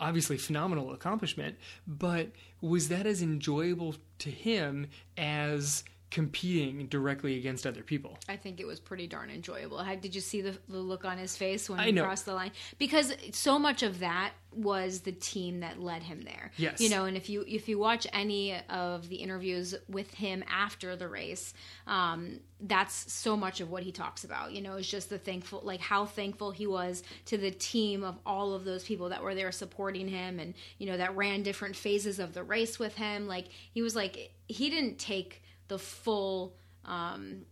obviously 0.00 0.38
phenomenal 0.38 0.92
accomplishment, 0.92 1.56
but 1.86 2.30
was 2.60 2.88
that 2.88 3.06
as 3.06 3.22
enjoyable 3.22 3.94
to 4.18 4.30
him 4.30 4.88
as 5.16 5.84
competing 6.10 6.86
directly 6.86 7.38
against 7.38 7.66
other 7.66 7.82
people. 7.82 8.18
I 8.28 8.36
think 8.36 8.58
it 8.58 8.66
was 8.66 8.80
pretty 8.80 9.06
darn 9.06 9.30
enjoyable. 9.30 9.78
How, 9.78 9.94
did 9.94 10.14
you 10.14 10.20
see 10.20 10.40
the, 10.40 10.58
the 10.68 10.78
look 10.78 11.04
on 11.04 11.18
his 11.18 11.36
face 11.36 11.70
when 11.70 11.78
I 11.78 11.86
he 11.86 11.92
know. 11.92 12.02
crossed 12.02 12.26
the 12.26 12.34
line? 12.34 12.50
Because 12.78 13.14
so 13.32 13.58
much 13.58 13.82
of 13.82 14.00
that 14.00 14.32
was 14.52 15.00
the 15.00 15.12
team 15.12 15.60
that 15.60 15.80
led 15.80 16.02
him 16.02 16.22
there. 16.22 16.50
Yes. 16.56 16.80
you 16.80 16.88
know, 16.88 17.04
and 17.04 17.16
if 17.16 17.30
you 17.30 17.44
if 17.46 17.68
you 17.68 17.78
watch 17.78 18.06
any 18.12 18.56
of 18.68 19.08
the 19.08 19.16
interviews 19.16 19.74
with 19.88 20.12
him 20.12 20.42
after 20.50 20.96
the 20.96 21.06
race, 21.06 21.54
um, 21.86 22.40
that's 22.60 23.12
so 23.12 23.36
much 23.36 23.60
of 23.60 23.70
what 23.70 23.84
he 23.84 23.92
talks 23.92 24.24
about. 24.24 24.50
You 24.50 24.62
know, 24.62 24.74
is 24.76 24.88
just 24.88 25.10
the 25.10 25.18
thankful, 25.18 25.60
like 25.62 25.80
how 25.80 26.06
thankful 26.06 26.50
he 26.50 26.66
was 26.66 27.04
to 27.26 27.38
the 27.38 27.52
team 27.52 28.02
of 28.02 28.18
all 28.26 28.52
of 28.52 28.64
those 28.64 28.82
people 28.82 29.10
that 29.10 29.22
were 29.22 29.36
there 29.36 29.52
supporting 29.52 30.08
him, 30.08 30.40
and 30.40 30.54
you 30.78 30.86
know 30.86 30.96
that 30.96 31.14
ran 31.14 31.44
different 31.44 31.76
phases 31.76 32.18
of 32.18 32.34
the 32.34 32.42
race 32.42 32.80
with 32.80 32.96
him. 32.96 33.28
Like 33.28 33.46
he 33.72 33.82
was 33.82 33.94
like 33.94 34.32
he 34.48 34.68
didn't 34.70 34.98
take 34.98 35.42
the 35.70 35.78
full. 35.78 36.54
Um, 36.84 37.46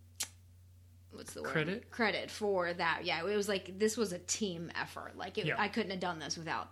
what's 1.13 1.33
the 1.33 1.43
word? 1.43 1.51
Credit? 1.53 1.91
credit 1.91 2.31
for 2.31 2.73
that 2.75 3.01
yeah 3.05 3.21
it 3.27 3.35
was 3.37 3.49
like 3.49 3.79
this 3.79 3.97
was 3.97 4.13
a 4.13 4.19
team 4.21 4.71
effort 4.81 5.17
like 5.17 5.37
it, 5.39 5.47
Yeah. 5.47 5.55
i 5.59 5.67
couldn't 5.67 5.91
have 5.91 6.01
done 6.01 6.19
this 6.19 6.37
without 6.37 6.69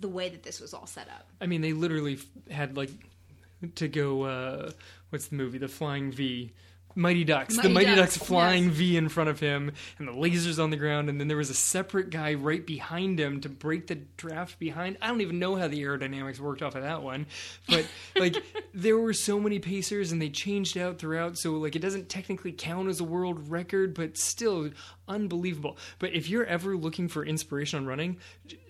the 0.00 0.08
way 0.08 0.28
that 0.28 0.42
this 0.42 0.60
was 0.60 0.72
all 0.72 0.86
set 0.86 1.08
up 1.08 1.28
I 1.40 1.46
mean, 1.46 1.60
they 1.60 1.72
literally 1.72 2.18
had 2.50 2.76
like 2.76 2.90
to 3.76 3.88
go. 3.88 4.22
Uh, 4.22 4.70
what's 5.10 5.28
the 5.28 5.36
movie? 5.36 5.58
The 5.58 5.68
Flying 5.68 6.10
V. 6.12 6.52
Mighty 6.94 7.24
Ducks. 7.24 7.56
the 7.56 7.68
Mighty 7.68 7.74
Mighty 7.74 7.96
Ducks, 7.96 8.14
Ducks, 8.16 8.26
flying 8.26 8.64
yes. 8.64 8.74
V 8.74 8.96
in 8.96 9.08
front 9.08 9.30
of 9.30 9.40
him, 9.40 9.72
and 9.98 10.08
the 10.08 10.12
lasers 10.12 10.62
on 10.62 10.70
the 10.70 10.76
ground, 10.76 11.08
and 11.08 11.20
then 11.20 11.28
there 11.28 11.36
was 11.36 11.50
a 11.50 11.54
separate 11.54 12.10
guy 12.10 12.34
right 12.34 12.64
behind 12.64 13.18
him 13.18 13.40
to 13.40 13.48
break 13.48 13.86
the 13.86 13.96
draft 14.16 14.58
behind. 14.58 14.96
I 15.02 15.08
don't 15.08 15.20
even 15.20 15.38
know 15.38 15.56
how 15.56 15.68
the 15.68 15.82
aerodynamics 15.82 16.38
worked 16.38 16.62
off 16.62 16.74
of 16.74 16.82
that 16.82 17.02
one, 17.02 17.26
but 17.68 17.86
like 18.16 18.36
there 18.72 18.98
were 18.98 19.12
so 19.12 19.40
many 19.40 19.58
pacers, 19.58 20.12
and 20.12 20.20
they 20.20 20.30
changed 20.30 20.76
out 20.78 20.98
throughout. 20.98 21.38
So 21.38 21.52
like 21.52 21.76
it 21.76 21.80
doesn't 21.80 22.08
technically 22.08 22.52
count 22.52 22.88
as 22.88 23.00
a 23.00 23.04
world 23.04 23.50
record, 23.50 23.94
but 23.94 24.16
still 24.16 24.70
unbelievable. 25.08 25.78
But 25.98 26.12
if 26.12 26.28
you're 26.28 26.46
ever 26.46 26.76
looking 26.76 27.08
for 27.08 27.24
inspiration 27.24 27.80
on 27.80 27.86
running, 27.86 28.18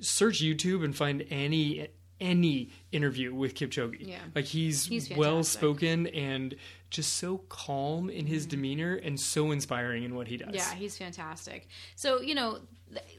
search 0.00 0.40
YouTube 0.40 0.84
and 0.84 0.96
find 0.96 1.24
any 1.30 1.88
any 2.20 2.70
interview 2.92 3.34
with 3.34 3.54
Kipchoge. 3.54 3.96
Yeah. 4.00 4.18
Like 4.34 4.44
he's, 4.44 4.86
He's 4.86 5.10
well 5.10 5.42
spoken 5.44 6.06
and 6.08 6.54
just 6.94 7.14
so 7.14 7.38
calm 7.48 8.08
in 8.08 8.24
his 8.24 8.46
demeanor 8.46 8.94
and 8.94 9.18
so 9.18 9.50
inspiring 9.50 10.04
in 10.04 10.14
what 10.14 10.28
he 10.28 10.36
does. 10.36 10.46
Mm-hmm. 10.46 10.56
yeah 10.56 10.74
he's 10.74 10.96
fantastic 10.96 11.66
so 11.96 12.20
you 12.20 12.36
know 12.36 12.60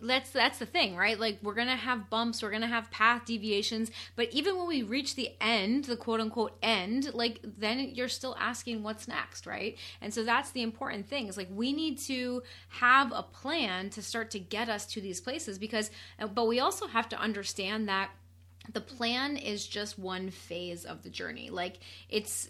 that's 0.02 0.30
that's 0.30 0.60
the 0.60 0.66
thing 0.66 0.96
right 0.96 1.20
like 1.20 1.38
we're 1.44 1.54
gonna 1.54 1.76
have 1.76 2.10
bumps 2.10 2.42
we're 2.42 2.52
gonna 2.52 2.68
have 2.68 2.90
path 2.90 3.26
deviations 3.26 3.92
but 4.16 4.32
even 4.32 4.56
when 4.58 4.68
we 4.68 4.82
reach 4.82 5.16
the 5.16 5.30
end 5.42 5.84
the 5.84 5.98
quote 5.98 6.22
unquote 6.22 6.58
end 6.64 7.14
like 7.14 7.40
then 7.44 7.80
you're 7.94 8.08
still 8.08 8.38
asking 8.40 8.82
what's 8.82 9.10
next 9.10 9.46
right 9.46 9.78
and 10.00 10.14
so 10.14 10.24
that's 10.24 10.52
the 10.52 10.62
important 10.62 11.06
thing 11.10 11.28
is 11.28 11.36
like 11.36 11.50
we 11.52 11.74
need 11.74 11.98
to 11.98 12.42
have 12.70 13.12
a 13.14 13.24
plan 13.24 13.90
to 13.90 14.02
start 14.02 14.32
to 14.32 14.40
get 14.40 14.70
us 14.70 14.86
to 14.86 15.02
these 15.02 15.20
places 15.20 15.60
because 15.60 15.92
uh, 16.20 16.28
but 16.28 16.48
we 16.48 16.62
also 16.62 16.88
have 16.88 17.10
to 17.10 17.20
understand 17.20 17.90
that 17.90 18.10
the 18.72 18.82
plan 18.82 19.38
is 19.38 19.68
just 19.68 20.00
one 20.00 20.30
phase 20.30 20.86
of 20.86 21.04
the 21.04 21.10
journey. 21.10 21.50
Like 21.50 21.80
it's 22.10 22.50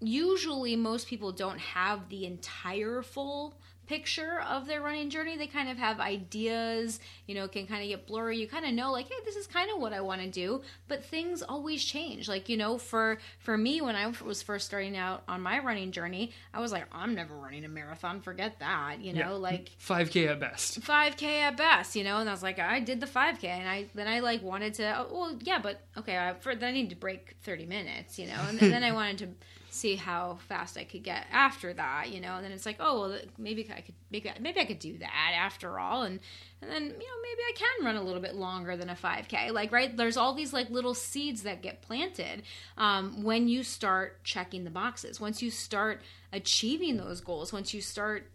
usually 0.00 0.76
most 0.76 1.06
people 1.06 1.32
don't 1.32 1.58
have 1.58 2.08
the 2.08 2.26
entire 2.26 3.02
full 3.02 3.54
picture 3.86 4.40
of 4.48 4.66
their 4.66 4.82
running 4.82 5.10
journey. 5.10 5.36
They 5.36 5.46
kind 5.46 5.68
of 5.68 5.78
have 5.78 6.00
ideas, 6.00 6.98
you 7.26 7.36
know, 7.36 7.46
can 7.46 7.68
kind 7.68 7.84
of 7.84 7.88
get 7.88 8.04
blurry. 8.08 8.36
You 8.36 8.48
kind 8.48 8.66
of 8.66 8.72
know 8.72 8.90
like, 8.90 9.06
hey, 9.06 9.14
this 9.24 9.36
is 9.36 9.46
kind 9.46 9.70
of 9.70 9.78
what 9.80 9.92
I 9.92 10.00
want 10.00 10.22
to 10.22 10.28
do, 10.28 10.62
but 10.88 11.04
things 11.04 11.40
always 11.40 11.84
change. 11.84 12.28
Like, 12.28 12.48
you 12.48 12.56
know, 12.56 12.78
for 12.78 13.18
for 13.38 13.56
me 13.56 13.80
when 13.80 13.94
I 13.94 14.12
was 14.24 14.42
first 14.42 14.66
starting 14.66 14.96
out 14.96 15.22
on 15.28 15.40
my 15.40 15.60
running 15.60 15.92
journey, 15.92 16.32
I 16.52 16.60
was 16.60 16.72
like, 16.72 16.86
I'm 16.90 17.14
never 17.14 17.36
running 17.36 17.64
a 17.64 17.68
marathon, 17.68 18.20
forget 18.20 18.58
that, 18.58 19.00
you 19.00 19.12
know, 19.12 19.20
Yeah. 19.20 19.30
like 19.30 19.70
5K 19.80 20.26
at 20.30 20.40
best. 20.40 20.80
5k 20.80 21.22
at 21.22 21.56
best 21.56 21.94
you 21.94 22.02
know 22.02 22.18
and 22.18 22.28
i 22.28 22.32
was 22.32 22.42
like 22.42 22.58
i 22.58 22.80
did 22.80 23.00
the 23.00 23.06
5k 23.06 23.44
and 23.44 23.68
i 23.68 23.86
then 23.94 24.08
i 24.08 24.20
like 24.20 24.42
wanted 24.42 24.74
to 24.74 24.98
oh, 24.98 25.06
well 25.12 25.38
yeah 25.42 25.58
but 25.58 25.80
okay 25.96 26.16
I, 26.18 26.34
for 26.34 26.54
then 26.54 26.70
i 26.70 26.72
need 26.72 26.90
to 26.90 26.96
break 26.96 27.36
30 27.42 27.66
minutes 27.66 28.18
you 28.18 28.26
know 28.26 28.40
and, 28.48 28.58
then 28.58 28.82
I 28.82 28.92
wanted 28.92 29.18
to 29.18 29.28
see 29.76 29.94
how 29.96 30.38
fast 30.48 30.76
i 30.76 30.84
could 30.84 31.02
get 31.02 31.26
after 31.30 31.72
that 31.72 32.10
you 32.10 32.20
know 32.20 32.36
and 32.36 32.44
then 32.44 32.52
it's 32.52 32.66
like 32.66 32.76
oh 32.80 33.00
well 33.00 33.18
maybe 33.38 33.68
i 33.76 33.80
could 33.80 33.94
maybe, 34.10 34.30
maybe 34.40 34.60
i 34.60 34.64
could 34.64 34.78
do 34.78 34.96
that 34.98 35.32
after 35.38 35.78
all 35.78 36.02
and 36.02 36.18
and 36.62 36.70
then 36.70 36.82
you 36.84 36.90
know 36.90 36.94
maybe 36.96 37.40
i 37.48 37.52
can 37.54 37.84
run 37.84 37.96
a 37.96 38.02
little 38.02 38.20
bit 38.20 38.34
longer 38.34 38.76
than 38.76 38.90
a 38.90 38.94
5k 38.94 39.52
like 39.52 39.70
right 39.72 39.96
there's 39.96 40.16
all 40.16 40.34
these 40.34 40.52
like 40.52 40.70
little 40.70 40.94
seeds 40.94 41.42
that 41.42 41.62
get 41.62 41.82
planted 41.82 42.42
um, 42.78 43.22
when 43.22 43.48
you 43.48 43.62
start 43.62 44.22
checking 44.24 44.64
the 44.64 44.70
boxes 44.70 45.20
once 45.20 45.42
you 45.42 45.50
start 45.50 46.02
achieving 46.32 46.96
those 46.96 47.20
goals 47.20 47.52
once 47.52 47.72
you 47.72 47.80
start 47.80 48.30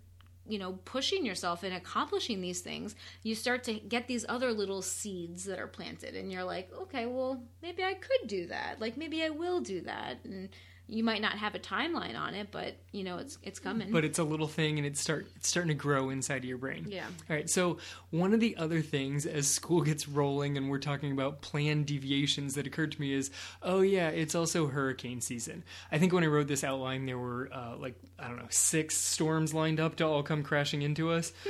you 0.47 0.57
know 0.57 0.73
pushing 0.85 1.25
yourself 1.25 1.63
and 1.63 1.73
accomplishing 1.73 2.41
these 2.41 2.61
things 2.61 2.95
you 3.23 3.35
start 3.35 3.63
to 3.63 3.73
get 3.73 4.07
these 4.07 4.25
other 4.27 4.51
little 4.51 4.81
seeds 4.81 5.45
that 5.45 5.59
are 5.59 5.67
planted 5.67 6.15
and 6.15 6.31
you're 6.31 6.43
like 6.43 6.69
okay 6.73 7.05
well 7.05 7.41
maybe 7.61 7.83
i 7.83 7.93
could 7.93 8.27
do 8.27 8.47
that. 8.47 8.79
Like 8.79 8.97
maybe 8.97 9.23
i 9.23 9.29
will 9.29 9.61
do 9.61 9.81
that 9.81 10.17
and 10.23 10.49
you 10.91 11.03
might 11.03 11.21
not 11.21 11.33
have 11.33 11.55
a 11.55 11.59
timeline 11.59 12.19
on 12.19 12.35
it 12.35 12.49
but 12.51 12.75
you 12.91 13.03
know 13.03 13.17
it's 13.17 13.37
it's 13.43 13.59
coming 13.59 13.89
But 13.91 14.03
it's 14.03 14.19
a 14.19 14.23
little 14.23 14.47
thing 14.47 14.77
and 14.77 14.85
it's 14.85 14.99
start 14.99 15.25
it's 15.37 15.47
starting 15.47 15.69
to 15.69 15.73
grow 15.73 16.09
inside 16.09 16.37
of 16.39 16.45
your 16.45 16.57
brain. 16.57 16.85
Yeah. 16.89 17.05
All 17.29 17.35
right. 17.35 17.49
So 17.49 17.77
one 18.09 18.33
of 18.33 18.39
the 18.41 18.57
other 18.57 18.81
things 18.81 19.25
as 19.25 19.47
school 19.47 19.81
gets 19.81 20.07
rolling 20.07 20.57
and 20.57 20.69
we're 20.69 20.79
talking 20.79 21.11
about 21.13 21.41
planned 21.41 21.85
deviations 21.85 22.55
that 22.55 22.67
occurred 22.67 22.91
to 22.91 22.99
me 23.01 23.13
is, 23.13 23.31
oh 23.63 23.79
yeah, 23.81 24.09
it's 24.09 24.35
also 24.35 24.67
hurricane 24.67 25.21
season. 25.21 25.63
I 25.91 25.97
think 25.97 26.11
when 26.13 26.23
I 26.25 26.27
wrote 26.27 26.47
this 26.47 26.63
outline, 26.63 27.05
there 27.05 27.17
were 27.17 27.49
uh, 27.53 27.77
like 27.77 27.95
I 28.19 28.27
don't 28.27 28.37
know 28.37 28.47
six 28.49 28.97
storms 28.97 29.53
lined 29.53 29.79
up 29.79 29.95
to 29.97 30.05
all 30.05 30.23
come 30.23 30.43
crashing 30.43 30.81
into 30.81 31.09
us. 31.11 31.31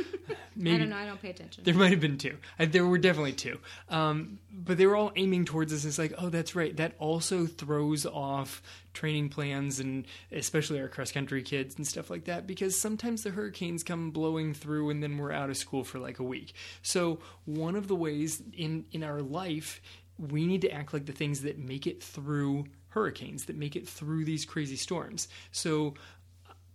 Maybe 0.55 0.75
i 0.75 0.79
don't 0.79 0.89
know 0.89 0.97
i 0.97 1.05
don't 1.05 1.21
pay 1.21 1.29
attention 1.29 1.63
There 1.63 1.73
might 1.73 1.91
have 1.91 2.01
been 2.01 2.17
two. 2.17 2.37
Uh, 2.59 2.65
There 2.69 2.85
were 2.85 2.97
definitely 2.97 3.33
two. 3.33 3.57
Um, 3.89 4.37
but 4.53 4.77
they 4.77 4.85
were 4.85 4.95
all 4.97 5.11
aiming 5.15 5.45
towards 5.45 5.71
us. 5.73 5.85
It's 5.85 5.97
like, 5.97 6.13
oh, 6.17 6.29
that's 6.29 6.55
right. 6.55 6.75
That 6.75 6.93
also 6.99 7.45
throws 7.47 8.05
off 8.05 8.61
training 8.93 9.29
plans 9.29 9.79
and 9.79 10.05
especially 10.31 10.79
our 10.79 10.87
cross 10.87 11.11
country 11.11 11.41
kids 11.41 11.75
and 11.75 11.87
stuff 11.87 12.09
like 12.09 12.25
that 12.25 12.47
because 12.47 12.79
sometimes 12.79 13.23
the 13.23 13.29
hurricanes 13.29 13.83
come 13.83 14.11
blowing 14.11 14.53
through 14.53 14.89
and 14.89 15.01
then 15.01 15.17
we're 15.17 15.31
out 15.31 15.49
of 15.49 15.57
school 15.57 15.83
for 15.83 15.99
like 15.99 16.19
a 16.19 16.23
week. 16.23 16.53
So 16.81 17.19
one 17.45 17.75
of 17.75 17.87
the 17.87 17.95
ways 17.95 18.41
in 18.53 18.85
in 18.91 19.03
our 19.03 19.21
life 19.21 19.81
we 20.17 20.45
need 20.45 20.61
to 20.61 20.71
act 20.71 20.93
like 20.93 21.05
the 21.05 21.11
things 21.13 21.41
that 21.41 21.57
make 21.57 21.87
it 21.87 22.03
through 22.03 22.65
hurricanes 22.89 23.45
that 23.45 23.55
make 23.55 23.75
it 23.75 23.87
through 23.87 24.25
these 24.25 24.45
crazy 24.45 24.75
storms. 24.75 25.27
So 25.51 25.95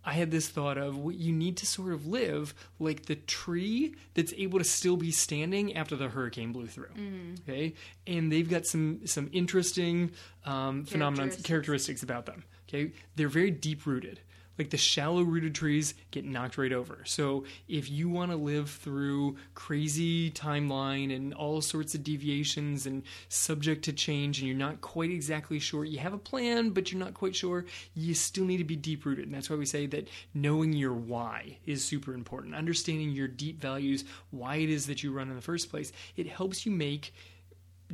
I 0.07 0.13
had 0.13 0.31
this 0.31 0.47
thought 0.47 0.77
of 0.77 0.97
what 0.97 1.15
you 1.15 1.33
need 1.33 1.57
to 1.57 1.65
sort 1.65 1.91
of 1.91 2.07
live 2.07 2.53
like 2.79 3.07
the 3.07 3.15
tree 3.15 3.93
that's 4.13 4.33
able 4.37 4.57
to 4.57 4.63
still 4.63 4.95
be 4.95 5.11
standing 5.11 5.75
after 5.75 5.97
the 5.97 6.07
hurricane 6.07 6.53
blew 6.53 6.67
through. 6.67 6.91
Okay, 7.43 7.73
and 8.07 8.31
they've 8.31 8.49
got 8.49 8.65
some 8.65 9.05
some 9.05 9.29
interesting 9.33 10.11
um, 10.45 10.85
phenomena 10.85 11.29
characteristics 11.43 12.03
about 12.03 12.25
them. 12.25 12.45
Okay, 12.69 12.93
they're 13.17 13.27
very 13.27 13.51
deep 13.51 13.85
rooted. 13.85 14.21
Like 14.57 14.69
the 14.69 14.77
shallow 14.77 15.21
rooted 15.21 15.55
trees 15.55 15.93
get 16.11 16.25
knocked 16.25 16.57
right 16.57 16.71
over. 16.71 16.99
So 17.05 17.45
if 17.67 17.89
you 17.89 18.09
want 18.09 18.31
to 18.31 18.37
live 18.37 18.69
through 18.69 19.37
crazy 19.53 20.31
timeline 20.31 21.15
and 21.15 21.33
all 21.33 21.61
sorts 21.61 21.95
of 21.95 22.03
deviations 22.03 22.85
and 22.85 23.03
subject 23.29 23.85
to 23.85 23.93
change 23.93 24.39
and 24.39 24.47
you're 24.47 24.57
not 24.57 24.81
quite 24.81 25.11
exactly 25.11 25.59
sure, 25.59 25.85
you 25.85 25.99
have 25.99 26.13
a 26.13 26.17
plan, 26.17 26.71
but 26.71 26.91
you're 26.91 26.99
not 26.99 27.13
quite 27.13 27.35
sure, 27.35 27.65
you 27.93 28.13
still 28.13 28.45
need 28.45 28.57
to 28.57 28.63
be 28.63 28.75
deep 28.75 29.05
rooted. 29.05 29.25
And 29.25 29.33
that's 29.33 29.49
why 29.49 29.55
we 29.55 29.65
say 29.65 29.85
that 29.87 30.07
knowing 30.33 30.73
your 30.73 30.93
why 30.93 31.57
is 31.65 31.83
super 31.83 32.13
important. 32.13 32.55
Understanding 32.55 33.11
your 33.11 33.27
deep 33.27 33.61
values, 33.61 34.05
why 34.31 34.57
it 34.57 34.69
is 34.69 34.87
that 34.87 35.03
you 35.03 35.11
run 35.11 35.29
in 35.29 35.35
the 35.35 35.41
first 35.41 35.69
place, 35.69 35.91
it 36.15 36.27
helps 36.27 36.65
you 36.65 36.71
make 36.71 37.13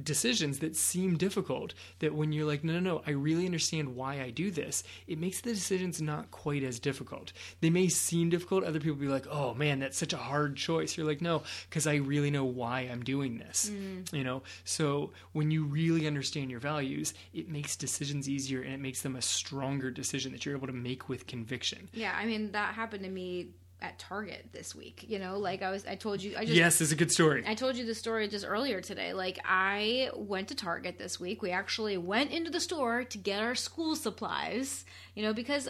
decisions 0.02 0.60
that 0.60 0.76
seem 0.76 1.18
difficult 1.18 1.74
that 2.00 2.16
when 2.16 2.32
you're 2.32 2.48
like 2.48 2.64
no 2.64 2.74
no 2.74 2.80
no 2.80 3.04
i 3.06 3.12
really 3.12 3.46
understand 3.46 3.96
why 3.96 4.22
i 4.22 4.30
do 4.30 4.50
this 4.50 4.84
it 5.08 5.20
makes 5.20 5.42
the 5.42 5.54
decisions 5.54 6.02
not 6.02 6.32
quite 6.32 6.64
as 6.64 6.80
difficult. 6.80 7.32
They 7.62 7.70
may 7.70 7.88
seem 7.88 8.30
difficult 8.30 8.64
other 8.64 8.80
people 8.80 8.98
be 8.98 9.08
like 9.08 9.28
oh 9.30 9.54
man 9.54 9.80
that's 9.80 9.98
such 9.98 10.14
a 10.14 10.18
hard 10.18 10.56
choice. 10.56 10.98
You're 10.98 11.06
like 11.06 11.22
no 11.22 11.44
because 11.70 11.88
i 11.88 11.96
really 11.96 12.32
know 12.32 12.46
why 12.46 12.82
i'm 12.82 13.04
doing 13.04 13.38
this 13.38 13.72
mm. 13.72 14.12
you 14.14 14.24
know? 14.24 14.44
So 14.64 15.12
when 15.32 15.52
you 15.52 15.66
really 15.66 16.08
understand 16.08 16.52
your 16.52 16.60
values 16.60 17.14
it 17.34 17.50
makes 17.50 17.76
decisions 17.76 18.30
easier 18.30 18.62
and 18.62 18.74
it 18.74 18.80
makes 18.80 19.02
them 19.02 19.16
a 19.16 19.22
stronger 19.22 19.92
decision 19.92 20.32
that 20.32 20.46
you're 20.46 20.56
able 20.56 20.68
to 20.68 20.74
make 20.74 21.10
with 21.10 21.28
conviction. 21.28 21.90
Yeah 21.94 22.16
i 22.18 22.26
mean 22.26 22.52
that 22.52 22.74
happened 22.74 23.04
to 23.04 23.10
me 23.10 23.50
at 23.84 24.00
target 24.00 24.48
this 24.54 24.74
week 24.74 25.06
you 25.08 25.20
know 25.20 25.38
like 25.38 25.62
i 25.62 25.70
was 25.70 25.86
i 25.86 25.94
told 25.94 26.24
you 26.24 26.34
i 26.38 26.46
just 26.46 26.56
yes 26.56 26.82
it's 26.82 26.92
a 26.92 26.96
good 26.96 27.12
story 27.12 27.44
I 27.46 27.56
told 27.56 27.76
you 27.76 27.86
the 27.86 27.94
story 27.94 28.28
just 28.28 28.46
earlier 28.48 28.82
today. 28.82 29.14
Like, 29.14 29.40
I 29.46 30.10
went 30.16 30.48
to 30.48 30.56
Target 30.56 30.98
this 30.98 31.20
week. 31.20 31.42
We 31.42 31.52
actually 31.52 31.98
went 31.98 32.32
into 32.32 32.50
the 32.50 32.60
store 32.60 33.04
to 33.04 33.18
get 33.18 33.42
our 33.42 33.56
school 33.56 33.96
supplies, 33.96 34.86
you 35.14 35.24
know, 35.24 35.34
because 35.34 35.68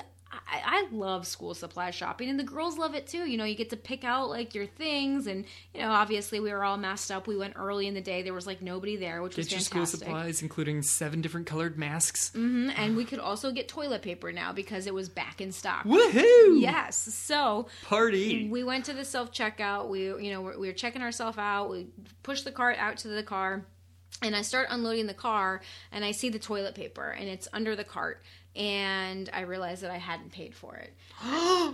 I, 0.48 0.62
I 0.66 0.88
love 0.92 1.28
school 1.28 1.54
supply 1.54 1.92
shopping, 1.92 2.30
and 2.30 2.40
the 2.40 2.44
girls 2.44 2.78
love 2.78 2.96
it 2.96 3.08
too. 3.08 3.26
You 3.30 3.38
know, 3.38 3.44
you 3.46 3.56
get 3.56 3.70
to 3.72 3.78
pick 3.78 4.04
out 4.04 4.30
like 4.30 4.56
your 4.56 4.66
things, 4.66 5.28
and 5.28 5.46
you 5.74 5.82
know, 5.82 5.90
obviously 5.90 6.40
we 6.40 6.52
were 6.52 6.64
all 6.64 6.78
messed 6.78 7.12
up. 7.12 7.28
We 7.28 7.38
went 7.38 7.54
early 7.56 7.88
in 7.88 7.94
the 7.94 8.02
day; 8.02 8.22
there 8.22 8.34
was 8.34 8.48
like 8.48 8.62
nobody 8.62 8.96
there, 8.96 9.22
which 9.22 9.36
Get 9.36 9.46
was 9.46 9.52
your 9.52 9.62
school 9.62 9.86
supplies, 9.86 10.42
including 10.42 10.82
seven 10.82 11.22
different 11.22 11.48
colored 11.48 11.78
masks. 11.78 12.32
hmm 12.34 12.70
And 12.76 12.98
we 12.98 13.06
could 13.06 13.20
also 13.20 13.52
get 13.52 13.68
toilet 13.68 14.02
paper 14.02 14.32
now 14.32 14.54
because 14.54 14.88
it 14.88 14.94
was 14.94 15.10
back 15.10 15.42
in 15.42 15.52
stock. 15.52 15.84
Woohoo! 15.86 16.62
Yes, 16.62 16.96
so 16.96 17.68
Party. 17.84 18.50
we 18.50 18.64
went 18.64 18.86
to 18.86 18.94
the 18.94 19.06
self 19.06 19.32
checkout. 19.32 19.90
We, 19.90 20.06
you 20.06 20.32
know, 20.32 20.42
we 20.42 20.68
were 20.68 20.74
checking 20.74 21.02
ourselves 21.02 21.38
out. 21.38 21.70
We 21.70 21.88
pushed 22.24 22.46
the 22.46 22.52
cart 22.52 22.78
out 22.78 22.98
to 22.98 23.08
the 23.08 23.24
car, 23.24 23.66
and 24.22 24.36
I 24.36 24.42
start 24.42 24.68
unloading 24.70 25.08
the 25.08 25.14
car, 25.14 25.62
and 25.92 26.04
I 26.06 26.12
see 26.12 26.30
the 26.30 26.40
toilet 26.40 26.76
paper, 26.76 27.10
and 27.10 27.28
it's 27.30 27.48
under 27.54 27.76
the 27.76 27.84
cart, 27.84 28.24
and 28.56 29.30
I 29.34 29.42
realized 29.42 29.84
that 29.84 29.92
I 29.92 29.98
hadn't 29.98 30.32
paid 30.32 30.54
for 30.56 30.76
it. 30.76 30.94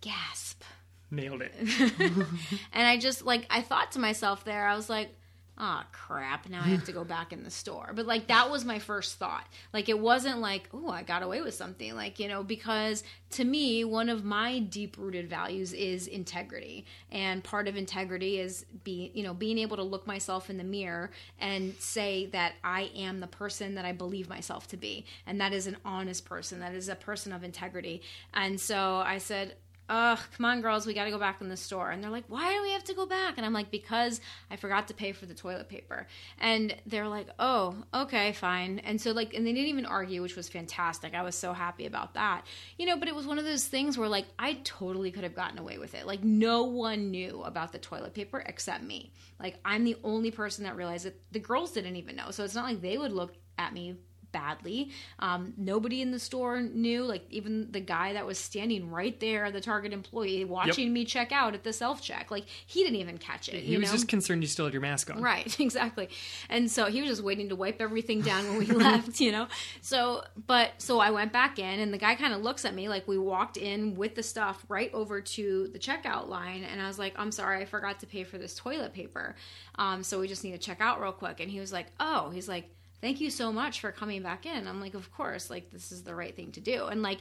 Gasp! 0.00 0.62
Nailed 1.10 1.42
it. 1.42 1.52
And 2.72 2.86
I 2.86 2.96
just 2.98 3.24
like 3.24 3.46
I 3.50 3.60
thought 3.62 3.92
to 3.92 3.98
myself 3.98 4.44
there, 4.44 4.66
I 4.66 4.76
was 4.76 4.88
like, 4.88 5.14
oh 5.62 5.82
crap, 5.92 6.48
now 6.48 6.60
I 6.60 6.68
have 6.68 6.84
to 6.84 6.92
go 6.92 7.04
back 7.04 7.34
in 7.34 7.44
the 7.44 7.50
store. 7.50 7.92
But 7.94 8.06
like 8.06 8.28
that 8.28 8.50
was 8.50 8.64
my 8.64 8.78
first 8.78 9.18
thought. 9.18 9.46
Like 9.74 9.90
it 9.90 9.98
wasn't 9.98 10.38
like, 10.38 10.68
oh, 10.72 10.88
I 10.88 11.02
got 11.02 11.22
away 11.22 11.42
with 11.42 11.54
something. 11.54 11.94
Like, 11.94 12.18
you 12.18 12.28
know, 12.28 12.42
because 12.42 13.04
to 13.32 13.44
me, 13.44 13.84
one 13.84 14.08
of 14.08 14.24
my 14.24 14.58
deep 14.58 14.96
rooted 14.98 15.28
values 15.28 15.74
is 15.74 16.06
integrity. 16.06 16.86
And 17.12 17.44
part 17.44 17.68
of 17.68 17.76
integrity 17.76 18.40
is 18.40 18.64
be 18.84 19.12
you 19.14 19.22
know, 19.22 19.34
being 19.34 19.58
able 19.58 19.76
to 19.76 19.82
look 19.82 20.06
myself 20.06 20.48
in 20.48 20.56
the 20.56 20.64
mirror 20.64 21.10
and 21.38 21.74
say 21.78 22.26
that 22.32 22.54
I 22.64 22.90
am 22.96 23.20
the 23.20 23.26
person 23.26 23.74
that 23.74 23.84
I 23.84 23.92
believe 23.92 24.30
myself 24.30 24.66
to 24.68 24.78
be. 24.78 25.04
And 25.26 25.40
that 25.42 25.52
is 25.52 25.66
an 25.66 25.76
honest 25.84 26.24
person. 26.24 26.60
That 26.60 26.74
is 26.74 26.88
a 26.88 26.96
person 26.96 27.34
of 27.34 27.44
integrity. 27.44 28.00
And 28.32 28.58
so 28.58 28.96
I 29.04 29.18
said, 29.18 29.56
ugh, 29.90 30.18
come 30.36 30.46
on, 30.46 30.60
girls, 30.60 30.86
we 30.86 30.94
got 30.94 31.04
to 31.04 31.10
go 31.10 31.18
back 31.18 31.40
in 31.40 31.48
the 31.48 31.56
store. 31.56 31.90
And 31.90 32.02
they're 32.02 32.10
like, 32.10 32.24
why 32.28 32.54
do 32.54 32.62
we 32.62 32.70
have 32.70 32.84
to 32.84 32.94
go 32.94 33.06
back? 33.06 33.34
And 33.36 33.44
I'm 33.44 33.52
like, 33.52 33.72
because 33.72 34.20
I 34.50 34.56
forgot 34.56 34.88
to 34.88 34.94
pay 34.94 35.10
for 35.10 35.26
the 35.26 35.34
toilet 35.34 35.68
paper. 35.68 36.06
And 36.38 36.74
they're 36.86 37.08
like, 37.08 37.26
oh, 37.40 37.74
okay, 37.92 38.32
fine. 38.32 38.78
And 38.78 39.00
so, 39.00 39.10
like, 39.10 39.34
and 39.34 39.44
they 39.44 39.52
didn't 39.52 39.68
even 39.68 39.86
argue, 39.86 40.22
which 40.22 40.36
was 40.36 40.48
fantastic. 40.48 41.14
I 41.14 41.22
was 41.22 41.34
so 41.34 41.52
happy 41.52 41.86
about 41.86 42.14
that. 42.14 42.46
You 42.78 42.86
know, 42.86 42.96
but 42.96 43.08
it 43.08 43.14
was 43.14 43.26
one 43.26 43.38
of 43.38 43.44
those 43.44 43.66
things 43.66 43.98
where, 43.98 44.08
like, 44.08 44.26
I 44.38 44.60
totally 44.62 45.10
could 45.10 45.24
have 45.24 45.34
gotten 45.34 45.58
away 45.58 45.78
with 45.78 45.94
it. 45.94 46.06
Like, 46.06 46.22
no 46.22 46.62
one 46.62 47.10
knew 47.10 47.42
about 47.42 47.72
the 47.72 47.78
toilet 47.78 48.14
paper 48.14 48.38
except 48.46 48.84
me. 48.84 49.12
Like, 49.40 49.58
I'm 49.64 49.82
the 49.82 49.96
only 50.04 50.30
person 50.30 50.64
that 50.64 50.76
realized 50.76 51.06
it. 51.06 51.20
The 51.32 51.40
girls 51.40 51.72
didn't 51.72 51.96
even 51.96 52.14
know. 52.14 52.30
So 52.30 52.44
it's 52.44 52.54
not 52.54 52.64
like 52.64 52.80
they 52.80 52.96
would 52.96 53.12
look 53.12 53.34
at 53.58 53.74
me 53.74 53.96
badly. 54.32 54.90
Um, 55.18 55.54
nobody 55.56 56.02
in 56.02 56.10
the 56.10 56.18
store 56.18 56.60
knew. 56.60 57.04
Like 57.04 57.24
even 57.30 57.70
the 57.70 57.80
guy 57.80 58.12
that 58.14 58.26
was 58.26 58.38
standing 58.38 58.90
right 58.90 59.18
there, 59.20 59.50
the 59.50 59.60
Target 59.60 59.92
employee, 59.92 60.44
watching 60.44 60.92
me 60.92 61.04
check 61.04 61.32
out 61.32 61.54
at 61.54 61.64
the 61.64 61.72
self 61.72 62.02
check, 62.02 62.30
like 62.30 62.44
he 62.66 62.82
didn't 62.82 63.00
even 63.00 63.18
catch 63.18 63.48
it. 63.48 63.62
He 63.62 63.76
was 63.76 63.88
know? 63.88 63.92
just 63.92 64.08
concerned 64.08 64.42
you 64.42 64.48
still 64.48 64.66
had 64.66 64.74
your 64.74 64.82
mask 64.82 65.10
on. 65.10 65.20
Right, 65.20 65.58
exactly. 65.60 66.08
And 66.48 66.70
so 66.70 66.86
he 66.86 67.00
was 67.00 67.10
just 67.10 67.22
waiting 67.22 67.48
to 67.50 67.56
wipe 67.56 67.80
everything 67.80 68.20
down 68.20 68.46
when 68.48 68.58
we 68.58 68.66
left, 68.66 69.20
you 69.20 69.32
know? 69.32 69.48
So, 69.80 70.24
but, 70.46 70.70
so 70.78 71.00
I 71.00 71.10
went 71.10 71.32
back 71.32 71.58
in 71.58 71.80
and 71.80 71.92
the 71.92 71.98
guy 71.98 72.14
kind 72.14 72.32
of 72.32 72.42
looks 72.42 72.64
at 72.64 72.74
me 72.74 72.88
like 72.88 73.06
we 73.06 73.18
walked 73.18 73.56
in 73.56 73.94
with 73.94 74.14
the 74.14 74.22
stuff 74.22 74.64
right 74.68 74.92
over 74.94 75.20
to 75.20 75.68
the 75.72 75.78
checkout 75.78 76.28
line. 76.28 76.64
And 76.64 76.80
I 76.80 76.86
was 76.86 76.98
like, 76.98 77.14
I'm 77.16 77.32
sorry, 77.32 77.62
I 77.62 77.64
forgot 77.64 78.00
to 78.00 78.06
pay 78.06 78.24
for 78.24 78.38
this 78.38 78.54
toilet 78.54 78.92
paper. 78.92 79.34
Um, 79.76 80.02
so 80.02 80.20
we 80.20 80.28
just 80.28 80.44
need 80.44 80.52
to 80.52 80.58
check 80.58 80.80
out 80.80 81.00
real 81.00 81.12
quick. 81.12 81.40
And 81.40 81.50
he 81.50 81.60
was 81.60 81.72
like, 81.72 81.86
oh, 81.98 82.30
he's 82.30 82.48
like, 82.48 82.70
thank 83.00 83.20
you 83.20 83.30
so 83.30 83.52
much 83.52 83.80
for 83.80 83.92
coming 83.92 84.22
back 84.22 84.46
in. 84.46 84.68
I'm 84.68 84.80
like, 84.80 84.94
of 84.94 85.12
course, 85.12 85.50
like 85.50 85.70
this 85.70 85.92
is 85.92 86.02
the 86.02 86.14
right 86.14 86.34
thing 86.34 86.52
to 86.52 86.60
do. 86.60 86.86
And 86.86 87.02
like, 87.02 87.20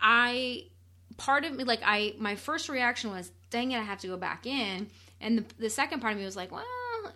I, 0.00 0.64
part 1.16 1.44
of 1.44 1.54
me, 1.54 1.64
like, 1.64 1.80
I, 1.84 2.14
my 2.18 2.36
first 2.36 2.68
reaction 2.68 3.10
was, 3.10 3.32
dang 3.50 3.72
it, 3.72 3.78
I 3.78 3.82
have 3.82 3.98
to 4.00 4.06
go 4.06 4.16
back 4.16 4.46
in. 4.46 4.88
And 5.20 5.38
the, 5.38 5.44
the 5.58 5.70
second 5.70 6.00
part 6.00 6.12
of 6.12 6.18
me 6.18 6.24
was 6.24 6.36
like, 6.36 6.52
well, 6.52 6.64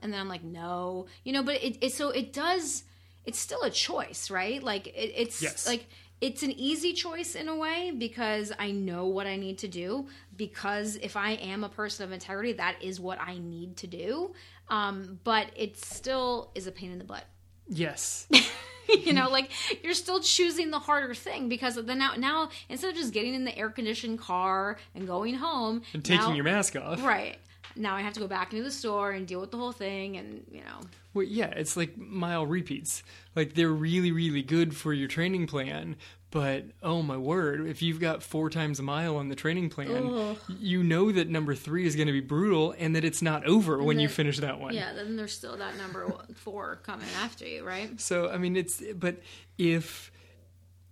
and 0.02 0.12
then 0.12 0.20
I'm 0.20 0.28
like, 0.28 0.42
no, 0.42 1.06
you 1.24 1.32
know, 1.32 1.42
but 1.42 1.62
it, 1.62 1.78
it 1.80 1.92
so 1.92 2.10
it 2.10 2.32
does, 2.32 2.84
it's 3.24 3.38
still 3.38 3.62
a 3.62 3.70
choice, 3.70 4.30
right? 4.30 4.62
Like, 4.62 4.88
it, 4.88 5.12
it's 5.16 5.42
Yes. 5.42 5.66
like, 5.66 5.86
it's 6.20 6.44
an 6.44 6.52
easy 6.52 6.92
choice 6.92 7.34
in 7.34 7.48
a 7.48 7.56
way 7.56 7.90
because 7.90 8.52
I 8.56 8.70
know 8.70 9.06
what 9.06 9.26
I 9.26 9.34
need 9.34 9.58
to 9.58 9.68
do. 9.68 10.06
Because 10.36 10.94
if 10.96 11.16
I 11.16 11.32
am 11.32 11.64
a 11.64 11.68
person 11.68 12.04
of 12.04 12.12
integrity, 12.12 12.52
that 12.52 12.76
is 12.80 13.00
what 13.00 13.20
I 13.20 13.38
need 13.38 13.76
to 13.78 13.88
do. 13.88 14.32
Um, 14.68 15.18
but 15.24 15.48
it 15.56 15.76
still 15.76 16.52
is 16.54 16.68
a 16.68 16.72
pain 16.72 16.92
in 16.92 16.98
the 16.98 17.04
butt 17.04 17.24
Yes. 17.68 18.26
you 18.88 19.12
know 19.12 19.30
like 19.30 19.50
you're 19.82 19.94
still 19.94 20.20
choosing 20.20 20.70
the 20.70 20.78
harder 20.78 21.14
thing 21.14 21.48
because 21.48 21.76
then 21.76 21.98
now 21.98 22.14
now 22.16 22.50
instead 22.68 22.90
of 22.90 22.96
just 22.96 23.12
getting 23.14 23.32
in 23.34 23.44
the 23.44 23.56
air 23.56 23.70
conditioned 23.70 24.18
car 24.18 24.76
and 24.94 25.06
going 25.06 25.34
home 25.34 25.82
And 25.94 26.04
taking 26.04 26.26
now- 26.28 26.34
your 26.34 26.44
mask 26.44 26.76
off. 26.76 27.02
right 27.02 27.38
now 27.76 27.94
i 27.94 28.02
have 28.02 28.12
to 28.14 28.20
go 28.20 28.26
back 28.26 28.52
into 28.52 28.64
the 28.64 28.70
store 28.70 29.12
and 29.12 29.26
deal 29.26 29.40
with 29.40 29.50
the 29.50 29.56
whole 29.56 29.72
thing 29.72 30.16
and 30.18 30.44
you 30.50 30.60
know 30.60 30.80
Well, 31.14 31.24
yeah, 31.26 31.46
it's 31.56 31.76
like 31.76 31.96
mile 31.96 32.44
repeats. 32.46 33.02
Like 33.36 33.52
they're 33.54 33.68
really, 33.68 34.12
really 34.12 34.42
good 34.42 34.74
for 34.74 34.92
your 34.94 35.08
training 35.08 35.46
plan. 35.46 35.96
But 36.32 36.64
oh 36.82 37.02
my 37.02 37.16
word, 37.16 37.66
if 37.66 37.82
you've 37.82 38.00
got 38.00 38.22
four 38.22 38.50
times 38.50 38.80
a 38.80 38.82
mile 38.82 39.16
on 39.16 39.28
the 39.28 39.34
training 39.36 39.68
plan, 39.70 40.10
Ugh. 40.12 40.38
you 40.58 40.82
know 40.82 41.12
that 41.12 41.28
number 41.28 41.54
three 41.54 41.86
is 41.86 41.94
going 41.94 42.06
to 42.08 42.12
be 42.12 42.20
brutal 42.20 42.74
and 42.78 42.96
that 42.96 43.04
it's 43.04 43.22
not 43.22 43.46
over 43.46 43.82
when 43.82 44.00
you 44.00 44.08
finish 44.08 44.38
that 44.38 44.58
one. 44.58 44.74
yeah 44.74 44.92
then 44.92 45.16
there's 45.16 45.32
still 45.32 45.56
that 45.58 45.76
number 45.76 46.12
four 46.34 46.80
coming 46.82 47.06
after 47.22 47.46
you 47.46 47.64
right 47.64 48.00
So 48.00 48.28
I 48.30 48.38
mean, 48.38 48.56
it's 48.56 48.82
but 48.96 49.16
if 49.58 50.11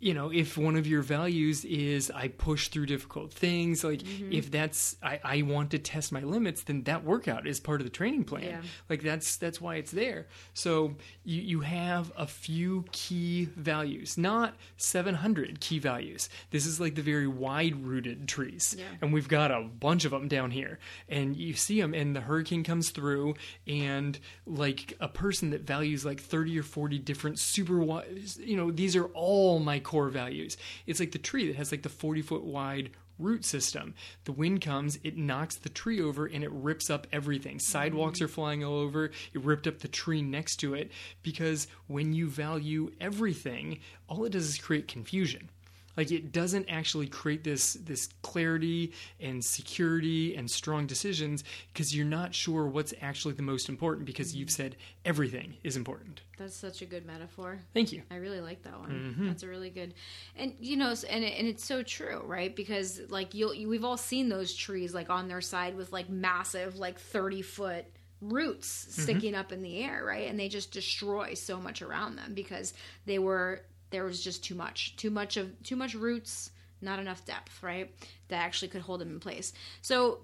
you 0.00 0.14
know 0.14 0.30
if 0.32 0.58
one 0.58 0.76
of 0.76 0.86
your 0.86 1.02
values 1.02 1.64
is 1.64 2.10
I 2.10 2.28
push 2.28 2.68
through 2.68 2.86
difficult 2.86 3.32
things, 3.32 3.84
like 3.84 4.00
Mm-hmm. 4.00 4.32
if 4.32 4.50
that's 4.50 4.96
I, 5.02 5.20
I 5.22 5.42
want 5.42 5.70
to 5.72 5.78
test 5.78 6.10
my 6.10 6.20
limits, 6.20 6.62
then 6.62 6.82
that 6.84 7.04
workout 7.04 7.46
is 7.46 7.60
part 7.60 7.80
of 7.80 7.84
the 7.86 7.90
training 7.90 8.24
plan. 8.24 8.42
Yeah. 8.44 8.60
Like 8.88 9.02
that's 9.02 9.36
that's 9.36 9.60
why 9.60 9.76
it's 9.76 9.90
there. 9.92 10.26
So 10.54 10.96
you 11.24 11.42
you 11.42 11.60
have 11.60 12.10
a 12.16 12.26
few 12.26 12.84
key 12.92 13.44
values, 13.56 14.16
not 14.18 14.56
seven 14.78 15.14
hundred 15.14 15.60
key 15.60 15.78
values. 15.78 16.28
This 16.50 16.64
is 16.66 16.80
like 16.80 16.94
the 16.94 17.02
very 17.02 17.26
wide 17.28 17.76
rooted 17.84 18.26
trees, 18.26 18.74
Yeah. 18.78 18.84
and 19.02 19.12
we've 19.12 19.28
got 19.28 19.50
a 19.50 19.60
bunch 19.62 20.04
of 20.06 20.10
them 20.12 20.28
down 20.28 20.50
here. 20.50 20.78
And 21.08 21.36
you 21.36 21.52
see 21.54 21.80
them, 21.80 21.92
and 21.94 22.16
the 22.16 22.20
hurricane 22.22 22.64
comes 22.64 22.90
through, 22.90 23.34
and 23.66 24.18
like 24.46 24.96
a 25.00 25.08
person 25.08 25.50
that 25.50 25.62
values 25.62 26.04
like 26.04 26.20
thirty 26.20 26.58
or 26.58 26.62
forty 26.62 26.98
different 26.98 27.38
super 27.38 27.78
wide, 27.78 28.06
you 28.38 28.56
know, 28.56 28.70
these 28.70 28.96
are 28.96 29.06
all 29.06 29.58
my 29.58 29.78
core 29.90 30.08
values. 30.08 30.56
It's 30.86 31.00
like 31.00 31.10
the 31.10 31.18
tree 31.18 31.48
that 31.48 31.56
has 31.56 31.72
like 31.72 31.82
the 31.82 31.88
forty 31.88 32.22
foot 32.22 32.44
wide 32.44 32.90
root 33.18 33.44
system. 33.44 33.94
The 34.24 34.32
wind 34.32 34.60
comes, 34.60 35.00
it 35.02 35.16
knocks 35.16 35.56
the 35.56 35.68
tree 35.68 36.00
over 36.00 36.26
and 36.26 36.44
it 36.44 36.50
rips 36.52 36.90
up 36.90 37.08
everything. 37.12 37.58
Sidewalks 37.58 38.18
mm-hmm. 38.18 38.26
are 38.26 38.28
flying 38.28 38.64
all 38.64 38.78
over. 38.78 39.06
It 39.06 39.44
ripped 39.44 39.66
up 39.66 39.80
the 39.80 39.88
tree 39.88 40.22
next 40.22 40.56
to 40.58 40.74
it 40.74 40.92
because 41.22 41.66
when 41.88 42.12
you 42.12 42.28
value 42.28 42.92
everything, 43.00 43.80
all 44.08 44.24
it 44.24 44.30
does 44.32 44.48
is 44.48 44.58
create 44.58 44.86
confusion. 44.86 45.50
Like 45.96 46.10
it 46.10 46.32
doesn't 46.32 46.66
actually 46.68 47.06
create 47.08 47.44
this 47.44 47.74
this 47.74 48.08
clarity 48.22 48.92
and 49.20 49.44
security 49.44 50.34
and 50.36 50.50
strong 50.50 50.86
decisions 50.86 51.44
because 51.72 51.94
you're 51.94 52.06
not 52.06 52.34
sure 52.34 52.66
what's 52.66 52.94
actually 53.02 53.34
the 53.34 53.42
most 53.42 53.68
important 53.68 54.06
because 54.06 54.34
you've 54.34 54.50
said 54.50 54.76
everything 55.04 55.54
is 55.64 55.76
important. 55.76 56.22
that's 56.38 56.54
such 56.56 56.80
a 56.80 56.86
good 56.86 57.04
metaphor 57.06 57.58
Thank 57.74 57.92
you. 57.92 58.02
I 58.10 58.16
really 58.16 58.40
like 58.40 58.62
that 58.62 58.78
one. 58.78 58.90
Mm-hmm. 58.90 59.26
That's 59.28 59.42
a 59.42 59.48
really 59.48 59.70
good, 59.70 59.94
and 60.36 60.54
you 60.60 60.76
know, 60.76 60.94
and 61.08 61.24
and 61.24 61.46
it's 61.48 61.64
so 61.64 61.82
true, 61.82 62.22
right? 62.24 62.54
Because 62.54 63.00
like 63.10 63.34
you'll 63.34 63.54
you, 63.54 63.68
we've 63.68 63.84
all 63.84 63.96
seen 63.96 64.28
those 64.28 64.54
trees 64.54 64.94
like 64.94 65.10
on 65.10 65.28
their 65.28 65.40
side 65.40 65.76
with 65.76 65.92
like 65.92 66.08
massive 66.08 66.78
like 66.78 66.98
thirty 66.98 67.42
foot 67.42 67.84
roots 68.22 68.84
Mm-hmm. 68.90 69.02
sticking 69.02 69.34
up 69.34 69.50
in 69.52 69.62
the 69.62 69.82
air, 69.82 70.04
right? 70.04 70.28
And 70.28 70.38
they 70.38 70.48
just 70.48 70.72
destroy 70.72 71.34
so 71.34 71.58
much 71.58 71.80
around 71.82 72.16
them 72.16 72.34
because 72.34 72.74
they 73.06 73.18
were 73.18 73.62
there 73.90 74.04
was 74.04 74.22
just 74.22 74.42
too 74.44 74.54
much, 74.54 74.96
too 74.96 75.10
much 75.10 75.36
of 75.36 75.62
too 75.62 75.76
much 75.76 75.94
roots, 75.94 76.50
not 76.80 76.98
enough 76.98 77.24
depth, 77.24 77.62
right? 77.62 77.92
That 78.28 78.38
actually 78.38 78.68
could 78.68 78.82
hold 78.82 79.00
them 79.00 79.10
in 79.10 79.20
place. 79.20 79.52
So 79.82 80.20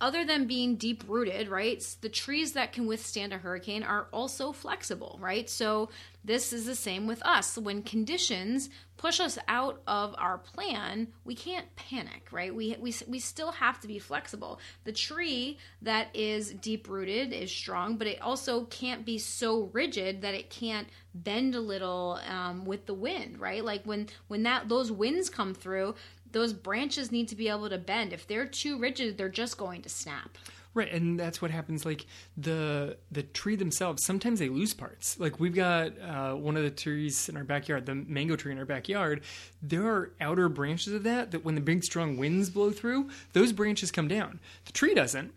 other 0.00 0.24
than 0.24 0.46
being 0.46 0.76
deep 0.76 1.04
rooted, 1.08 1.48
right? 1.48 1.82
The 2.00 2.08
trees 2.08 2.52
that 2.52 2.72
can 2.72 2.86
withstand 2.86 3.32
a 3.32 3.38
hurricane 3.38 3.82
are 3.82 4.08
also 4.12 4.52
flexible, 4.52 5.18
right? 5.20 5.48
So 5.48 5.88
this 6.24 6.52
is 6.52 6.66
the 6.66 6.74
same 6.74 7.06
with 7.06 7.24
us. 7.24 7.56
When 7.56 7.82
conditions 7.82 8.68
push 8.96 9.20
us 9.20 9.38
out 9.48 9.80
of 9.86 10.14
our 10.18 10.38
plan, 10.38 11.08
we 11.24 11.34
can't 11.34 11.74
panic, 11.76 12.28
right? 12.30 12.54
We 12.54 12.76
we 12.80 12.94
we 13.06 13.18
still 13.20 13.52
have 13.52 13.80
to 13.80 13.88
be 13.88 13.98
flexible. 13.98 14.58
The 14.84 14.92
tree 14.92 15.58
that 15.82 16.08
is 16.14 16.52
deep 16.52 16.88
rooted 16.88 17.32
is 17.32 17.50
strong, 17.50 17.96
but 17.96 18.06
it 18.06 18.20
also 18.20 18.64
can't 18.64 19.04
be 19.04 19.18
so 19.18 19.70
rigid 19.72 20.22
that 20.22 20.34
it 20.34 20.50
can't 20.50 20.88
bend 21.14 21.54
a 21.54 21.60
little 21.60 22.20
um, 22.28 22.64
with 22.64 22.86
the 22.86 22.94
wind, 22.94 23.38
right? 23.40 23.64
Like 23.64 23.84
when 23.84 24.08
when 24.28 24.42
that 24.42 24.68
those 24.68 24.90
winds 24.90 25.30
come 25.30 25.54
through, 25.54 25.94
those 26.36 26.52
branches 26.52 27.10
need 27.10 27.28
to 27.28 27.34
be 27.34 27.48
able 27.48 27.70
to 27.70 27.78
bend. 27.78 28.12
If 28.12 28.26
they're 28.26 28.44
too 28.44 28.78
rigid, 28.78 29.16
they're 29.16 29.30
just 29.30 29.56
going 29.56 29.80
to 29.80 29.88
snap. 29.88 30.36
Right, 30.74 30.92
and 30.92 31.18
that's 31.18 31.40
what 31.40 31.50
happens. 31.50 31.86
Like 31.86 32.04
the 32.36 32.98
the 33.10 33.22
tree 33.22 33.56
themselves, 33.56 34.04
sometimes 34.04 34.38
they 34.38 34.50
lose 34.50 34.74
parts. 34.74 35.18
Like 35.18 35.40
we've 35.40 35.54
got 35.54 35.98
uh, 35.98 36.34
one 36.34 36.58
of 36.58 36.62
the 36.62 36.70
trees 36.70 37.30
in 37.30 37.38
our 37.38 37.44
backyard, 37.44 37.86
the 37.86 37.94
mango 37.94 38.36
tree 38.36 38.52
in 38.52 38.58
our 38.58 38.66
backyard. 38.66 39.22
There 39.62 39.86
are 39.86 40.12
outer 40.20 40.50
branches 40.50 40.92
of 40.92 41.04
that 41.04 41.30
that, 41.30 41.42
when 41.42 41.54
the 41.54 41.62
big 41.62 41.82
strong 41.82 42.18
winds 42.18 42.50
blow 42.50 42.70
through, 42.70 43.08
those 43.32 43.54
branches 43.54 43.90
come 43.90 44.06
down. 44.06 44.38
The 44.66 44.72
tree 44.72 44.92
doesn't 44.92 45.32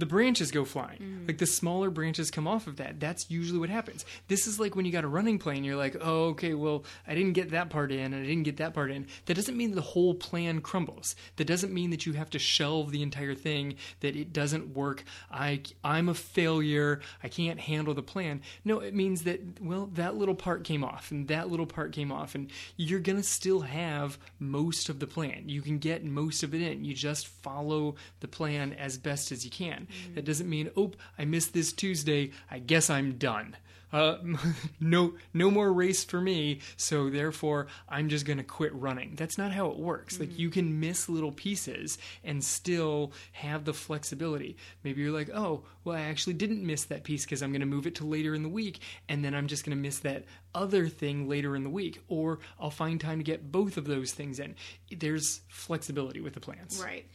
the 0.00 0.06
branches 0.06 0.50
go 0.50 0.64
flying. 0.64 0.98
Mm. 0.98 1.28
Like 1.28 1.38
the 1.38 1.46
smaller 1.46 1.90
branches 1.90 2.30
come 2.30 2.48
off 2.48 2.66
of 2.66 2.76
that. 2.76 2.98
That's 2.98 3.30
usually 3.30 3.58
what 3.58 3.68
happens. 3.68 4.04
This 4.28 4.46
is 4.46 4.58
like 4.58 4.74
when 4.74 4.84
you 4.84 4.92
got 4.92 5.04
a 5.04 5.08
running 5.08 5.38
plan, 5.38 5.62
you're 5.62 5.76
like, 5.76 5.96
oh, 6.00 6.28
okay, 6.30 6.54
well, 6.54 6.84
I 7.06 7.14
didn't 7.14 7.34
get 7.34 7.50
that 7.50 7.70
part 7.70 7.92
in 7.92 8.12
and 8.12 8.24
I 8.24 8.26
didn't 8.26 8.44
get 8.44 8.56
that 8.56 8.74
part 8.74 8.90
in. 8.90 9.06
That 9.26 9.34
doesn't 9.34 9.56
mean 9.56 9.74
the 9.74 9.80
whole 9.80 10.14
plan 10.14 10.60
crumbles. 10.60 11.14
That 11.36 11.46
doesn't 11.46 11.72
mean 11.72 11.90
that 11.90 12.06
you 12.06 12.14
have 12.14 12.30
to 12.30 12.38
shelve 12.38 12.90
the 12.90 13.02
entire 13.02 13.34
thing, 13.34 13.76
that 14.00 14.16
it 14.16 14.32
doesn't 14.32 14.74
work. 14.74 15.04
I, 15.30 15.62
I'm 15.84 16.08
a 16.08 16.14
failure. 16.14 17.00
I 17.22 17.28
can't 17.28 17.60
handle 17.60 17.94
the 17.94 18.02
plan. 18.02 18.40
No, 18.64 18.80
it 18.80 18.94
means 18.94 19.22
that, 19.24 19.40
well, 19.60 19.90
that 19.94 20.16
little 20.16 20.34
part 20.34 20.64
came 20.64 20.82
off 20.82 21.10
and 21.10 21.28
that 21.28 21.50
little 21.50 21.66
part 21.66 21.92
came 21.92 22.10
off, 22.10 22.34
and 22.34 22.50
you're 22.76 23.00
going 23.00 23.18
to 23.18 23.22
still 23.22 23.60
have 23.60 24.18
most 24.38 24.88
of 24.88 24.98
the 24.98 25.06
plan. 25.06 25.44
You 25.48 25.60
can 25.60 25.78
get 25.78 26.04
most 26.04 26.42
of 26.42 26.54
it 26.54 26.62
in. 26.62 26.84
You 26.84 26.94
just 26.94 27.26
follow 27.26 27.96
the 28.20 28.28
plan 28.28 28.72
as 28.72 28.96
best 28.96 29.30
as 29.32 29.44
you 29.44 29.50
can. 29.50 29.86
Mm. 29.90 30.14
That 30.14 30.24
doesn't 30.24 30.48
mean, 30.48 30.70
oh, 30.76 30.92
I 31.18 31.24
missed 31.24 31.52
this 31.52 31.72
Tuesday. 31.72 32.32
I 32.50 32.58
guess 32.58 32.90
I'm 32.90 33.18
done. 33.18 33.56
Uh, 33.92 34.18
no, 34.80 35.14
no 35.34 35.50
more 35.50 35.72
race 35.72 36.04
for 36.04 36.20
me. 36.20 36.60
So 36.76 37.10
therefore, 37.10 37.66
I'm 37.88 38.08
just 38.08 38.26
going 38.26 38.38
to 38.38 38.44
quit 38.44 38.74
running. 38.74 39.14
That's 39.16 39.38
not 39.38 39.52
how 39.52 39.68
it 39.70 39.78
works. 39.78 40.14
Mm-hmm. 40.14 40.22
Like 40.24 40.38
you 40.38 40.50
can 40.50 40.80
miss 40.80 41.08
little 41.08 41.32
pieces 41.32 41.98
and 42.24 42.42
still 42.42 43.12
have 43.32 43.64
the 43.64 43.74
flexibility. 43.74 44.56
Maybe 44.84 45.02
you're 45.02 45.12
like, 45.12 45.30
oh, 45.30 45.64
well, 45.84 45.96
I 45.96 46.02
actually 46.02 46.34
didn't 46.34 46.64
miss 46.64 46.84
that 46.84 47.04
piece 47.04 47.24
because 47.24 47.42
I'm 47.42 47.52
going 47.52 47.60
to 47.60 47.66
move 47.66 47.86
it 47.86 47.96
to 47.96 48.06
later 48.06 48.34
in 48.34 48.42
the 48.42 48.48
week, 48.48 48.80
and 49.08 49.24
then 49.24 49.34
I'm 49.34 49.46
just 49.46 49.64
going 49.64 49.76
to 49.76 49.82
miss 49.82 50.00
that 50.00 50.24
other 50.54 50.88
thing 50.88 51.28
later 51.28 51.56
in 51.56 51.64
the 51.64 51.70
week, 51.70 52.02
or 52.08 52.40
I'll 52.58 52.70
find 52.70 53.00
time 53.00 53.18
to 53.18 53.24
get 53.24 53.50
both 53.50 53.76
of 53.76 53.86
those 53.86 54.12
things 54.12 54.40
in. 54.40 54.56
There's 54.90 55.40
flexibility 55.48 56.20
with 56.20 56.34
the 56.34 56.40
plans. 56.40 56.82
Right. 56.84 57.06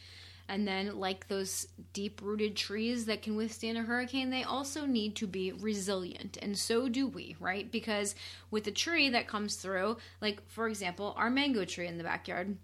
And 0.48 0.68
then, 0.68 1.00
like 1.00 1.28
those 1.28 1.68
deep 1.94 2.22
rooted 2.22 2.56
trees 2.56 3.06
that 3.06 3.22
can 3.22 3.36
withstand 3.36 3.78
a 3.78 3.82
hurricane, 3.82 4.30
they 4.30 4.44
also 4.44 4.86
need 4.86 5.16
to 5.16 5.28
be 5.28 5.52
resilient. 5.52 6.38
And 6.42 6.58
so 6.58 6.88
do 6.88 7.08
we, 7.08 7.36
right? 7.40 7.72
Because 7.72 8.16
with 8.52 8.68
a 8.68 8.72
tree 8.72 9.10
that 9.10 9.28
comes 9.28 9.56
through, 9.56 9.98
like 10.22 10.48
for 10.48 10.68
example, 10.68 11.16
our 11.18 11.30
mango 11.30 11.66
tree 11.66 11.88
in 11.88 11.98
the 11.98 12.04
backyard, 12.04 12.58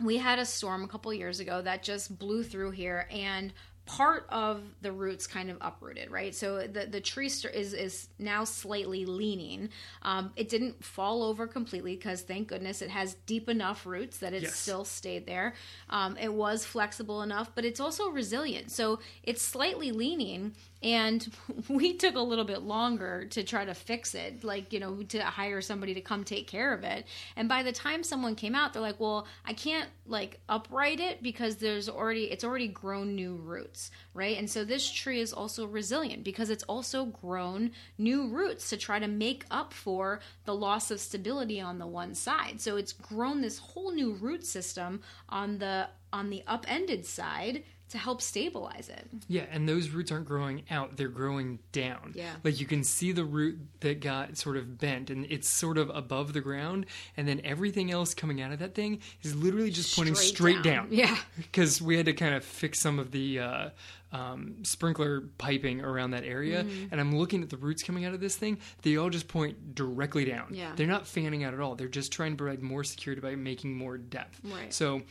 we 0.00 0.16
had 0.16 0.38
a 0.38 0.46
storm 0.46 0.84
a 0.84 0.88
couple 0.88 1.12
years 1.12 1.40
ago 1.40 1.62
that 1.62 1.82
just 1.82 2.18
blew 2.18 2.42
through 2.42 2.72
here 2.72 3.08
and 3.10 3.52
part 3.86 4.26
of 4.30 4.62
the 4.82 4.90
roots 4.90 5.28
kind 5.28 5.48
of 5.48 5.56
uprooted, 5.60 6.10
right? 6.10 6.34
So 6.34 6.66
the 6.66 6.86
the 6.86 7.00
tree 7.00 7.26
is 7.26 7.44
is 7.72 8.08
now 8.18 8.44
slightly 8.44 9.06
leaning. 9.06 9.70
Um, 10.02 10.32
it 10.36 10.48
didn't 10.48 10.84
fall 10.84 11.22
over 11.22 11.46
completely 11.46 11.94
because 11.94 12.22
thank 12.22 12.48
goodness 12.48 12.82
it 12.82 12.90
has 12.90 13.14
deep 13.26 13.48
enough 13.48 13.86
roots 13.86 14.18
that 14.18 14.34
it 14.34 14.42
yes. 14.42 14.56
still 14.56 14.84
stayed 14.84 15.26
there. 15.26 15.54
Um, 15.88 16.16
it 16.20 16.32
was 16.32 16.64
flexible 16.64 17.22
enough, 17.22 17.52
but 17.54 17.64
it's 17.64 17.80
also 17.80 18.10
resilient. 18.10 18.72
So 18.72 18.98
it's 19.22 19.40
slightly 19.40 19.92
leaning, 19.92 20.54
and 20.82 21.28
we 21.68 21.94
took 21.94 22.14
a 22.14 22.20
little 22.20 22.44
bit 22.44 22.62
longer 22.62 23.26
to 23.26 23.42
try 23.42 23.64
to 23.64 23.74
fix 23.74 24.14
it 24.14 24.44
like 24.44 24.72
you 24.72 24.80
know 24.80 25.02
to 25.04 25.22
hire 25.22 25.60
somebody 25.60 25.94
to 25.94 26.00
come 26.00 26.24
take 26.24 26.46
care 26.46 26.72
of 26.72 26.84
it. 26.84 27.06
And 27.36 27.48
by 27.48 27.62
the 27.62 27.72
time 27.72 28.02
someone 28.02 28.34
came 28.34 28.54
out 28.54 28.72
they're 28.72 28.82
like 28.82 29.00
well 29.00 29.26
i 29.44 29.52
can't 29.52 29.88
like 30.06 30.40
upright 30.48 31.00
it 31.00 31.22
because 31.22 31.56
there's 31.56 31.88
already 31.88 32.24
it's 32.24 32.44
already 32.44 32.68
grown 32.68 33.14
new 33.14 33.36
roots 33.36 33.90
right? 34.16 34.38
And 34.38 34.50
so 34.50 34.64
this 34.64 34.90
tree 34.90 35.20
is 35.20 35.32
also 35.32 35.66
resilient 35.66 36.24
because 36.24 36.48
it's 36.48 36.64
also 36.64 37.04
grown 37.04 37.72
new 37.98 38.28
roots 38.28 38.70
to 38.70 38.76
try 38.78 38.98
to 38.98 39.06
make 39.06 39.44
up 39.50 39.74
for 39.74 40.20
the 40.46 40.54
loss 40.54 40.90
of 40.90 41.00
stability 41.00 41.60
on 41.60 41.78
the 41.78 41.86
one 41.86 42.14
side. 42.14 42.60
So 42.60 42.76
it's 42.76 42.94
grown 42.94 43.42
this 43.42 43.58
whole 43.58 43.92
new 43.92 44.14
root 44.14 44.44
system 44.44 45.02
on 45.28 45.58
the 45.58 45.88
on 46.12 46.30
the 46.30 46.42
upended 46.46 47.04
side 47.04 47.62
to 47.90 47.98
help 47.98 48.20
stabilize 48.20 48.88
it. 48.88 49.08
Yeah, 49.28 49.44
and 49.50 49.68
those 49.68 49.90
roots 49.90 50.10
aren't 50.10 50.26
growing 50.26 50.64
out, 50.70 50.96
they're 50.96 51.08
growing 51.08 51.60
down. 51.72 52.12
Yeah. 52.14 52.32
Like 52.42 52.60
you 52.60 52.66
can 52.66 52.82
see 52.82 53.12
the 53.12 53.24
root 53.24 53.58
that 53.80 54.00
got 54.00 54.36
sort 54.36 54.56
of 54.56 54.78
bent 54.78 55.10
and 55.10 55.26
it's 55.30 55.48
sort 55.48 55.78
of 55.78 55.90
above 55.90 56.32
the 56.32 56.40
ground, 56.40 56.86
and 57.16 57.28
then 57.28 57.40
everything 57.44 57.90
else 57.90 58.14
coming 58.14 58.40
out 58.40 58.52
of 58.52 58.58
that 58.58 58.74
thing 58.74 59.00
is 59.22 59.36
literally 59.36 59.70
just 59.70 59.94
pointing 59.94 60.14
straight, 60.14 60.62
down. 60.62 60.86
down. 60.86 60.88
Yeah. 60.90 61.16
Because 61.36 61.80
we 61.80 61.96
had 61.96 62.06
to 62.06 62.12
kind 62.12 62.34
of 62.34 62.44
fix 62.44 62.80
some 62.80 62.98
of 62.98 63.10
the. 63.10 63.40
Uh, 63.40 63.70
um, 64.12 64.56
sprinkler 64.62 65.22
piping 65.36 65.80
around 65.80 66.12
that 66.12 66.24
area, 66.24 66.64
mm-hmm. 66.64 66.86
and 66.90 67.00
I'm 67.00 67.16
looking 67.16 67.42
at 67.42 67.50
the 67.50 67.56
roots 67.56 67.82
coming 67.82 68.04
out 68.04 68.14
of 68.14 68.20
this 68.20 68.36
thing. 68.36 68.58
They 68.82 68.96
all 68.96 69.10
just 69.10 69.28
point 69.28 69.74
directly 69.74 70.24
down. 70.24 70.54
Yeah. 70.54 70.72
They're 70.76 70.86
not 70.86 71.06
fanning 71.06 71.44
out 71.44 71.54
at 71.54 71.60
all. 71.60 71.74
They're 71.74 71.88
just 71.88 72.12
trying 72.12 72.32
to 72.32 72.36
provide 72.36 72.62
more 72.62 72.84
security 72.84 73.20
by 73.20 73.34
making 73.34 73.76
more 73.76 73.98
depth. 73.98 74.40
Right. 74.44 74.72
So 74.72 75.02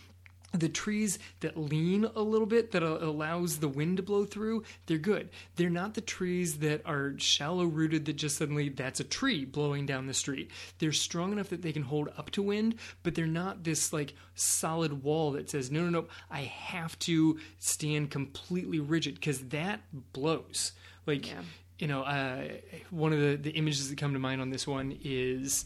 the 0.56 0.70
trees 0.70 1.20
that 1.41 1.58
lean 1.58 2.06
a 2.16 2.22
little 2.22 2.47
bit 2.47 2.72
that 2.72 2.84
allows 2.84 3.58
the 3.58 3.68
wind 3.68 3.97
to 3.97 4.03
blow 4.03 4.26
through 4.26 4.64
they're 4.86 4.97
good. 4.97 5.30
They're 5.56 5.70
not 5.70 5.93
the 5.93 6.01
trees 6.01 6.60
that 6.60 6.82
are 6.86 7.14
shallow 7.18 7.66
rooted 7.66 8.06
that 8.06 8.14
just 8.14 8.38
suddenly 8.38 8.70
that's 8.70 8.99
a 8.99 9.03
tree 9.03 9.45
blowing 9.45 9.86
down 9.86 10.08
the 10.08 10.14
street. 10.14 10.51
They're 10.80 10.91
strong 10.91 11.32
enough 11.32 11.49
that 11.49 11.62
they 11.62 11.72
can 11.72 11.84
hold 11.84 12.10
up 12.18 12.32
to 12.32 12.41
wind 12.41 12.76
but 13.03 13.16
they're 13.16 13.28
not 13.28 13.64
this 13.64 13.93
like 13.93 14.14
solid 14.36 15.03
wall 15.03 15.32
that 15.32 15.49
says 15.49 15.72
no 15.72 15.84
no 15.84 15.89
no 15.89 16.06
i 16.30 16.41
have 16.41 16.97
to 16.99 17.39
stand 17.60 18.12
completely 18.12 18.80
rigid 18.80 19.16
because 19.16 19.39
that 19.49 19.82
blows. 20.14 20.72
Like 21.06 21.28
yeah. 21.28 21.41
you 21.80 21.88
know 21.88 22.03
uh, 22.03 22.47
one 22.89 23.14
of 23.14 23.20
the, 23.20 23.36
the 23.36 23.51
images 23.51 23.89
that 23.89 23.97
come 23.97 24.14
to 24.14 24.20
mind 24.20 24.41
on 24.41 24.49
this 24.49 24.68
one 24.68 24.97
is 25.03 25.66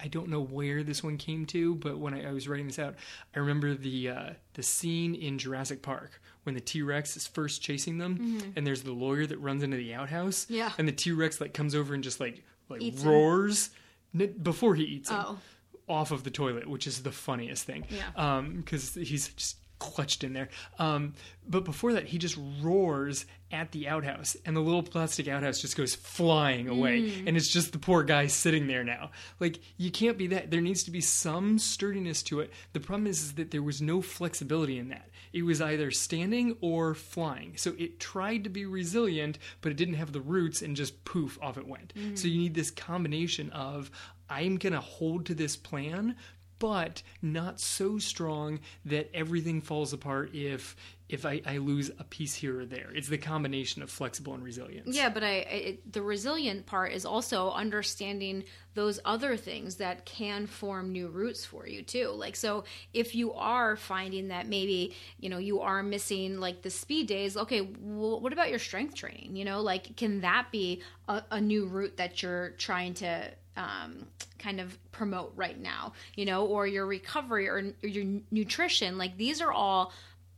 I 0.00 0.08
don't 0.08 0.28
know 0.28 0.40
where 0.40 0.82
this 0.82 1.02
one 1.02 1.16
came 1.16 1.46
to, 1.46 1.74
but 1.76 1.98
when 1.98 2.14
I, 2.14 2.28
I 2.28 2.32
was 2.32 2.48
writing 2.48 2.66
this 2.66 2.78
out, 2.78 2.94
I 3.34 3.38
remember 3.38 3.74
the 3.74 4.10
uh, 4.10 4.30
the 4.54 4.62
scene 4.62 5.14
in 5.14 5.38
Jurassic 5.38 5.82
Park 5.82 6.20
when 6.42 6.54
the 6.54 6.60
T 6.60 6.82
Rex 6.82 7.16
is 7.16 7.26
first 7.26 7.62
chasing 7.62 7.98
them, 7.98 8.18
mm-hmm. 8.18 8.50
and 8.56 8.66
there's 8.66 8.82
the 8.82 8.92
lawyer 8.92 9.26
that 9.26 9.38
runs 9.38 9.62
into 9.62 9.76
the 9.76 9.94
outhouse, 9.94 10.46
yeah, 10.48 10.72
and 10.78 10.86
the 10.86 10.92
T 10.92 11.12
Rex 11.12 11.40
like 11.40 11.54
comes 11.54 11.74
over 11.74 11.94
and 11.94 12.04
just 12.04 12.20
like 12.20 12.42
like 12.68 12.82
eats 12.82 13.02
roars 13.02 13.70
him. 14.12 14.34
before 14.42 14.74
he 14.74 14.84
eats 14.84 15.10
him. 15.10 15.18
Oh. 15.18 15.38
Off 15.88 16.10
of 16.10 16.24
the 16.24 16.30
toilet, 16.30 16.66
which 16.66 16.88
is 16.88 17.04
the 17.04 17.12
funniest 17.12 17.62
thing. 17.62 17.84
Yeah. 17.88 18.40
Because 18.56 18.96
um, 18.96 19.04
he's 19.04 19.28
just 19.28 19.56
clutched 19.78 20.24
in 20.24 20.32
there. 20.32 20.48
Um, 20.78 21.14
but 21.48 21.64
before 21.64 21.92
that, 21.92 22.06
he 22.06 22.18
just 22.18 22.38
roars 22.60 23.26
at 23.52 23.70
the 23.70 23.86
outhouse, 23.86 24.36
and 24.44 24.56
the 24.56 24.60
little 24.60 24.82
plastic 24.82 25.28
outhouse 25.28 25.60
just 25.60 25.76
goes 25.76 25.94
flying 25.94 26.68
away, 26.68 27.02
mm. 27.02 27.28
and 27.28 27.36
it's 27.36 27.48
just 27.48 27.72
the 27.72 27.78
poor 27.78 28.02
guy 28.02 28.26
sitting 28.26 28.66
there 28.66 28.82
now. 28.82 29.10
Like 29.38 29.60
you 29.76 29.90
can't 29.90 30.18
be 30.18 30.26
that. 30.28 30.50
There 30.50 30.60
needs 30.60 30.82
to 30.84 30.90
be 30.90 31.00
some 31.00 31.58
sturdiness 31.58 32.22
to 32.24 32.40
it. 32.40 32.52
The 32.72 32.80
problem 32.80 33.06
is, 33.06 33.22
is 33.22 33.32
that 33.34 33.52
there 33.52 33.62
was 33.62 33.80
no 33.80 34.02
flexibility 34.02 34.78
in 34.78 34.88
that. 34.88 35.10
It 35.32 35.42
was 35.42 35.60
either 35.60 35.90
standing 35.90 36.56
or 36.60 36.94
flying. 36.94 37.56
So 37.56 37.74
it 37.78 38.00
tried 38.00 38.44
to 38.44 38.50
be 38.50 38.64
resilient, 38.64 39.38
but 39.60 39.70
it 39.70 39.76
didn't 39.76 39.94
have 39.94 40.12
the 40.12 40.20
roots, 40.20 40.62
and 40.62 40.74
just 40.74 41.04
poof, 41.04 41.38
off 41.40 41.58
it 41.58 41.68
went. 41.68 41.92
Mm. 41.94 42.18
So 42.18 42.26
you 42.26 42.38
need 42.38 42.54
this 42.54 42.70
combination 42.70 43.50
of 43.50 43.90
I'm 44.28 44.56
going 44.56 44.72
to 44.72 44.80
hold 44.80 45.26
to 45.26 45.34
this 45.34 45.56
plan, 45.56 46.16
but 46.58 47.02
not 47.22 47.60
so 47.60 47.98
strong 47.98 48.60
that 48.84 49.10
everything 49.14 49.60
falls 49.60 49.92
apart 49.92 50.34
if 50.34 50.76
if 51.08 51.24
I, 51.24 51.40
I, 51.46 51.58
lose 51.58 51.90
a 52.00 52.04
piece 52.04 52.34
here 52.34 52.60
or 52.60 52.66
there. 52.66 52.90
It's 52.92 53.06
the 53.06 53.16
combination 53.16 53.80
of 53.80 53.90
flexible 53.90 54.34
and 54.34 54.42
resilience. 54.42 54.96
Yeah, 54.96 55.08
but 55.08 55.22
I, 55.22 55.34
it, 55.34 55.92
the 55.92 56.02
resilient 56.02 56.66
part 56.66 56.92
is 56.92 57.04
also 57.06 57.52
understanding 57.52 58.42
those 58.74 58.98
other 59.04 59.36
things 59.36 59.76
that 59.76 60.04
can 60.04 60.48
form 60.48 60.90
new 60.90 61.06
roots 61.06 61.44
for 61.44 61.64
you 61.66 61.82
too. 61.82 62.08
Like 62.08 62.34
so, 62.34 62.64
if 62.92 63.14
you 63.14 63.32
are 63.34 63.76
finding 63.76 64.28
that 64.28 64.48
maybe 64.48 64.96
you 65.20 65.28
know 65.28 65.38
you 65.38 65.60
are 65.60 65.82
missing 65.82 66.40
like 66.40 66.62
the 66.62 66.70
speed 66.70 67.06
days, 67.06 67.36
okay, 67.36 67.60
well, 67.60 68.20
what 68.20 68.32
about 68.32 68.50
your 68.50 68.58
strength 68.58 68.94
training? 68.94 69.36
You 69.36 69.44
know, 69.44 69.60
like 69.60 69.96
can 69.96 70.22
that 70.22 70.50
be 70.50 70.82
a, 71.06 71.22
a 71.30 71.40
new 71.40 71.66
root 71.66 71.98
that 71.98 72.20
you're 72.20 72.50
trying 72.58 72.94
to 72.94 73.30
um, 73.56 74.06
kind 74.38 74.60
of 74.60 74.78
promote 74.92 75.32
right 75.36 75.58
now, 75.58 75.92
you 76.14 76.24
know, 76.24 76.46
or 76.46 76.66
your 76.66 76.86
recovery 76.86 77.48
or, 77.48 77.72
or 77.82 77.88
your 77.88 78.20
nutrition. 78.30 78.98
Like 78.98 79.16
these 79.16 79.40
are 79.40 79.52
all 79.52 79.92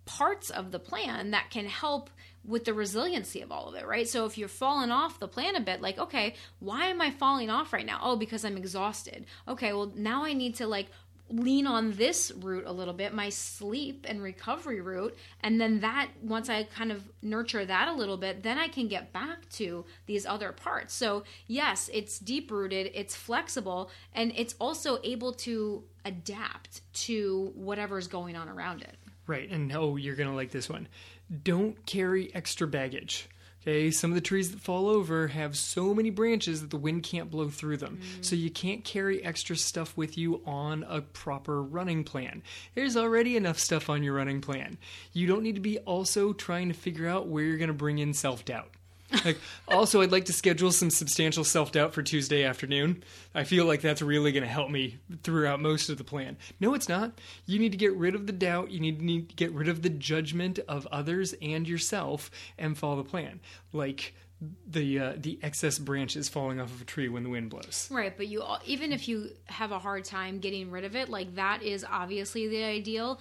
parts 0.04 0.50
of 0.50 0.70
the 0.70 0.78
plan 0.78 1.32
that 1.32 1.50
can 1.50 1.66
help 1.66 2.10
with 2.44 2.64
the 2.64 2.72
resiliency 2.72 3.42
of 3.42 3.52
all 3.52 3.68
of 3.68 3.74
it, 3.74 3.86
right? 3.86 4.08
So 4.08 4.24
if 4.24 4.38
you're 4.38 4.48
falling 4.48 4.90
off 4.90 5.20
the 5.20 5.28
plan 5.28 5.54
a 5.54 5.60
bit, 5.60 5.82
like, 5.82 5.98
okay, 5.98 6.34
why 6.60 6.86
am 6.86 7.00
I 7.02 7.10
falling 7.10 7.50
off 7.50 7.74
right 7.74 7.84
now? 7.84 8.00
Oh, 8.02 8.16
because 8.16 8.44
I'm 8.44 8.56
exhausted. 8.56 9.26
Okay, 9.46 9.74
well, 9.74 9.92
now 9.94 10.24
I 10.24 10.32
need 10.32 10.54
to 10.56 10.66
like 10.66 10.86
lean 11.30 11.66
on 11.66 11.92
this 11.92 12.32
root 12.40 12.64
a 12.66 12.72
little 12.72 12.94
bit, 12.94 13.12
my 13.12 13.28
sleep 13.28 14.06
and 14.08 14.22
recovery 14.22 14.80
root. 14.80 15.16
And 15.40 15.60
then 15.60 15.80
that, 15.80 16.08
once 16.22 16.48
I 16.48 16.64
kind 16.64 16.92
of 16.92 17.02
nurture 17.22 17.64
that 17.64 17.88
a 17.88 17.92
little 17.92 18.16
bit, 18.16 18.42
then 18.42 18.58
I 18.58 18.68
can 18.68 18.88
get 18.88 19.12
back 19.12 19.48
to 19.50 19.84
these 20.06 20.26
other 20.26 20.52
parts. 20.52 20.94
So, 20.94 21.24
yes, 21.46 21.90
it's 21.92 22.18
deep 22.18 22.50
rooted, 22.50 22.90
it's 22.94 23.14
flexible, 23.14 23.90
and 24.12 24.32
it's 24.36 24.54
also 24.60 24.98
able 25.04 25.32
to 25.34 25.84
adapt 26.04 26.80
to 27.04 27.52
whatever's 27.54 28.08
going 28.08 28.36
on 28.36 28.48
around 28.48 28.82
it. 28.82 28.96
Right. 29.26 29.50
And 29.50 29.70
oh, 29.74 29.96
you're 29.96 30.16
going 30.16 30.30
to 30.30 30.34
like 30.34 30.50
this 30.50 30.68
one 30.68 30.88
don't 31.42 31.84
carry 31.84 32.34
extra 32.34 32.66
baggage. 32.66 33.28
Some 33.90 34.10
of 34.10 34.14
the 34.14 34.20
trees 34.20 34.50
that 34.50 34.60
fall 34.60 34.88
over 34.88 35.28
have 35.28 35.56
so 35.56 35.94
many 35.94 36.10
branches 36.10 36.60
that 36.60 36.70
the 36.70 36.76
wind 36.76 37.02
can't 37.02 37.30
blow 37.30 37.48
through 37.48 37.76
them. 37.78 38.00
Mm. 38.00 38.24
So 38.24 38.36
you 38.36 38.50
can't 38.50 38.84
carry 38.84 39.22
extra 39.22 39.56
stuff 39.56 39.96
with 39.96 40.16
you 40.16 40.40
on 40.46 40.84
a 40.88 41.00
proper 41.00 41.62
running 41.62 42.04
plan. 42.04 42.42
There's 42.74 42.96
already 42.96 43.36
enough 43.36 43.58
stuff 43.58 43.90
on 43.90 44.02
your 44.02 44.14
running 44.14 44.40
plan. 44.40 44.78
You 45.12 45.26
don't 45.26 45.42
need 45.42 45.56
to 45.56 45.60
be 45.60 45.78
also 45.80 46.32
trying 46.32 46.68
to 46.68 46.74
figure 46.74 47.06
out 47.06 47.28
where 47.28 47.44
you're 47.44 47.58
going 47.58 47.68
to 47.68 47.74
bring 47.74 47.98
in 47.98 48.14
self 48.14 48.44
doubt. 48.44 48.70
like 49.24 49.38
also 49.66 50.02
i'd 50.02 50.12
like 50.12 50.26
to 50.26 50.32
schedule 50.32 50.70
some 50.70 50.90
substantial 50.90 51.44
self-doubt 51.44 51.94
for 51.94 52.02
tuesday 52.02 52.44
afternoon. 52.44 53.02
I 53.34 53.44
feel 53.44 53.64
like 53.64 53.80
that's 53.80 54.02
really 54.02 54.32
going 54.32 54.42
to 54.42 54.48
help 54.48 54.70
me 54.70 54.98
throughout 55.22 55.60
most 55.60 55.88
of 55.88 55.98
the 55.98 56.04
plan. 56.04 56.36
No 56.60 56.74
it's 56.74 56.88
not. 56.88 57.20
You 57.46 57.58
need 57.58 57.72
to 57.72 57.78
get 57.78 57.94
rid 57.94 58.14
of 58.14 58.26
the 58.26 58.32
doubt. 58.32 58.70
You 58.70 58.80
need, 58.80 59.00
need 59.00 59.28
to 59.30 59.34
get 59.34 59.52
rid 59.52 59.68
of 59.68 59.82
the 59.82 59.90
judgment 59.90 60.58
of 60.66 60.86
others 60.90 61.34
and 61.40 61.68
yourself 61.68 62.30
and 62.58 62.76
follow 62.76 62.96
the 63.02 63.08
plan. 63.08 63.40
Like 63.72 64.14
the 64.66 64.98
uh, 64.98 65.12
the 65.16 65.38
excess 65.42 65.78
branches 65.78 66.28
falling 66.28 66.60
off 66.60 66.72
of 66.72 66.80
a 66.80 66.84
tree 66.84 67.08
when 67.08 67.24
the 67.24 67.28
wind 67.28 67.50
blows. 67.50 67.88
Right, 67.90 68.16
but 68.16 68.28
you 68.28 68.42
al- 68.42 68.60
even 68.64 68.92
if 68.92 69.08
you 69.08 69.30
have 69.46 69.72
a 69.72 69.78
hard 69.78 70.04
time 70.04 70.38
getting 70.38 70.70
rid 70.70 70.84
of 70.84 70.94
it, 70.94 71.08
like 71.08 71.34
that 71.34 71.62
is 71.62 71.84
obviously 71.88 72.46
the 72.46 72.62
ideal. 72.62 73.20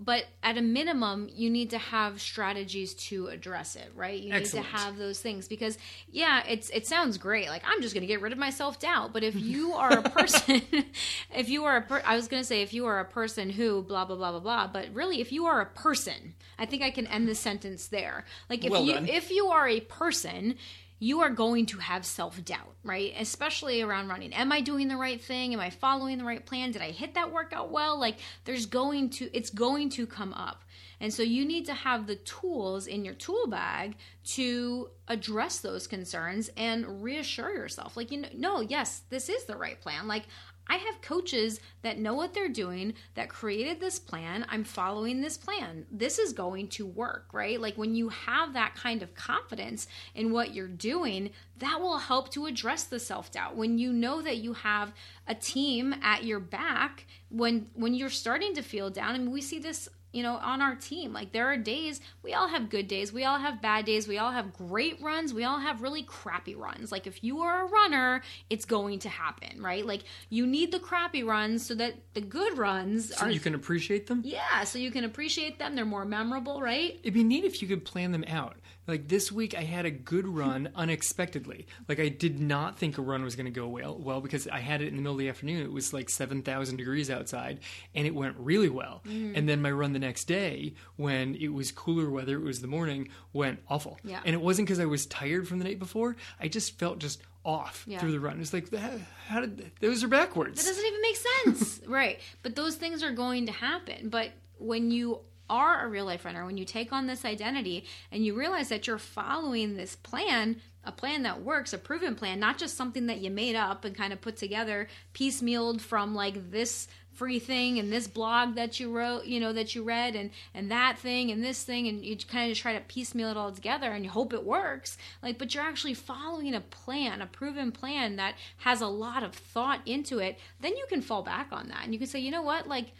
But 0.00 0.26
at 0.44 0.56
a 0.56 0.62
minimum, 0.62 1.28
you 1.34 1.50
need 1.50 1.70
to 1.70 1.78
have 1.78 2.20
strategies 2.20 2.94
to 2.94 3.26
address 3.26 3.74
it, 3.74 3.90
right? 3.96 4.18
You 4.20 4.32
Excellent. 4.32 4.66
need 4.66 4.72
to 4.72 4.78
have 4.78 4.96
those 4.96 5.18
things 5.20 5.48
because, 5.48 5.76
yeah, 6.10 6.44
it's 6.48 6.70
it 6.70 6.86
sounds 6.86 7.18
great. 7.18 7.48
Like 7.48 7.62
I'm 7.66 7.82
just 7.82 7.94
going 7.94 8.02
to 8.02 8.06
get 8.06 8.20
rid 8.20 8.32
of 8.32 8.38
my 8.38 8.50
self 8.50 8.78
doubt. 8.78 9.12
But 9.12 9.24
if 9.24 9.34
you 9.34 9.72
are 9.74 9.98
a 9.98 10.02
person, 10.02 10.62
if 11.34 11.48
you 11.48 11.64
are 11.64 11.78
a 11.78 11.82
per- 11.82 12.02
I 12.06 12.14
was 12.14 12.28
going 12.28 12.40
to 12.40 12.46
say 12.46 12.62
if 12.62 12.72
you 12.72 12.86
are 12.86 13.00
a 13.00 13.04
person 13.04 13.50
who 13.50 13.82
blah 13.82 14.04
blah 14.04 14.14
blah 14.16 14.30
blah 14.30 14.40
blah. 14.40 14.66
But 14.68 14.86
really, 14.94 15.20
if 15.20 15.32
you 15.32 15.46
are 15.46 15.60
a 15.60 15.66
person, 15.66 16.34
I 16.60 16.66
think 16.66 16.82
I 16.82 16.90
can 16.92 17.08
end 17.08 17.26
the 17.26 17.34
sentence 17.34 17.88
there. 17.88 18.24
Like 18.48 18.64
if 18.64 18.70
Well 18.70 18.84
you 18.84 18.94
done. 18.94 19.08
if 19.08 19.32
you 19.32 19.48
are 19.48 19.66
a 19.66 19.80
person 19.80 20.54
you 20.98 21.20
are 21.20 21.30
going 21.30 21.66
to 21.66 21.78
have 21.78 22.04
self 22.04 22.44
doubt, 22.44 22.74
right? 22.82 23.12
Especially 23.18 23.82
around 23.82 24.08
running. 24.08 24.32
Am 24.32 24.52
I 24.52 24.60
doing 24.60 24.88
the 24.88 24.96
right 24.96 25.22
thing? 25.22 25.54
Am 25.54 25.60
I 25.60 25.70
following 25.70 26.18
the 26.18 26.24
right 26.24 26.44
plan? 26.44 26.72
Did 26.72 26.82
I 26.82 26.90
hit 26.90 27.14
that 27.14 27.32
workout 27.32 27.70
well? 27.70 27.98
Like, 27.98 28.16
there's 28.44 28.66
going 28.66 29.10
to, 29.10 29.30
it's 29.36 29.50
going 29.50 29.90
to 29.90 30.06
come 30.06 30.32
up. 30.34 30.64
And 31.00 31.14
so 31.14 31.22
you 31.22 31.44
need 31.44 31.66
to 31.66 31.74
have 31.74 32.06
the 32.06 32.16
tools 32.16 32.88
in 32.88 33.04
your 33.04 33.14
tool 33.14 33.46
bag 33.46 33.96
to 34.24 34.90
address 35.06 35.60
those 35.60 35.86
concerns 35.86 36.50
and 36.56 37.02
reassure 37.02 37.54
yourself. 37.54 37.96
Like, 37.96 38.10
you 38.10 38.22
know, 38.22 38.28
no, 38.34 38.60
yes, 38.60 39.02
this 39.08 39.28
is 39.28 39.44
the 39.44 39.56
right 39.56 39.80
plan. 39.80 40.08
Like, 40.08 40.24
I 40.68 40.76
have 40.76 41.00
coaches 41.00 41.60
that 41.82 41.98
know 41.98 42.14
what 42.14 42.34
they're 42.34 42.48
doing, 42.48 42.94
that 43.14 43.28
created 43.28 43.80
this 43.80 43.98
plan. 43.98 44.44
I'm 44.48 44.64
following 44.64 45.20
this 45.20 45.36
plan. 45.36 45.86
This 45.90 46.18
is 46.18 46.32
going 46.32 46.68
to 46.68 46.86
work, 46.86 47.28
right? 47.32 47.60
Like 47.60 47.78
when 47.78 47.94
you 47.94 48.10
have 48.10 48.52
that 48.52 48.74
kind 48.74 49.02
of 49.02 49.14
confidence 49.14 49.86
in 50.14 50.32
what 50.32 50.54
you're 50.54 50.68
doing, 50.68 51.30
that 51.58 51.80
will 51.80 51.98
help 51.98 52.30
to 52.32 52.46
address 52.46 52.84
the 52.84 53.00
self-doubt. 53.00 53.56
When 53.56 53.78
you 53.78 53.92
know 53.92 54.22
that 54.22 54.36
you 54.38 54.52
have 54.52 54.92
a 55.26 55.34
team 55.34 55.94
at 56.02 56.24
your 56.24 56.40
back 56.40 57.06
when 57.30 57.68
when 57.74 57.94
you're 57.94 58.08
starting 58.08 58.54
to 58.54 58.62
feel 58.62 58.90
down, 58.90 59.14
and 59.14 59.30
we 59.30 59.40
see 59.40 59.58
this 59.58 59.88
you 60.12 60.22
know, 60.22 60.36
on 60.36 60.62
our 60.62 60.74
team. 60.74 61.12
Like 61.12 61.32
there 61.32 61.46
are 61.46 61.56
days, 61.56 62.00
we 62.22 62.34
all 62.34 62.48
have 62.48 62.70
good 62.70 62.88
days, 62.88 63.12
we 63.12 63.24
all 63.24 63.38
have 63.38 63.60
bad 63.60 63.84
days, 63.84 64.08
we 64.08 64.18
all 64.18 64.32
have 64.32 64.52
great 64.52 65.00
runs, 65.02 65.34
we 65.34 65.44
all 65.44 65.58
have 65.58 65.82
really 65.82 66.02
crappy 66.02 66.54
runs. 66.54 66.92
Like 66.92 67.06
if 67.06 67.22
you 67.22 67.40
are 67.40 67.66
a 67.66 67.68
runner, 67.68 68.22
it's 68.50 68.64
going 68.64 69.00
to 69.00 69.08
happen, 69.08 69.60
right? 69.60 69.84
Like 69.84 70.04
you 70.30 70.46
need 70.46 70.72
the 70.72 70.78
crappy 70.78 71.22
runs 71.22 71.66
so 71.66 71.74
that 71.74 71.94
the 72.14 72.20
good 72.20 72.56
runs 72.56 73.14
so 73.14 73.26
are 73.26 73.30
you 73.30 73.40
can 73.40 73.54
appreciate 73.54 74.06
them 74.06 74.22
yeah, 74.24 74.64
so 74.64 74.78
you 74.78 74.90
can 74.90 75.04
appreciate 75.04 75.58
them. 75.58 75.74
They're 75.74 75.84
more 75.84 76.04
memorable, 76.04 76.60
right? 76.60 76.98
It'd 77.02 77.14
be 77.14 77.24
neat 77.24 77.44
if 77.44 77.62
you 77.62 77.68
could 77.68 77.84
plan 77.84 78.12
them 78.12 78.24
out. 78.28 78.56
Like 78.88 79.06
this 79.06 79.30
week, 79.30 79.54
I 79.56 79.62
had 79.62 79.84
a 79.84 79.90
good 79.90 80.26
run 80.26 80.70
unexpectedly. 80.74 81.66
Like 81.88 82.00
I 82.00 82.08
did 82.08 82.40
not 82.40 82.78
think 82.78 82.98
a 82.98 83.02
run 83.02 83.22
was 83.22 83.36
going 83.36 83.46
to 83.46 83.52
go 83.52 83.68
well, 83.68 83.96
well 83.96 84.20
because 84.20 84.48
I 84.48 84.58
had 84.60 84.80
it 84.80 84.88
in 84.88 84.96
the 84.96 85.02
middle 85.02 85.12
of 85.12 85.18
the 85.18 85.28
afternoon. 85.28 85.62
It 85.62 85.70
was 85.70 85.92
like 85.92 86.08
seven 86.08 86.42
thousand 86.42 86.78
degrees 86.78 87.10
outside, 87.10 87.60
and 87.94 88.06
it 88.06 88.14
went 88.14 88.36
really 88.38 88.70
well. 88.70 89.02
Mm. 89.06 89.36
And 89.36 89.48
then 89.48 89.62
my 89.62 89.70
run 89.70 89.92
the 89.92 89.98
next 89.98 90.24
day, 90.24 90.74
when 90.96 91.34
it 91.34 91.48
was 91.48 91.70
cooler 91.70 92.10
weather, 92.10 92.36
it 92.36 92.44
was 92.44 92.60
the 92.60 92.66
morning, 92.66 93.08
went 93.32 93.60
awful. 93.68 93.98
Yeah. 94.02 94.20
And 94.24 94.34
it 94.34 94.40
wasn't 94.40 94.66
because 94.66 94.80
I 94.80 94.86
was 94.86 95.06
tired 95.06 95.46
from 95.46 95.58
the 95.58 95.64
night 95.64 95.78
before. 95.78 96.16
I 96.40 96.48
just 96.48 96.78
felt 96.78 96.98
just 96.98 97.20
off 97.44 97.84
Yeah. 97.86 97.98
through 97.98 98.12
the 98.12 98.20
run. 98.20 98.40
It's 98.40 98.52
like 98.52 98.74
how, 98.74 98.90
how 99.26 99.40
did 99.40 99.70
those 99.80 100.02
are 100.02 100.08
backwards? 100.08 100.62
That 100.62 100.68
doesn't 100.70 100.84
even 100.86 101.02
make 101.02 101.16
sense. 101.16 101.80
right. 101.86 102.18
But 102.42 102.56
those 102.56 102.76
things 102.76 103.02
are 103.02 103.12
going 103.12 103.46
to 103.46 103.52
happen. 103.52 104.08
But 104.08 104.30
when 104.58 104.90
you 104.90 105.20
are 105.50 105.84
a 105.84 105.88
real 105.88 106.04
life 106.04 106.24
runner, 106.24 106.44
when 106.44 106.56
you 106.56 106.64
take 106.64 106.92
on 106.92 107.06
this 107.06 107.24
identity 107.24 107.84
and 108.10 108.24
you 108.24 108.34
realize 108.34 108.68
that 108.68 108.86
you're 108.86 108.98
following 108.98 109.76
this 109.76 109.96
plan, 109.96 110.60
a 110.84 110.92
plan 110.92 111.22
that 111.22 111.42
works, 111.42 111.72
a 111.72 111.78
proven 111.78 112.14
plan, 112.14 112.40
not 112.40 112.58
just 112.58 112.76
something 112.76 113.06
that 113.06 113.18
you 113.18 113.30
made 113.30 113.56
up 113.56 113.84
and 113.84 113.96
kind 113.96 114.12
of 114.12 114.20
put 114.20 114.36
together, 114.36 114.88
piecemealed 115.14 115.80
from 115.80 116.14
like 116.14 116.50
this 116.50 116.88
free 117.18 117.40
thing 117.40 117.80
and 117.80 117.92
this 117.92 118.06
blog 118.06 118.54
that 118.54 118.78
you 118.78 118.92
wrote, 118.92 119.24
you 119.24 119.40
know, 119.40 119.52
that 119.52 119.74
you 119.74 119.82
read 119.82 120.14
and 120.14 120.30
and 120.54 120.70
that 120.70 120.96
thing 120.98 121.32
and 121.32 121.42
this 121.42 121.64
thing 121.64 121.88
and 121.88 122.04
you 122.04 122.16
kind 122.16 122.50
of 122.50 122.56
try 122.56 122.72
to 122.72 122.80
piecemeal 122.80 123.28
it 123.28 123.36
all 123.36 123.50
together 123.50 123.90
and 123.90 124.04
you 124.04 124.10
hope 124.10 124.32
it 124.32 124.44
works. 124.44 124.96
Like 125.20 125.36
but 125.36 125.52
you're 125.52 125.64
actually 125.64 125.94
following 125.94 126.54
a 126.54 126.60
plan, 126.60 127.20
a 127.20 127.26
proven 127.26 127.72
plan 127.72 128.16
that 128.16 128.36
has 128.58 128.80
a 128.80 128.86
lot 128.86 129.24
of 129.24 129.34
thought 129.34 129.80
into 129.84 130.20
it. 130.20 130.38
Then 130.60 130.76
you 130.76 130.86
can 130.88 131.02
fall 131.02 131.22
back 131.22 131.48
on 131.50 131.68
that 131.68 131.82
and 131.82 131.92
you 131.92 131.98
can 131.98 132.08
say, 132.08 132.20
"You 132.20 132.30
know 132.30 132.42
what? 132.42 132.68
Like 132.68 132.92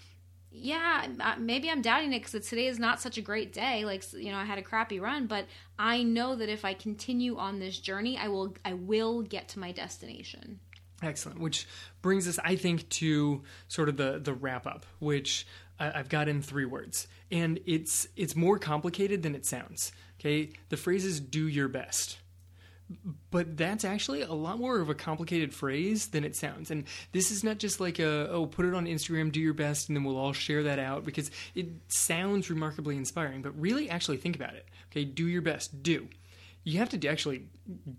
yeah, 0.51 1.07
maybe 1.39 1.71
I'm 1.71 1.83
doubting 1.83 2.13
it 2.13 2.25
because 2.25 2.49
today 2.49 2.67
is 2.67 2.79
not 2.79 3.01
such 3.01 3.19
a 3.19 3.21
great 3.23 3.53
day. 3.53 3.85
Like 3.85 4.05
you 4.13 4.31
know, 4.33 4.39
I 4.39 4.45
had 4.45 4.59
a 4.59 4.63
crappy 4.63 4.99
run, 4.99 5.27
but 5.27 5.47
I 5.79 6.03
know 6.03 6.37
that 6.37 6.49
if 6.49 6.65
I 6.65 6.75
continue 6.75 7.37
on 7.37 7.59
this 7.59 7.79
journey, 7.79 8.17
I 8.17 8.29
will 8.29 8.55
I 8.65 8.73
will 8.75 9.23
get 9.23 9.49
to 9.51 9.59
my 9.59 9.73
destination. 9.73 10.61
Excellent. 11.03 11.39
Which 11.39 11.67
brings 12.03 12.27
us, 12.27 12.39
I 12.43 12.57
think, 12.57 12.89
to 12.91 13.43
sort 13.69 13.89
of 13.89 13.97
the 13.97 14.19
the 14.23 14.33
wrap 14.33 14.67
up, 14.67 14.87
which 14.99 15.47
I've 15.79 16.09
got 16.09 16.29
in 16.29 16.43
three 16.43 16.65
words, 16.65 17.07
and 17.31 17.61
it's 17.67 18.09
it's 18.17 18.35
more 18.35 18.59
complicated 18.59 19.23
than 19.23 19.35
it 19.35 19.47
sounds. 19.47 19.93
Okay, 20.19 20.51
the 20.71 20.77
phrase 20.77 21.05
is 21.05 21.21
"do 21.21 21.47
your 21.47 21.69
best." 21.69 22.19
But 23.31 23.57
that's 23.57 23.85
actually 23.85 24.23
a 24.23 24.33
lot 24.33 24.59
more 24.59 24.81
of 24.81 24.89
a 24.89 24.95
complicated 24.95 25.53
phrase 25.53 26.09
than 26.09 26.25
it 26.25 26.35
sounds. 26.35 26.71
And 26.71 26.85
this 27.13 27.31
is 27.31 27.45
not 27.45 27.59
just 27.59 27.81
like 27.81 27.99
a, 27.99 28.29
oh, 28.31 28.47
put 28.47 28.65
it 28.65 28.75
on 28.75 28.87
Instagram, 28.87 29.31
do 29.31 29.41
your 29.41 29.53
best, 29.53 29.89
and 29.89 29.97
then 29.97 30.05
we'll 30.05 30.17
all 30.17 30.33
share 30.33 30.63
that 30.63 30.79
out 30.79 31.05
because 31.05 31.31
it 31.55 31.67
sounds 31.89 32.49
remarkably 32.49 32.97
inspiring. 32.97 33.43
But 33.43 33.59
really, 33.61 33.91
actually 33.91 34.17
think 34.17 34.37
about 34.37 34.55
it. 34.55 34.67
Okay, 34.91 35.05
do 35.05 35.27
your 35.27 35.43
best. 35.43 35.83
Do 35.83 36.09
you 36.69 36.79
have 36.79 36.91
to 36.91 37.09
actually 37.09 37.47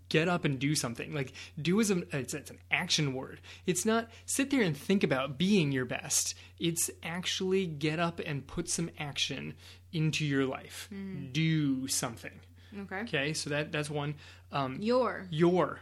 get 0.09 0.27
up 0.27 0.45
and 0.45 0.59
do 0.59 0.75
something. 0.75 1.13
Like 1.13 1.33
do 1.59 1.79
is 1.79 1.89
an 1.89 2.05
it's, 2.11 2.33
it's 2.33 2.51
an 2.51 2.59
action 2.69 3.13
word. 3.13 3.41
It's 3.65 3.85
not 3.85 4.09
sit 4.25 4.51
there 4.51 4.61
and 4.61 4.77
think 4.77 5.03
about 5.03 5.37
being 5.37 5.71
your 5.71 5.85
best. 5.85 6.35
It's 6.59 6.89
actually 7.01 7.65
get 7.65 7.99
up 7.99 8.19
and 8.23 8.45
put 8.45 8.69
some 8.69 8.91
action 8.99 9.55
into 9.91 10.25
your 10.25 10.45
life. 10.45 10.87
Hmm. 10.91 11.31
Do 11.31 11.87
something. 11.87 12.39
Okay. 12.81 12.99
Okay, 13.01 13.33
so 13.33 13.49
that 13.49 13.71
that's 13.71 13.89
one. 13.89 14.15
Um, 14.51 14.77
Your 14.79 15.25
your 15.29 15.79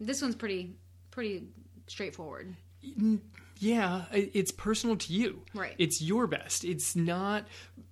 this 0.00 0.20
one's 0.20 0.34
pretty 0.36 0.74
pretty 1.10 1.44
straightforward. 1.86 2.54
yeah, 3.60 4.04
it's 4.12 4.50
personal 4.50 4.96
to 4.96 5.12
you. 5.12 5.42
Right. 5.54 5.74
It's 5.78 6.02
your 6.02 6.26
best. 6.26 6.64
It's 6.64 6.96
not, 6.96 7.46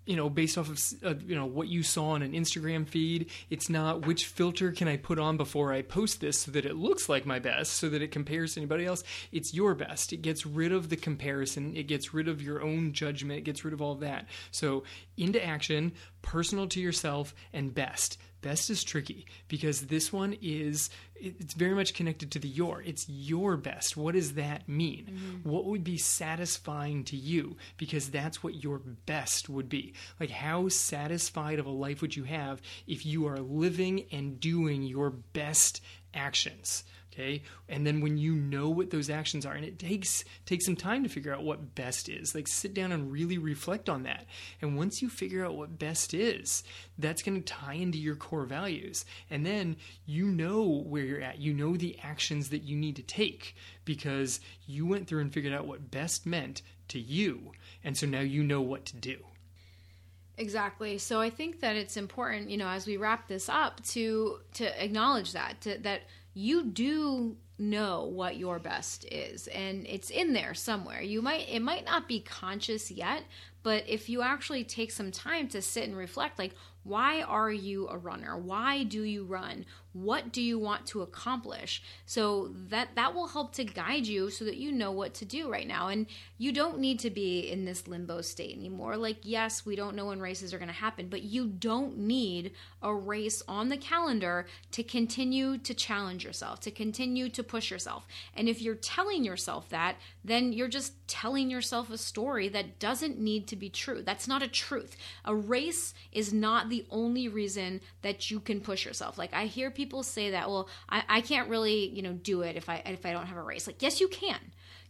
you 0.04 0.16
know, 0.16 0.28
based 0.28 0.58
off 0.58 0.68
of 0.68 0.82
uh, 1.04 1.14
you 1.24 1.36
know 1.36 1.46
what 1.46 1.68
you 1.68 1.82
saw 1.84 2.10
on 2.10 2.22
an 2.22 2.32
Instagram 2.32 2.88
feed. 2.88 3.30
It's 3.50 3.70
not 3.70 4.06
which 4.06 4.26
filter 4.26 4.72
can 4.72 4.88
I 4.88 4.96
put 4.96 5.20
on 5.20 5.36
before 5.36 5.72
I 5.72 5.82
post 5.82 6.20
this 6.20 6.40
so 6.40 6.50
that 6.50 6.66
it 6.66 6.74
looks 6.74 7.08
like 7.08 7.24
my 7.24 7.38
best, 7.38 7.74
so 7.74 7.88
that 7.90 8.02
it 8.02 8.10
compares 8.10 8.54
to 8.54 8.60
anybody 8.60 8.84
else. 8.84 9.04
It's 9.30 9.54
your 9.54 9.74
best. 9.76 10.12
It 10.12 10.22
gets 10.22 10.44
rid 10.44 10.72
of 10.72 10.88
the 10.88 10.96
comparison. 10.96 11.76
It 11.76 11.84
gets 11.84 12.12
rid 12.12 12.26
of 12.26 12.42
your 12.42 12.62
own 12.62 12.92
judgment. 12.92 13.38
It 13.38 13.44
gets 13.44 13.64
rid 13.64 13.72
of 13.72 13.80
all 13.80 13.92
of 13.92 14.00
that. 14.00 14.26
So 14.50 14.82
into 15.16 15.44
action, 15.44 15.92
personal 16.22 16.66
to 16.68 16.80
yourself, 16.80 17.32
and 17.52 17.72
best. 17.72 18.18
Best 18.42 18.70
is 18.70 18.82
tricky 18.82 19.26
because 19.48 19.82
this 19.82 20.12
one 20.12 20.36
is 20.40 20.90
it's 21.14 21.54
very 21.54 21.74
much 21.74 21.92
connected 21.92 22.30
to 22.32 22.38
the 22.38 22.48
your. 22.48 22.82
It's 22.82 23.08
your 23.08 23.56
best. 23.56 23.96
What 23.96 24.14
does 24.14 24.34
that 24.34 24.68
mean? 24.68 25.10
Mm-hmm. 25.10 25.50
What 25.50 25.66
would 25.66 25.84
be 25.84 25.98
satisfying 25.98 27.04
to 27.04 27.16
you? 27.16 27.56
Because 27.76 28.08
that's 28.08 28.42
what 28.42 28.62
your 28.62 28.78
best 28.78 29.48
would 29.48 29.68
be. 29.68 29.92
Like 30.18 30.30
how 30.30 30.68
satisfied 30.68 31.58
of 31.58 31.66
a 31.66 31.70
life 31.70 32.00
would 32.00 32.16
you 32.16 32.24
have 32.24 32.62
if 32.86 33.04
you 33.04 33.26
are 33.26 33.38
living 33.38 34.06
and 34.10 34.40
doing 34.40 34.82
your 34.82 35.10
best 35.10 35.82
actions? 36.14 36.84
Okay? 37.12 37.42
And 37.68 37.86
then 37.86 38.00
when 38.00 38.18
you 38.18 38.34
know 38.34 38.68
what 38.68 38.90
those 38.90 39.10
actions 39.10 39.44
are 39.44 39.54
and 39.54 39.64
it 39.64 39.78
takes 39.78 40.24
takes 40.46 40.64
some 40.64 40.76
time 40.76 41.02
to 41.02 41.08
figure 41.08 41.34
out 41.34 41.42
what 41.42 41.74
best 41.74 42.08
is. 42.08 42.34
Like 42.34 42.46
sit 42.48 42.74
down 42.74 42.92
and 42.92 43.10
really 43.10 43.38
reflect 43.38 43.88
on 43.88 44.04
that. 44.04 44.26
And 44.62 44.76
once 44.76 45.02
you 45.02 45.08
figure 45.08 45.44
out 45.44 45.56
what 45.56 45.78
best 45.78 46.14
is, 46.14 46.62
that's 46.98 47.22
going 47.22 47.42
to 47.42 47.52
tie 47.52 47.74
into 47.74 47.98
your 47.98 48.16
core 48.16 48.44
values. 48.44 49.04
And 49.28 49.44
then 49.44 49.76
you 50.06 50.26
know 50.26 50.84
where 50.86 51.04
you're 51.04 51.20
at. 51.20 51.40
You 51.40 51.52
know 51.52 51.76
the 51.76 51.98
actions 52.02 52.50
that 52.50 52.62
you 52.62 52.76
need 52.76 52.96
to 52.96 53.02
take 53.02 53.56
because 53.84 54.40
you 54.66 54.86
went 54.86 55.08
through 55.08 55.20
and 55.20 55.32
figured 55.32 55.52
out 55.52 55.66
what 55.66 55.90
best 55.90 56.26
meant 56.26 56.62
to 56.88 57.00
you. 57.00 57.52
And 57.82 57.96
so 57.96 58.06
now 58.06 58.20
you 58.20 58.42
know 58.44 58.60
what 58.60 58.84
to 58.86 58.96
do. 58.96 59.18
Exactly. 60.40 60.96
So 60.96 61.20
I 61.20 61.28
think 61.28 61.60
that 61.60 61.76
it's 61.76 61.98
important, 61.98 62.48
you 62.48 62.56
know, 62.56 62.68
as 62.68 62.86
we 62.86 62.96
wrap 62.96 63.28
this 63.28 63.50
up 63.50 63.82
to 63.88 64.38
to 64.54 64.82
acknowledge 64.82 65.32
that 65.32 65.60
to, 65.62 65.76
that 65.80 66.02
you 66.34 66.64
do 66.64 67.36
know 67.58 68.04
what 68.04 68.38
your 68.38 68.58
best 68.58 69.04
is 69.12 69.46
and 69.48 69.86
it's 69.86 70.08
in 70.10 70.32
there 70.32 70.54
somewhere. 70.54 71.02
You 71.02 71.20
might 71.20 71.48
it 71.48 71.60
might 71.60 71.84
not 71.84 72.08
be 72.08 72.20
conscious 72.20 72.90
yet, 72.90 73.24
but 73.62 73.84
if 73.86 74.08
you 74.08 74.22
actually 74.22 74.64
take 74.64 74.90
some 74.90 75.10
time 75.10 75.46
to 75.48 75.60
sit 75.60 75.84
and 75.84 75.96
reflect 75.96 76.38
like 76.38 76.54
why 76.82 77.20
are 77.20 77.52
you 77.52 77.88
a 77.88 77.98
runner? 77.98 78.38
Why 78.38 78.84
do 78.84 79.02
you 79.02 79.24
run? 79.24 79.66
What 79.92 80.32
do 80.32 80.40
you 80.40 80.58
want 80.58 80.86
to 80.86 81.02
accomplish? 81.02 81.82
So 82.06 82.52
that 82.68 82.94
that 82.94 83.14
will 83.14 83.26
help 83.26 83.52
to 83.54 83.64
guide 83.64 84.06
you 84.06 84.30
so 84.30 84.44
that 84.44 84.56
you 84.56 84.70
know 84.70 84.92
what 84.92 85.14
to 85.14 85.24
do 85.24 85.50
right 85.50 85.66
now. 85.66 85.88
And 85.88 86.06
you 86.38 86.52
don't 86.52 86.78
need 86.78 87.00
to 87.00 87.10
be 87.10 87.40
in 87.40 87.64
this 87.64 87.88
limbo 87.88 88.20
state 88.20 88.56
anymore. 88.56 88.96
Like 88.96 89.18
yes, 89.22 89.66
we 89.66 89.76
don't 89.76 89.96
know 89.96 90.06
when 90.06 90.20
races 90.20 90.54
are 90.54 90.58
going 90.58 90.68
to 90.68 90.74
happen, 90.74 91.08
but 91.08 91.22
you 91.22 91.46
don't 91.46 91.98
need 91.98 92.52
a 92.82 92.94
race 92.94 93.42
on 93.48 93.68
the 93.68 93.76
calendar 93.76 94.46
to 94.72 94.82
continue 94.82 95.58
to 95.58 95.74
challenge 95.74 96.24
yourself, 96.24 96.60
to 96.60 96.70
continue 96.70 97.28
to 97.30 97.42
push 97.42 97.70
yourself. 97.70 98.06
And 98.34 98.48
if 98.48 98.62
you're 98.62 98.74
telling 98.76 99.24
yourself 99.24 99.68
that, 99.70 99.96
then 100.24 100.52
you're 100.52 100.68
just 100.68 100.92
telling 101.08 101.50
yourself 101.50 101.90
a 101.90 101.98
story 101.98 102.48
that 102.48 102.78
doesn't 102.78 103.18
need 103.18 103.48
to 103.48 103.56
be 103.56 103.68
true. 103.68 104.02
That's 104.02 104.28
not 104.28 104.42
a 104.42 104.48
truth. 104.48 104.96
A 105.24 105.34
race 105.34 105.94
is 106.12 106.32
not 106.32 106.68
the 106.68 106.86
only 106.90 107.26
reason 107.28 107.80
that 108.02 108.30
you 108.30 108.38
can 108.38 108.60
push 108.60 108.84
yourself. 108.84 109.18
Like 109.18 109.34
I 109.34 109.46
hear 109.46 109.70
people 109.70 109.79
say 110.02 110.30
that, 110.30 110.48
well, 110.48 110.68
I, 110.88 111.02
I 111.08 111.20
can't 111.20 111.48
really, 111.48 111.88
you 111.88 112.02
know, 112.02 112.12
do 112.12 112.42
it 112.42 112.56
if 112.56 112.68
I 112.68 112.82
if 112.86 113.06
I 113.06 113.12
don't 113.12 113.26
have 113.26 113.36
a 113.36 113.42
race. 113.42 113.66
Like, 113.66 113.82
yes, 113.82 114.00
you 114.00 114.08
can. 114.08 114.38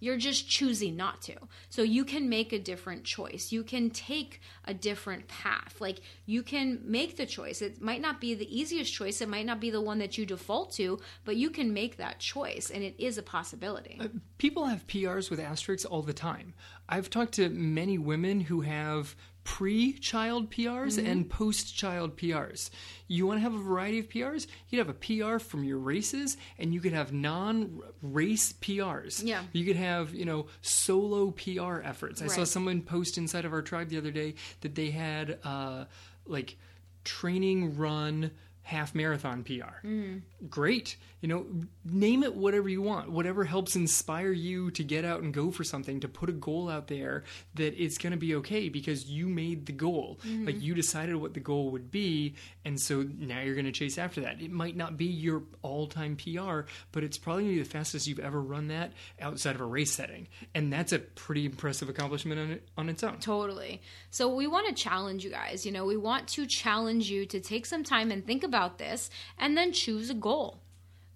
You're 0.01 0.17
just 0.17 0.49
choosing 0.49 0.97
not 0.97 1.21
to. 1.23 1.35
So 1.69 1.83
you 1.83 2.05
can 2.05 2.29
make 2.29 2.55
a 2.55 2.59
different 2.59 3.05
choice. 3.05 3.53
You 3.53 3.63
can 3.63 3.91
take 3.91 4.41
a 4.65 4.73
different 4.73 5.29
path. 5.29 5.77
Like 5.79 6.01
you 6.25 6.43
can 6.43 6.81
make 6.85 7.19
the 7.19 7.27
choice. 7.27 7.61
It 7.61 7.83
might 7.83 8.01
not 8.01 8.19
be 8.19 8.35
the 8.35 8.59
easiest 8.59 8.93
choice. 8.93 9.21
It 9.21 9.29
might 9.29 9.45
not 9.45 9.61
be 9.61 9.71
the 9.71 9.81
one 9.81 9.99
that 9.99 10.17
you 10.17 10.25
default 10.25 10.73
to, 10.73 11.01
but 11.25 11.37
you 11.37 11.51
can 11.51 11.75
make 11.75 11.99
that 11.99 12.19
choice 12.19 12.71
and 12.71 12.83
it 12.83 12.95
is 12.99 13.19
a 13.19 13.23
possibility. 13.23 13.99
Uh, 14.01 14.09
people 14.39 14.65
have 14.65 14.87
PRs 14.87 15.29
with 15.29 15.39
asterisks 15.39 15.85
all 15.85 16.03
the 16.03 16.15
time. 16.15 16.55
I've 16.89 17.11
talked 17.11 17.35
to 17.35 17.51
many 17.51 17.99
women 17.99 18.41
who 18.41 18.63
have 18.63 19.15
pre-child 19.51 20.49
PRs 20.49 20.97
mm-hmm. 20.97 21.07
and 21.07 21.29
post-child 21.29 22.17
PRs. 22.17 22.71
You 23.09 23.27
want 23.27 23.39
to 23.39 23.43
have 23.43 23.53
a 23.53 23.59
variety 23.59 23.99
of 23.99 24.09
PRs? 24.09 24.47
You 24.69 24.79
could 24.79 24.87
have 24.87 24.89
a 24.89 25.33
PR 25.33 25.41
from 25.41 25.65
your 25.65 25.79
races, 25.79 26.37
and 26.57 26.73
you 26.73 26.81
could 26.81 26.93
have 26.93 27.13
non-race 27.13 28.53
PRs. 28.61 29.25
Yeah. 29.25 29.43
You 29.53 29.65
could 29.65 29.75
have 29.75 30.15
you 30.15 30.25
know 30.25 30.47
solo 30.63 31.33
PR 31.33 31.81
efforts. 31.83 32.23
I 32.23 32.27
right. 32.27 32.31
saw 32.31 32.45
someone 32.45 32.81
post 32.81 33.19
inside 33.19 33.45
of 33.45 33.53
our 33.53 33.61
tribe 33.61 33.89
the 33.89 33.99
other 33.99 34.13
day 34.13 34.37
that 34.61 34.77
they 34.77 34.91
had 34.91 35.41
uh, 35.43 35.87
like 36.27 36.57
training 37.03 37.77
run 37.77 38.31
half 38.63 38.95
marathon 38.95 39.43
PR. 39.43 39.85
Mm. 39.85 40.23
Great. 40.49 40.97
You 41.21 41.29
know, 41.29 41.47
name 41.85 42.23
it 42.23 42.35
whatever 42.35 42.69
you 42.69 42.81
want, 42.81 43.11
whatever 43.11 43.45
helps 43.45 43.77
inspire 43.77 44.33
you 44.33 44.71
to 44.73 44.83
get 44.83 45.05
out 45.05 45.23
and 45.23 45.35
go 45.35 45.51
for 45.51 45.65
something, 45.65 46.01
to 46.01 46.09
put 46.09 46.31
a 46.31 46.33
goal 46.33 46.69
out 46.69 46.89
there 46.89 47.25
that 47.55 47.81
it's 47.83 47.99
going 47.99 48.13
to 48.13 48.19
be 48.19 48.37
okay 48.37 48.69
because 48.69 49.05
you 49.07 49.29
made 49.29 49.67
the 49.67 49.73
goal. 49.73 50.19
Mm-hmm. 50.25 50.47
Like 50.47 50.63
you 50.63 50.75
decided 50.75 51.17
what 51.17 51.35
the 51.35 51.41
goal 51.41 51.71
would 51.73 51.91
be, 51.91 52.37
and 52.65 52.81
so 52.81 53.03
now 53.19 53.41
you're 53.41 53.55
going 53.55 53.67
to 53.67 53.73
chase 53.73 53.99
after 53.99 54.23
that. 54.23 54.41
It 54.41 54.51
might 54.51 54.77
not 54.77 54.97
be 54.97 55.07
your 55.07 55.43
all 55.63 55.87
time 55.87 56.17
PR, 56.17 56.63
but 56.93 57.05
it's 57.05 57.19
probably 57.19 57.45
going 57.45 57.57
to 57.57 57.63
be 57.63 57.63
the 57.65 57.71
fastest 57.71 58.07
you've 58.07 58.19
ever 58.19 58.41
run 58.41 58.69
that 58.69 58.93
outside 59.21 59.55
of 59.55 59.61
a 59.61 59.67
race 59.67 59.93
setting. 59.93 60.29
And 60.55 60.73
that's 60.73 60.93
a 60.93 60.99
pretty 60.99 61.45
impressive 61.45 61.89
accomplishment 61.89 62.41
on, 62.41 62.61
on 62.79 62.89
its 62.89 63.03
own. 63.03 63.19
Totally. 63.19 63.83
So 64.11 64.35
we 64.35 64.47
want 64.47 64.69
to 64.69 64.83
challenge 64.83 65.25
you 65.25 65.31
guys. 65.31 65.67
You 65.67 65.73
know, 65.73 65.85
we 65.85 65.97
want 65.97 66.29
to 66.29 66.47
challenge 66.47 67.11
you 67.11 67.27
to 67.27 67.41
take 67.41 67.67
some 67.67 67.85
time 67.85 68.11
and 68.11 68.27
think 68.27 68.43
about 68.43 68.79
this 68.79 69.11
and 69.39 69.57
then 69.57 69.73
choose 69.73 70.11
a 70.11 70.15
goal 70.15 70.61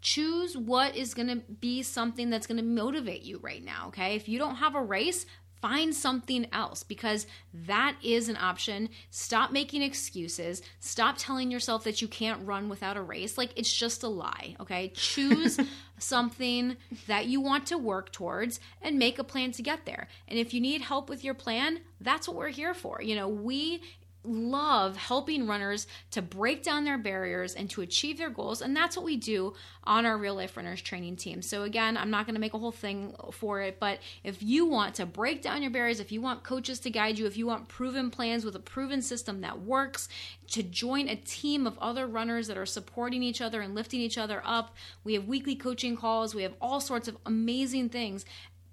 choose 0.04 0.56
what 0.56 0.94
is 0.94 1.14
going 1.14 1.28
to 1.28 1.36
be 1.36 1.82
something 1.82 2.30
that's 2.30 2.46
going 2.46 2.58
to 2.58 2.62
motivate 2.62 3.22
you 3.22 3.40
right 3.42 3.64
now, 3.64 3.86
okay? 3.88 4.14
If 4.14 4.28
you 4.28 4.38
don't 4.38 4.56
have 4.56 4.76
a 4.76 4.82
race, 4.82 5.26
find 5.62 5.94
something 5.94 6.46
else 6.52 6.82
because 6.82 7.26
that 7.54 7.96
is 8.04 8.28
an 8.28 8.36
option. 8.36 8.90
Stop 9.08 9.50
making 9.50 9.80
excuses. 9.80 10.60
Stop 10.78 11.14
telling 11.16 11.50
yourself 11.50 11.84
that 11.84 12.02
you 12.02 12.06
can't 12.06 12.46
run 12.46 12.68
without 12.68 12.98
a 12.98 13.02
race. 13.02 13.38
Like 13.38 13.58
it's 13.58 13.72
just 13.72 14.02
a 14.02 14.08
lie, 14.08 14.56
okay? 14.60 14.92
Choose 14.94 15.58
something 15.98 16.76
that 17.06 17.24
you 17.24 17.40
want 17.40 17.66
to 17.68 17.78
work 17.78 18.12
towards 18.12 18.60
and 18.82 18.98
make 18.98 19.18
a 19.18 19.24
plan 19.24 19.52
to 19.52 19.62
get 19.62 19.86
there. 19.86 20.08
And 20.28 20.38
if 20.38 20.52
you 20.52 20.60
need 20.60 20.82
help 20.82 21.08
with 21.08 21.24
your 21.24 21.32
plan, 21.34 21.80
that's 21.98 22.28
what 22.28 22.36
we're 22.36 22.48
here 22.48 22.74
for. 22.74 23.00
You 23.00 23.16
know, 23.16 23.28
we 23.28 23.80
love 24.24 24.96
helping 24.96 25.46
runners 25.46 25.86
to 26.10 26.22
break 26.22 26.62
down 26.62 26.84
their 26.84 26.98
barriers 26.98 27.54
and 27.54 27.68
to 27.70 27.82
achieve 27.82 28.18
their 28.18 28.30
goals. 28.30 28.62
And 28.62 28.74
that's 28.74 28.96
what 28.96 29.04
we 29.04 29.16
do 29.16 29.54
on 29.84 30.06
our 30.06 30.16
real 30.16 30.34
life 30.34 30.56
runners 30.56 30.80
training 30.80 31.16
team. 31.16 31.42
So, 31.42 31.62
again, 31.62 31.96
I'm 31.96 32.10
not 32.10 32.26
going 32.26 32.34
to 32.34 32.40
make 32.40 32.54
a 32.54 32.58
whole 32.58 32.72
thing 32.72 33.14
for 33.32 33.60
it, 33.60 33.78
but 33.78 33.98
if 34.22 34.42
you 34.42 34.66
want 34.66 34.94
to 34.96 35.06
break 35.06 35.42
down 35.42 35.62
your 35.62 35.70
barriers, 35.70 36.00
if 36.00 36.10
you 36.10 36.20
want 36.20 36.42
coaches 36.42 36.80
to 36.80 36.90
guide 36.90 37.18
you, 37.18 37.26
if 37.26 37.36
you 37.36 37.46
want 37.46 37.68
proven 37.68 38.10
plans 38.10 38.44
with 38.44 38.56
a 38.56 38.60
proven 38.60 39.02
system 39.02 39.42
that 39.42 39.60
works, 39.60 40.08
to 40.48 40.62
join 40.62 41.08
a 41.08 41.16
team 41.16 41.66
of 41.66 41.78
other 41.78 42.06
runners 42.06 42.46
that 42.48 42.56
are 42.56 42.66
supporting 42.66 43.22
each 43.22 43.40
other 43.40 43.60
and 43.60 43.74
lifting 43.74 44.00
each 44.00 44.18
other 44.18 44.42
up, 44.44 44.74
we 45.02 45.14
have 45.14 45.26
weekly 45.26 45.54
coaching 45.54 45.96
calls, 45.96 46.34
we 46.34 46.42
have 46.42 46.54
all 46.60 46.80
sorts 46.80 47.08
of 47.08 47.16
amazing 47.26 47.88
things 47.88 48.24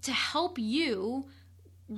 to 0.01 0.11
help 0.11 0.57
you 0.57 1.25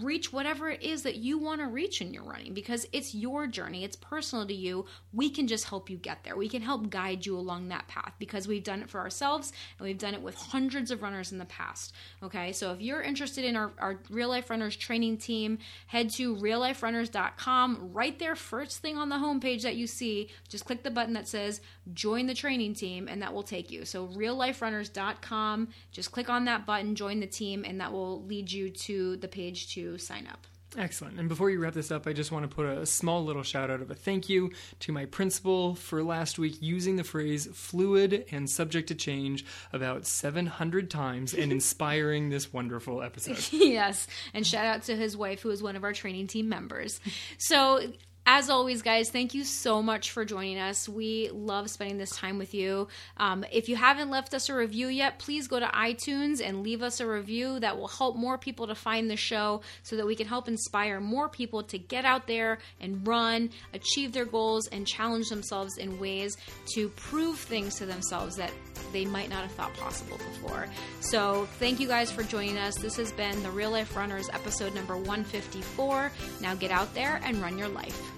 reach 0.02 0.34
whatever 0.34 0.70
it 0.70 0.82
is 0.82 1.04
that 1.04 1.18
you 1.18 1.38
want 1.38 1.62
to 1.62 1.68
reach 1.68 2.02
in 2.02 2.14
your 2.14 2.24
running 2.24 2.54
because 2.54 2.88
it's 2.92 3.14
your 3.14 3.46
journey, 3.46 3.84
it's 3.84 3.96
personal 3.96 4.46
to 4.48 4.54
you. 4.54 4.86
We 5.12 5.30
can 5.30 5.48
just 5.48 5.66
help 5.66 5.90
you 5.90 5.98
get 5.98 6.24
there. 6.24 6.36
We 6.36 6.50
can 6.50 6.62
help 6.62 6.90
guide 6.90 7.26
you 7.26 7.38
along 7.38 7.68
that 7.68 7.88
path 7.88 8.14
because 8.18 8.48
we've 8.48 8.64
done 8.64 8.82
it 8.82 8.90
for 8.90 9.00
ourselves 9.00 9.54
and 9.78 9.88
we've 9.88 9.98
done 9.98 10.14
it 10.14 10.22
with 10.22 10.36
hundreds 10.36 10.90
of 10.90 11.04
runners 11.04 11.32
in 11.32 11.38
the 11.38 11.46
past. 11.46 11.94
Okay, 12.24 12.52
so 12.52 12.72
if 12.72 12.82
you're 12.82 13.02
interested 13.02 13.46
in 13.46 13.56
our, 13.56 13.72
our 13.78 14.00
real 14.10 14.30
life 14.30 14.50
runners 14.50 14.76
training 14.76 15.18
team, 15.18 15.60
head 15.88 16.10
to 16.16 16.36
realliferunners.com. 16.36 17.90
Right 17.94 18.18
there, 18.18 18.36
first 18.36 18.80
thing 18.80 18.98
on 18.98 19.10
the 19.10 19.16
homepage 19.16 19.62
that 19.62 19.76
you 19.76 19.86
see, 19.86 20.30
just 20.50 20.66
click 20.66 20.84
the 20.84 20.92
button 20.92 21.14
that 21.14 21.28
says 21.28 21.62
join 21.94 22.26
the 22.26 22.34
training 22.34 22.74
team 22.74 23.08
and 23.08 23.22
that 23.22 23.34
will 23.34 23.44
take 23.44 23.70
you. 23.70 23.86
So 23.86 24.08
realliferunners.com, 24.08 25.70
just 25.92 26.12
click 26.12 26.30
on 26.30 26.46
that 26.46 26.66
button, 26.66 26.96
join 26.96 27.20
the 27.20 27.28
team, 27.28 27.64
and 27.68 27.80
that 27.82 27.92
will 27.92 28.24
lead 28.24 28.52
you 28.52 28.70
to 28.70 29.18
the 29.18 29.28
page 29.28 29.68
to 29.84 29.98
sign 30.00 30.28
up. 30.28 30.48
Excellent. 30.78 31.20
And 31.20 31.30
before 31.30 31.50
you 31.50 31.60
wrap 31.60 31.74
this 31.74 31.92
up, 31.92 32.08
I 32.08 32.14
just 32.14 32.32
want 32.32 32.50
to 32.50 32.54
put 32.54 32.66
a 32.66 32.86
small 32.86 33.24
little 33.24 33.44
shout 33.44 33.70
out 33.70 33.82
of 33.82 33.92
a 33.92 33.96
thank 33.96 34.30
you 34.30 34.52
to 34.80 34.92
my 34.92 35.06
principal 35.06 35.76
for 35.76 36.04
last 36.04 36.40
week 36.40 36.58
using 36.62 36.96
the 36.96 37.04
phrase 37.04 37.48
fluid 37.54 38.26
and 38.32 38.50
subject 38.50 38.88
to 38.88 38.96
change 38.96 39.46
about 39.72 40.06
700 40.06 40.90
times 40.90 41.34
and 41.34 41.52
inspiring 41.52 42.30
this 42.30 42.52
wonderful 42.52 43.02
episode. 43.02 43.40
yes. 43.52 44.08
And 44.34 44.46
shout 44.46 44.66
out 44.66 44.84
to 44.84 44.96
his 44.96 45.16
wife, 45.16 45.42
who 45.42 45.52
is 45.52 45.62
one 45.62 45.76
of 45.76 45.84
our 45.84 45.94
training 45.94 46.28
team 46.28 46.50
members. 46.50 47.00
So, 47.38 47.82
as 48.26 48.50
always, 48.50 48.82
guys, 48.82 49.10
thank 49.10 49.34
you 49.34 49.44
so 49.44 49.84
much 49.84 50.12
for 50.12 50.24
joining 50.24 50.58
us. 50.58 50.88
We 50.88 51.30
love 51.34 51.70
spending 51.70 51.98
this 51.98 52.12
time 52.12 52.38
with 52.38 52.54
you. 52.54 52.88
Um, 53.18 53.44
if 53.52 53.68
you 53.68 53.76
haven't 53.76 54.10
left 54.10 54.34
us 54.34 54.48
a 54.48 54.56
review 54.56 54.88
yet, 54.88 55.20
please 55.20 55.48
go 55.48 55.60
to 55.60 55.66
iTunes 55.66 56.42
and 56.42 56.64
leave 56.64 56.82
us 56.82 57.02
a 57.02 57.08
review. 57.08 57.60
That 57.60 57.78
will 57.78 57.90
help 57.90 58.16
more 58.16 58.38
people 58.38 58.68
to 58.68 58.76
find 58.76 59.10
the 59.10 59.18
show 59.18 59.62
so 59.84 59.98
that 59.98 60.06
we 60.06 60.16
can 60.16 60.26
help 60.26 60.48
inspire 60.48 61.02
more 61.02 61.28
people 61.28 61.64
to 61.64 61.78
get 61.78 62.06
out 62.06 62.26
there 62.28 62.60
and 62.80 63.06
run, 63.06 63.50
achieve 63.74 64.14
their 64.14 64.26
goals, 64.26 64.68
and 64.68 64.88
challenge 64.88 65.28
themselves 65.28 65.78
in 65.78 66.00
ways 66.00 66.38
to 66.76 66.88
prove 66.90 67.38
things 67.38 67.76
to 67.76 67.86
themselves 67.86 68.38
that 68.38 68.52
they 68.94 69.04
might 69.06 69.30
not 69.30 69.42
have 69.42 69.52
thought 69.52 69.74
possible 69.74 70.18
before. 70.18 70.68
So, 71.02 71.48
thank 71.60 71.80
you 71.80 71.88
guys 71.88 72.10
for 72.10 72.24
joining 72.24 72.58
us. 72.58 72.76
This 72.78 72.96
has 72.98 73.12
been 73.12 73.42
the 73.44 73.52
Real 73.52 73.72
Life 73.72 73.96
Runners 73.98 74.30
episode 74.32 74.74
number 74.74 74.96
154. 74.96 76.12
Now 76.42 76.56
get 76.56 76.72
out 76.72 76.94
there 76.94 77.20
and 77.24 77.42
run 77.42 77.58
your 77.58 77.68
life. 77.68 78.13